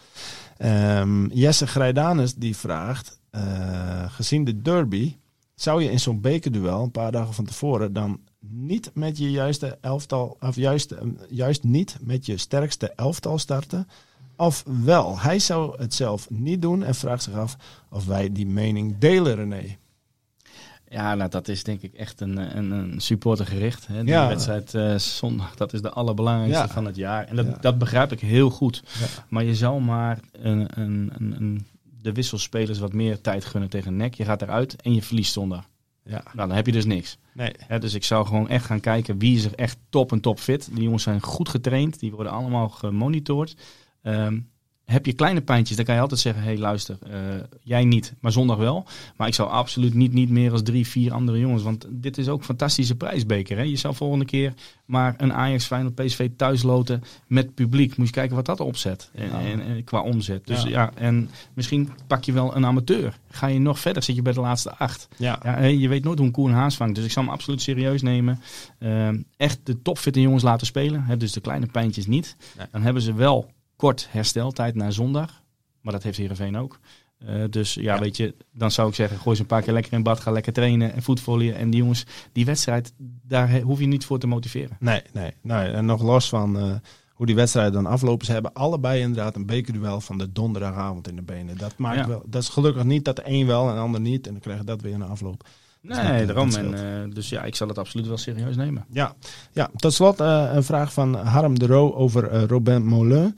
Ehm, 0.56 1.26
Jesse 1.26 1.66
Grijdanus 1.66 2.34
die 2.34 2.56
vraagt, 2.56 3.20
eh, 3.30 4.04
gezien 4.08 4.44
de 4.44 4.62
derby, 4.62 5.16
zou 5.54 5.82
je 5.82 5.90
in 5.90 6.00
zo'n 6.00 6.20
bekerduel 6.20 6.82
een 6.82 6.90
paar 6.90 7.12
dagen 7.12 7.34
van 7.34 7.44
tevoren 7.44 7.92
dan 7.92 8.20
niet 8.40 8.90
met 8.94 9.18
je 9.18 9.30
juiste 9.30 9.78
elftal, 9.80 10.36
of 10.40 10.56
juist, 10.56 10.90
eh, 10.90 11.06
juist 11.28 11.62
niet 11.64 11.98
met 12.00 12.26
je 12.26 12.36
sterkste 12.36 12.92
elftal 12.96 13.38
starten? 13.38 13.88
Of 14.36 14.64
wel, 14.84 15.18
hij 15.18 15.38
zou 15.38 15.78
het 15.78 15.94
zelf 15.94 16.30
niet 16.30 16.62
doen 16.62 16.82
en 16.82 16.94
vraagt 16.94 17.22
zich 17.22 17.34
af 17.34 17.56
of 17.90 18.06
wij 18.06 18.32
die 18.32 18.46
mening 18.46 18.98
delen, 18.98 19.34
René. 19.34 19.76
Ja, 20.92 21.14
nou, 21.14 21.30
dat 21.30 21.48
is 21.48 21.64
denk 21.64 21.82
ik 21.82 21.92
echt 21.94 22.20
een, 22.20 22.56
een, 22.56 22.70
een 22.70 23.00
supportergericht. 23.00 23.86
Hè. 23.86 23.98
Die 24.04 24.12
Ja. 24.12 24.28
wedstrijd 24.28 24.74
eh, 24.74 24.94
zondag, 24.96 25.54
dat 25.54 25.72
is 25.72 25.82
de 25.82 25.90
allerbelangrijkste 25.90 26.62
Ja. 26.66 26.68
van 26.68 26.84
het 26.84 26.96
jaar. 26.96 27.26
En 27.26 27.36
dat, 27.36 27.46
Ja. 27.46 27.56
dat 27.60 27.78
begrijp 27.78 28.12
ik 28.12 28.20
heel 28.20 28.50
goed. 28.50 28.82
Maar 29.28 29.44
je 29.44 29.54
zou 29.54 29.80
maar 29.82 30.18
een, 30.32 30.66
een, 30.80 31.10
een, 31.14 31.34
een, 31.38 31.66
de 32.00 32.12
wisselspelers 32.12 32.78
wat 32.78 32.92
meer 32.92 33.20
tijd 33.20 33.44
gunnen 33.44 33.70
tegen 33.70 33.96
nek. 33.96 34.14
Je 34.14 34.24
gaat 34.24 34.42
eruit 34.42 34.82
en 34.82 34.94
je 34.94 35.02
verliest 35.02 35.32
zondag. 35.32 35.68
Ja. 36.04 36.22
Nou, 36.34 36.48
dan 36.48 36.56
heb 36.56 36.66
je 36.66 36.72
dus 36.72 36.84
niks. 36.84 37.18
Nee. 37.34 37.52
Hè, 37.66 37.78
dus 37.78 37.94
ik 37.94 38.04
zou 38.04 38.26
gewoon 38.26 38.48
echt 38.48 38.64
gaan 38.64 38.80
kijken 38.80 39.18
wie 39.18 39.36
is 39.36 39.44
er 39.44 39.54
echt 39.54 39.78
top 39.88 40.12
en 40.12 40.20
top 40.20 40.38
fit. 40.38 40.68
Die 40.72 40.82
jongens 40.82 41.02
zijn 41.02 41.22
goed 41.22 41.48
getraind, 41.48 41.98
die 42.00 42.12
worden 42.12 42.32
allemaal 42.32 42.68
gemonitord. 42.68 43.56
Ehm, 44.02 44.38
heb 44.92 45.06
je 45.06 45.12
kleine 45.12 45.40
pijntjes, 45.40 45.76
dan 45.76 45.84
kan 45.84 45.94
je 45.94 46.00
altijd 46.00 46.20
zeggen: 46.20 46.42
hé, 46.42 46.48
hey, 46.48 46.58
luister, 46.58 46.98
eh, 47.10 47.18
jij 47.62 47.84
niet, 47.84 48.14
maar 48.20 48.32
zondag 48.32 48.56
wel. 48.56 48.84
Maar 49.16 49.28
ik 49.28 49.34
zou 49.34 49.50
absoluut 49.50 49.94
niet, 49.94 50.12
niet 50.12 50.30
meer 50.30 50.52
als 50.52 50.62
drie, 50.62 50.86
vier 50.86 51.12
andere 51.12 51.38
jongens. 51.38 51.62
Want 51.62 51.86
dit 51.90 52.18
is 52.18 52.28
ook 52.28 52.38
een 52.38 52.44
fantastische 52.44 52.94
prijsbeker. 52.94 53.56
Hè? 53.56 53.62
Je 53.62 53.76
zou 53.76 53.94
volgende 53.94 54.24
keer 54.24 54.54
maar 54.84 55.14
een 55.18 55.32
Ajax, 55.32 55.64
Feyenoord, 55.66 55.94
PSV 55.94 56.30
thuis 56.36 56.62
loten 56.62 57.02
met 57.26 57.54
publiek. 57.54 57.96
Moet 57.96 58.06
je 58.06 58.12
kijken 58.12 58.36
wat 58.36 58.46
dat 58.46 58.60
opzet 58.60 59.10
en, 59.14 59.26
Ja. 59.26 59.40
en, 59.40 59.60
en 59.60 59.84
qua 59.84 60.00
omzet. 60.02 60.46
Dus 60.46 60.62
Ja. 60.62 60.68
ja. 60.68 60.92
en 60.94 61.30
misschien 61.54 61.90
pak 62.06 62.24
je 62.24 62.32
wel 62.32 62.56
een 62.56 62.66
amateur. 62.66 63.18
Ga 63.30 63.46
je 63.46 63.58
nog 63.58 63.78
verder, 63.78 64.02
zit 64.02 64.16
je 64.16 64.22
bij 64.22 64.32
de 64.32 64.40
laatste 64.40 64.76
acht. 64.76 65.08
Ja. 65.16 65.58
Je 65.64 65.88
weet 65.88 66.04
nooit 66.04 66.18
hoe 66.18 66.26
een 66.26 66.32
koe 66.32 66.48
een 66.48 66.54
haas 66.54 66.76
vangt. 66.76 66.94
Dus 66.94 67.04
ik 67.04 67.10
zou 67.10 67.24
hem 67.26 67.34
absoluut 67.34 67.60
serieus 67.62 68.02
nemen. 68.02 68.40
Ehm, 68.78 69.20
echt 69.36 69.58
de 69.62 69.82
topfitte 69.82 70.20
jongens 70.20 70.42
laten 70.42 70.66
spelen. 70.66 71.04
Hè, 71.04 71.16
dus 71.16 71.32
de 71.32 71.40
kleine 71.40 71.66
pijntjes 71.66 72.06
niet. 72.06 72.36
Dan 72.70 72.82
hebben 72.82 73.02
ze 73.02 73.14
wel 73.14 73.50
kort 73.82 74.08
hersteltijd 74.10 74.74
na 74.74 74.90
zondag. 74.90 75.42
Maar 75.80 75.92
dat 75.92 76.02
heeft 76.02 76.18
Heerenveen 76.18 76.56
ook. 76.56 76.78
Eh, 77.18 77.42
dus 77.50 77.74
ja, 77.74 77.94
Ja. 77.94 78.00
weet 78.00 78.16
je, 78.16 78.34
dan 78.52 78.70
zou 78.70 78.88
ik 78.88 78.94
zeggen, 78.94 79.18
gooi 79.18 79.36
ze 79.36 79.42
een 79.42 79.48
paar 79.48 79.62
keer 79.62 79.72
lekker 79.72 79.92
in 79.92 80.02
bad. 80.02 80.20
Ga 80.20 80.30
lekker 80.30 80.52
trainen 80.52 80.92
en 80.92 81.02
voetvolleyen. 81.02 81.56
En 81.56 81.70
die 81.70 81.80
jongens, 81.80 82.04
die 82.32 82.44
wedstrijd, 82.44 82.92
daar 83.22 83.60
hoef 83.60 83.78
je 83.80 83.86
niet 83.86 84.04
voor 84.04 84.18
te 84.18 84.26
motiveren. 84.26 84.76
Nee, 84.80 85.02
nee, 85.12 85.32
nee. 85.42 85.70
En 85.70 85.84
nog 85.84 86.02
los 86.02 86.28
van 86.28 86.58
eh, 86.58 86.74
hoe 87.12 87.26
die 87.26 87.34
wedstrijden 87.34 87.72
dan 87.72 87.86
aflopen. 87.86 88.26
Ze 88.26 88.32
hebben 88.32 88.52
allebei 88.52 89.00
inderdaad 89.00 89.36
een 89.36 89.46
bekerduel 89.46 90.00
van 90.00 90.18
de 90.18 90.32
donderdagavond 90.32 91.08
in 91.08 91.16
de 91.16 91.22
benen. 91.22 91.58
Dat, 91.58 91.76
maakt 91.78 91.96
Ja. 91.98 92.08
wel, 92.08 92.22
dat 92.26 92.42
is 92.42 92.48
gelukkig 92.48 92.84
niet 92.84 93.04
dat 93.04 93.16
de 93.16 93.22
een 93.24 93.46
wel 93.46 93.68
en 93.68 93.74
de 93.74 93.80
ander 93.80 94.00
niet. 94.00 94.26
En 94.26 94.32
dan 94.32 94.40
krijg 94.42 94.58
je 94.58 94.64
dat 94.64 94.80
weer 94.82 94.92
in 94.92 94.98
de 94.98 95.04
afloop. 95.04 95.46
Nee, 95.82 96.26
daarom. 96.26 96.50
En, 96.50 96.74
eh, 96.74 97.14
dus 97.14 97.28
ja, 97.28 97.42
ik 97.42 97.54
zal 97.54 97.68
het 97.68 97.78
absoluut 97.78 98.06
wel 98.06 98.16
serieus 98.16 98.56
nemen. 98.56 98.84
Ja, 98.88 99.14
ja. 99.52 99.70
tot 99.76 99.92
slot 99.92 100.20
eh, 100.20 100.50
een 100.52 100.62
vraag 100.64 100.92
van 100.92 101.14
Harm 101.14 101.58
de 101.58 101.66
Roo 101.66 101.92
over 101.94 102.28
eh, 102.28 102.42
Robin. 102.44 103.34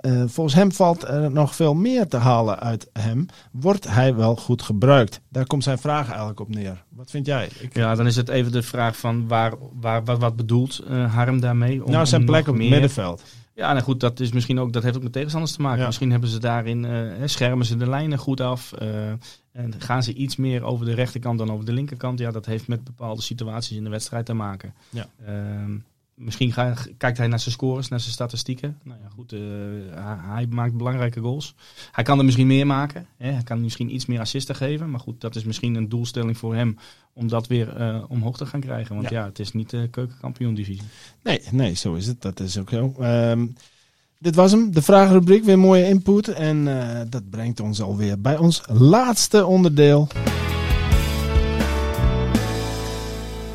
Eh, 0.00 0.22
volgens 0.26 0.54
hem 0.54 0.72
valt 0.72 1.02
er 1.02 1.30
nog 1.30 1.54
veel 1.54 1.74
meer 1.74 2.08
te 2.08 2.16
halen 2.16 2.60
uit 2.60 2.88
hem. 2.92 3.26
Wordt 3.52 3.88
hij 3.88 4.14
wel 4.14 4.36
goed 4.36 4.62
gebruikt? 4.62 5.20
Daar 5.28 5.46
komt 5.46 5.64
zijn 5.64 5.78
vraag 5.78 6.08
eigenlijk 6.08 6.40
op 6.40 6.48
neer. 6.48 6.84
Wat 6.88 7.10
vind 7.10 7.26
jij? 7.26 7.48
Ik, 7.60 7.74
Ja, 7.74 7.94
dan 7.94 8.06
is 8.06 8.16
het 8.16 8.28
even 8.28 8.52
de 8.52 8.62
vraag 8.62 8.96
van 8.96 9.28
waar, 9.28 9.52
waar, 9.80 10.04
wat, 10.04 10.18
wat 10.18 10.36
bedoelt 10.36 10.82
Harm 11.08 11.40
daarmee? 11.40 11.84
Om- 11.84 11.90
nou, 11.90 12.06
zijn 12.06 12.24
plek 12.24 12.48
op 12.48 12.54
het 12.58 12.68
middenveld. 12.68 13.22
Ja, 13.60 13.72
nou 13.72 13.84
goed, 13.84 14.00
dat, 14.00 14.20
is 14.20 14.32
misschien 14.32 14.60
ook, 14.60 14.72
dat 14.72 14.82
heeft 14.82 14.96
ook 14.96 15.02
met 15.02 15.12
tegenstanders 15.12 15.52
te 15.52 15.62
maken. 15.62 15.80
Ja. 15.80 15.86
Misschien 15.86 16.10
hebben 16.10 16.28
ze 16.28 16.38
daarin, 16.38 16.84
eh, 16.84 17.22
schermen 17.24 17.66
ze 17.66 17.76
de 17.76 17.88
lijnen 17.88 18.18
goed 18.18 18.40
af. 18.40 18.72
eh, 18.72 19.08
en 19.52 19.74
gaan 19.78 20.02
ze 20.02 20.12
iets 20.12 20.36
meer 20.36 20.62
over 20.62 20.86
de 20.86 20.94
rechterkant 20.94 21.38
dan 21.38 21.52
over 21.52 21.64
de 21.64 21.72
linkerkant. 21.72 22.18
Ja, 22.18 22.30
dat 22.30 22.46
heeft 22.46 22.68
met 22.68 22.84
bepaalde 22.84 23.22
situaties 23.22 23.76
in 23.76 23.84
de 23.84 23.90
wedstrijd 23.90 24.26
te 24.26 24.32
maken. 24.32 24.74
Ja. 24.88 25.06
Ehm, 25.26 25.76
misschien 26.20 26.52
ga- 26.52 26.74
kijkt 26.96 27.18
hij 27.18 27.26
naar 27.26 27.40
zijn 27.40 27.54
scores, 27.54 27.88
naar 27.88 28.00
zijn 28.00 28.12
statistieken. 28.12 28.78
Nou 28.82 28.98
ja, 29.02 29.08
goed, 29.08 29.32
eh, 29.32 29.40
hij, 30.34 30.46
maakt 30.50 30.76
belangrijke 30.76 31.20
goals. 31.20 31.54
Hij 31.92 32.04
kan 32.04 32.18
er 32.18 32.24
misschien 32.24 32.46
meer 32.46 32.66
maken. 32.66 33.06
Hè? 33.16 33.30
Hij 33.30 33.42
kan 33.42 33.60
misschien 33.60 33.94
iets 33.94 34.06
meer 34.06 34.20
assisten 34.20 34.54
geven. 34.54 34.90
Maar 34.90 35.00
goed, 35.00 35.20
dat 35.20 35.36
is 35.36 35.44
misschien 35.44 35.74
een 35.74 35.88
doelstelling 35.88 36.38
voor 36.38 36.54
hem 36.54 36.76
om 37.12 37.28
dat 37.28 37.46
weer 37.46 37.76
eh, 37.76 38.04
omhoog 38.08 38.36
te 38.36 38.46
gaan 38.46 38.60
krijgen. 38.60 38.94
Want 38.96 39.08
ja, 39.10 39.24
het 39.24 39.38
is 39.38 39.52
niet 39.52 39.70
de 39.70 39.88
keukenkampioen-divisie. 39.90 40.86
Nee, 41.22 41.40
nee, 41.50 41.74
zo 41.74 41.94
is 41.94 42.06
het. 42.06 42.22
Dat 42.22 42.40
is 42.40 42.58
ook 42.58 42.70
zo. 42.70 42.94
Ehm, 42.98 43.46
dit 44.18 44.34
was 44.34 44.50
hem, 44.50 44.72
de 44.72 44.82
vragenrubriek. 44.82 45.44
Weer 45.44 45.58
mooie 45.58 45.86
input. 45.88 46.28
En 46.28 46.80
eh, 46.80 47.00
dat 47.08 47.30
brengt 47.30 47.60
ons 47.60 47.82
alweer 47.82 48.20
bij 48.20 48.36
ons 48.36 48.62
laatste 48.66 49.46
onderdeel. 49.46 50.08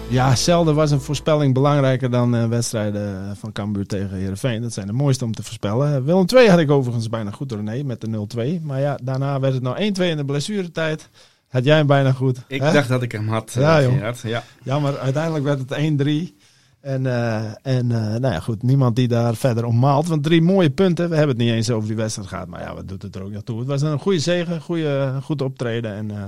Ja, 0.09 0.35
zelden 0.35 0.75
was 0.75 0.91
een 0.91 1.01
voorspelling 1.01 1.53
belangrijker 1.53 2.11
dan 2.11 2.35
eh, 2.35 2.47
wedstrijden 2.47 3.35
van 3.37 3.51
Cambuur 3.51 3.85
tegen 3.85 4.17
Heerenveen. 4.17 4.61
Dat 4.61 4.73
zijn 4.73 4.87
de 4.87 4.93
mooiste 4.93 5.25
om 5.25 5.33
te 5.33 5.43
voorspellen. 5.43 6.03
Willem 6.03 6.25
2 6.25 6.49
had 6.49 6.59
ik 6.59 6.71
overigens 6.71 7.09
bijna 7.09 7.31
goed, 7.31 7.51
René, 7.51 7.83
met 7.83 8.01
de 8.01 8.27
0-2. 8.59 8.61
Maar 8.61 8.79
ja, 8.79 8.99
daarna 9.03 9.39
werd 9.39 9.53
het 9.53 9.63
nou 9.63 9.77
1-2 9.77 9.79
in 9.81 10.17
de 10.17 10.25
blessuretijd. 10.25 11.09
Had 11.47 11.63
jij 11.63 11.77
hem 11.77 11.87
bijna 11.87 12.11
goed. 12.11 12.41
Ik 12.47 12.61
hè? 12.61 12.71
dacht 12.71 12.87
dat 12.87 13.01
ik 13.01 13.11
hem 13.11 13.27
had, 13.27 13.53
eh, 13.55 13.61
Ja, 13.61 13.81
joh. 13.81 14.13
Ja. 14.23 14.43
Jammer, 14.63 14.97
uiteindelijk 14.97 15.43
werd 15.43 15.59
het 15.59 15.71
1-3. 15.71 16.35
En, 16.85 17.05
eh, 17.05 17.45
en 17.61 17.91
eh, 17.91 18.19
nou 18.19 18.33
ja, 18.33 18.39
goed, 18.39 18.63
niemand 18.63 18.95
die 18.95 19.07
daar 19.07 19.35
verder 19.35 19.65
om 19.65 19.79
maalt. 19.79 20.07
Want 20.07 20.23
drie 20.23 20.41
mooie 20.41 20.69
punten. 20.69 21.09
We 21.09 21.15
hebben 21.15 21.35
het 21.35 21.45
niet 21.45 21.53
eens 21.53 21.69
over 21.69 21.87
die 21.87 21.97
wedstrijd 21.97 22.27
gehad. 22.27 22.47
Maar 22.47 22.61
ja, 22.61 22.73
wat 22.73 22.87
doet 22.87 23.01
het 23.01 23.15
er 23.15 23.23
ook 23.23 23.31
naartoe? 23.31 23.59
Het 23.59 23.67
was 23.67 23.81
een 23.81 23.99
goede 23.99 24.19
zege, 24.19 24.59
goede, 24.59 25.19
goed 25.23 25.41
optreden. 25.41 25.93
En 25.93 26.11
eh, 26.11 26.23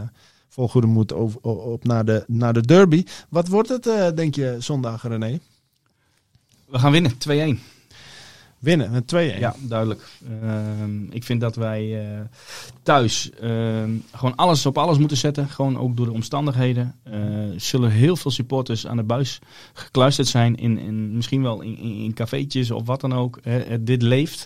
vol 0.58 0.68
goede 0.68 0.88
moed 0.88 1.14
over, 1.14 1.42
op 1.42 1.84
naar 1.84 2.06
de, 2.06 2.24
naar 2.28 2.54
de 2.54 2.62
derby. 2.62 3.04
Wat 3.30 3.48
wordt 3.48 3.70
het, 3.70 3.88
eh, 3.88 4.08
denk 4.16 4.36
je, 4.36 4.56
zondag, 4.60 5.08
René? 5.08 5.40
We 6.66 6.80
gaan 6.80 6.92
winnen, 6.92 7.18
2-1. 7.18 7.60
Winnen 8.60 8.92
met 8.92 9.08
2-1. 9.08 9.40
Ja, 9.40 9.56
duidelijk. 9.60 10.02
Ehm, 10.42 11.04
ik 11.10 11.24
vind 11.24 11.42
dat 11.42 11.56
wij 11.56 12.00
eh, 12.00 12.20
thuis 12.84 13.30
ehm, 13.30 13.92
gewoon 14.12 14.36
alles 14.36 14.66
op 14.66 14.78
alles 14.78 14.98
moeten 14.98 15.18
zetten. 15.18 15.50
Gewoon 15.50 15.78
ook 15.78 15.98
door 15.98 16.06
de 16.06 16.12
omstandigheden. 16.12 16.96
Eh, 17.04 17.20
zullen 17.56 17.92
heel 17.92 18.16
veel 18.16 18.32
supporters 18.32 18.88
aan 18.88 18.98
de 18.98 19.04
buis 19.04 19.40
gekluisterd 19.74 20.28
zijn. 20.28 20.56
In, 20.56 20.78
in, 20.78 21.16
misschien 21.16 21.42
wel 21.42 21.62
in, 21.62 21.78
in, 21.78 21.96
in 21.96 22.14
cafeetjes 22.14 22.72
of 22.72 22.86
wat 22.86 23.02
dan 23.02 23.14
ook. 23.14 23.40
Dit 23.80 24.02
leeft. 24.02 24.46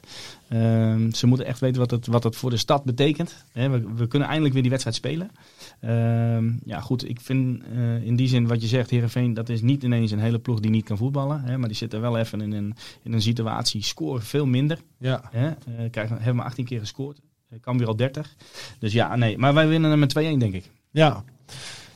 Ehm, 0.52 1.12
ze 1.12 1.28
moeten 1.28 1.46
echt 1.46 1.60
weten 1.60 1.80
wat 1.80 1.92
het, 1.92 2.08
wat 2.08 2.24
het 2.24 2.36
voor 2.36 2.50
de 2.50 2.58
stad 2.58 2.84
betekent. 2.84 3.46
We, 3.54 3.94
we 3.96 4.08
kunnen 4.08 4.28
eindelijk 4.28 4.54
weer 4.54 4.62
die 4.62 4.72
wedstrijd 4.72 4.98
spelen. 4.98 5.32
Ehm, 5.80 6.52
ja, 6.66 6.80
goed. 6.80 7.10
Ik 7.10 7.22
vind 7.22 7.64
eh, 7.64 8.04
in 8.04 8.16
die 8.16 8.28
zin 8.28 8.48
wat 8.48 8.62
je 8.62 8.68
zegt, 8.68 8.90
Heerenveen, 8.90 9.34
dat 9.34 9.50
is 9.50 9.62
niet 9.62 9.84
ineens 9.84 10.12
een 10.12 10.20
hele 10.20 10.40
ploeg 10.40 10.60
die 10.60 10.72
niet 10.72 10.86
kan 10.86 10.98
voetballen. 10.98 11.60
Maar 11.60 11.68
die 11.68 11.78
zitten 11.78 12.02
wel 12.02 12.18
even 12.18 12.42
in 12.42 12.52
een, 12.52 12.76
in 13.04 13.14
een 13.14 13.22
situatie, 13.22 13.84
scoren 13.84 14.22
veel 14.24 14.46
minder. 14.46 14.80
Ja. 14.98 15.22
Hè? 15.32 15.48
Eh, 15.48 15.90
krijgen, 15.92 16.16
hebben 16.16 16.36
maar 16.36 16.46
18 16.46 16.66
keer 16.66 16.80
gescoord. 16.80 17.20
Eh, 17.50 17.60
kan 17.62 17.78
weer 17.78 17.88
al 17.88 17.96
30. 17.96 18.36
Dus 18.80 18.94
ja, 18.94 19.16
nee. 19.16 19.38
Maar 19.38 19.54
wij 19.54 19.68
winnen 19.68 19.90
hem 19.90 20.00
met 20.00 20.12
2-1, 20.20 20.38
denk 20.38 20.54
ik. 20.54 20.70
ja. 20.92 21.24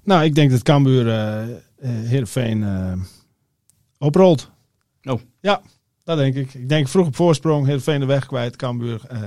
Nou, 0.04 0.24
ik 0.24 0.36
denk 0.36 0.52
dat 0.52 0.64
Cambuur 0.64 1.10
eh, 1.10 1.90
Heerenveen 1.90 2.64
eh, 2.64 2.94
oprolt. 3.98 4.52
Oh. 5.04 5.22
Ja, 5.40 5.62
dat 6.06 6.18
denk 6.18 6.36
ik. 6.36 6.54
Ik 6.54 6.70
denk 6.70 6.88
vroeg 6.88 7.08
op 7.08 7.16
voorsprong, 7.16 7.66
Heerenveen 7.66 8.00
de 8.00 8.06
weg 8.06 8.26
kwijt. 8.26 8.56
Cambuur 8.56 9.02
eh, 9.08 9.22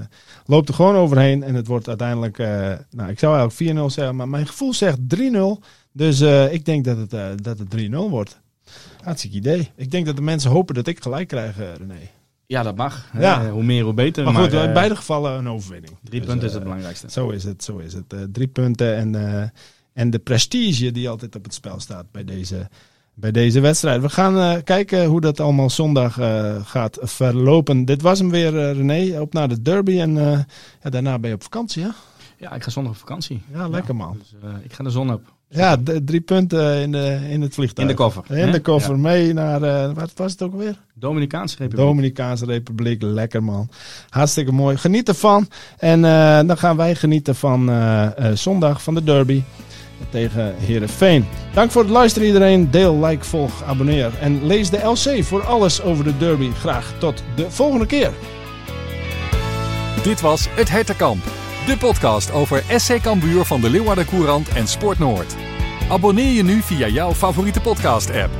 loopt 0.46 0.68
er 0.68 0.74
gewoon 0.74 0.94
overheen. 0.94 1.42
En 1.42 1.54
het 1.54 1.66
wordt 1.66 1.88
uiteindelijk, 1.88 2.38
eh, 2.38 2.48
nou 2.90 3.10
ik 3.10 3.18
zou 3.18 3.38
eigenlijk 3.38 3.78
4-0 3.78 3.90
zeggen, 3.90 4.16
maar 4.16 4.28
mijn 4.28 4.46
gevoel 4.46 4.74
zegt 4.74 4.98
3-0. 5.08 5.62
Dus 5.92 6.20
eh, 6.20 6.52
ik 6.52 6.64
denk 6.64 6.84
dat 6.84 6.96
het, 6.96 7.42
dat 7.42 7.58
het 7.58 7.76
3-0 7.76 7.90
wordt. 7.90 8.40
Hartstikke 9.02 9.36
idee. 9.36 9.70
Ik 9.76 9.90
denk 9.90 10.06
dat 10.06 10.16
de 10.16 10.22
mensen 10.22 10.50
hopen 10.50 10.74
dat 10.74 10.86
ik 10.86 11.02
gelijk 11.02 11.28
krijg, 11.28 11.56
René. 11.56 12.10
Ja, 12.46 12.62
dat 12.62 12.76
mag. 12.76 13.10
Ja. 13.18 13.50
Hoe 13.50 13.62
meer, 13.62 13.84
hoe 13.84 13.94
beter. 13.94 14.24
Maar, 14.24 14.34
goed, 14.34 14.52
in 14.52 14.72
beide 14.72 14.96
gevallen 14.96 15.38
een 15.38 15.48
overwinning. 15.48 15.96
Drie 16.02 16.20
Dus, 16.20 16.28
punten 16.28 16.48
is 16.48 16.54
het 16.54 16.62
belangrijkste. 16.62 17.10
Zo 17.10 17.30
is 17.30 17.44
het, 17.44 17.64
zo 17.64 17.78
is 17.78 17.92
het. 17.92 18.14
Drie 18.32 18.48
punten 18.48 18.96
en, 18.96 19.52
en 19.92 20.10
de 20.10 20.18
prestige 20.18 20.90
die 20.90 21.08
altijd 21.08 21.36
op 21.36 21.44
het 21.44 21.54
spel 21.54 21.80
staat 21.80 22.10
bij 22.10 22.24
deze, 22.24 22.68
bij 23.20 23.30
deze 23.30 23.60
wedstrijd. 23.60 24.02
We 24.02 24.08
gaan 24.08 24.38
eh, 24.38 24.62
kijken 24.64 25.04
hoe 25.06 25.20
dat 25.20 25.40
allemaal 25.40 25.70
zondag 25.70 26.18
eh, 26.18 26.54
gaat 26.64 26.98
verlopen. 27.02 27.84
Dit 27.84 28.02
was 28.02 28.18
hem 28.18 28.30
weer, 28.30 28.58
eh, 28.58 28.76
René. 28.76 29.20
Op 29.20 29.32
naar 29.32 29.48
de 29.48 29.62
derby 29.62 30.00
en 30.00 30.14
ja, 30.82 30.90
daarna 30.90 31.18
ben 31.18 31.28
je 31.30 31.36
op 31.36 31.42
vakantie, 31.42 31.82
hè? 31.82 31.88
Ja, 32.36 32.52
ik 32.54 32.62
ga 32.62 32.70
zondag 32.70 32.92
op 32.92 32.98
vakantie. 32.98 33.42
Ja, 33.52 33.68
lekker 33.68 33.96
man. 33.96 34.16
Dus 34.18 34.34
ik 34.62 34.72
ga 34.72 34.84
de 34.84 34.90
zon 34.90 35.12
op. 35.12 35.20
Ja, 35.48 35.76
de- 35.76 36.04
drie 36.04 36.20
punten 36.20 36.80
in, 36.82 36.92
de, 36.92 37.18
in 37.30 37.40
het 37.40 37.54
vliegtuig. 37.54 37.88
In 37.88 37.96
de 37.96 38.02
koffer. 38.02 38.36
In 38.36 38.52
de 38.52 38.60
koffer 38.60 38.94
Ja. 38.94 39.00
mee 39.00 39.32
naar, 39.32 39.60
wat 39.94 40.12
was 40.14 40.32
het 40.32 40.42
ook 40.42 40.54
weer? 40.56 40.78
Dominicaanse 40.94 41.56
Republiek. 41.58 41.86
Dominicaanse 41.86 42.44
Republiek. 42.44 43.02
Lekker 43.02 43.42
man. 43.42 43.68
Hartstikke 44.08 44.52
mooi. 44.52 44.76
Geniet 44.76 45.08
ervan. 45.08 45.48
En 45.78 46.00
dan 46.46 46.58
gaan 46.58 46.76
wij 46.76 46.94
genieten 46.94 47.34
van 47.34 47.70
zondag 48.34 48.82
van 48.82 48.94
de 48.94 49.04
derby 49.04 49.42
tegen 50.10 50.54
Herenveen. 50.58 51.26
Dank 51.52 51.70
voor 51.70 51.82
het 51.82 51.90
luisteren 51.90 52.26
iedereen. 52.26 52.70
Deel, 52.70 53.04
like, 53.04 53.24
volg, 53.24 53.62
abonneer. 53.66 54.10
En 54.20 54.46
lees 54.46 54.70
de 54.70 54.84
LC 54.84 55.24
voor 55.24 55.46
alles 55.46 55.82
over 55.82 56.04
de 56.04 56.16
derby. 56.16 56.50
Graag 56.50 56.94
tot 56.98 57.22
de 57.34 57.50
volgende 57.50 57.86
keer. 57.86 58.10
Dit 60.02 60.20
was 60.20 60.46
Het 60.50 60.70
Hertenkamp. 60.70 61.24
De 61.66 61.76
podcast 61.78 62.32
over 62.32 62.62
SC 62.76 63.00
Cambuur 63.00 63.44
van 63.44 63.60
de 63.60 63.70
Leeuwarden 63.70 64.06
Courant 64.06 64.48
en 64.48 64.66
Sport 64.66 64.98
Noord. 64.98 65.36
Abonneer 65.90 66.32
je 66.32 66.42
nu 66.42 66.62
via 66.62 66.88
jouw 66.88 67.12
favoriete 67.12 67.60
podcast 67.60 68.10
app. 68.10 68.30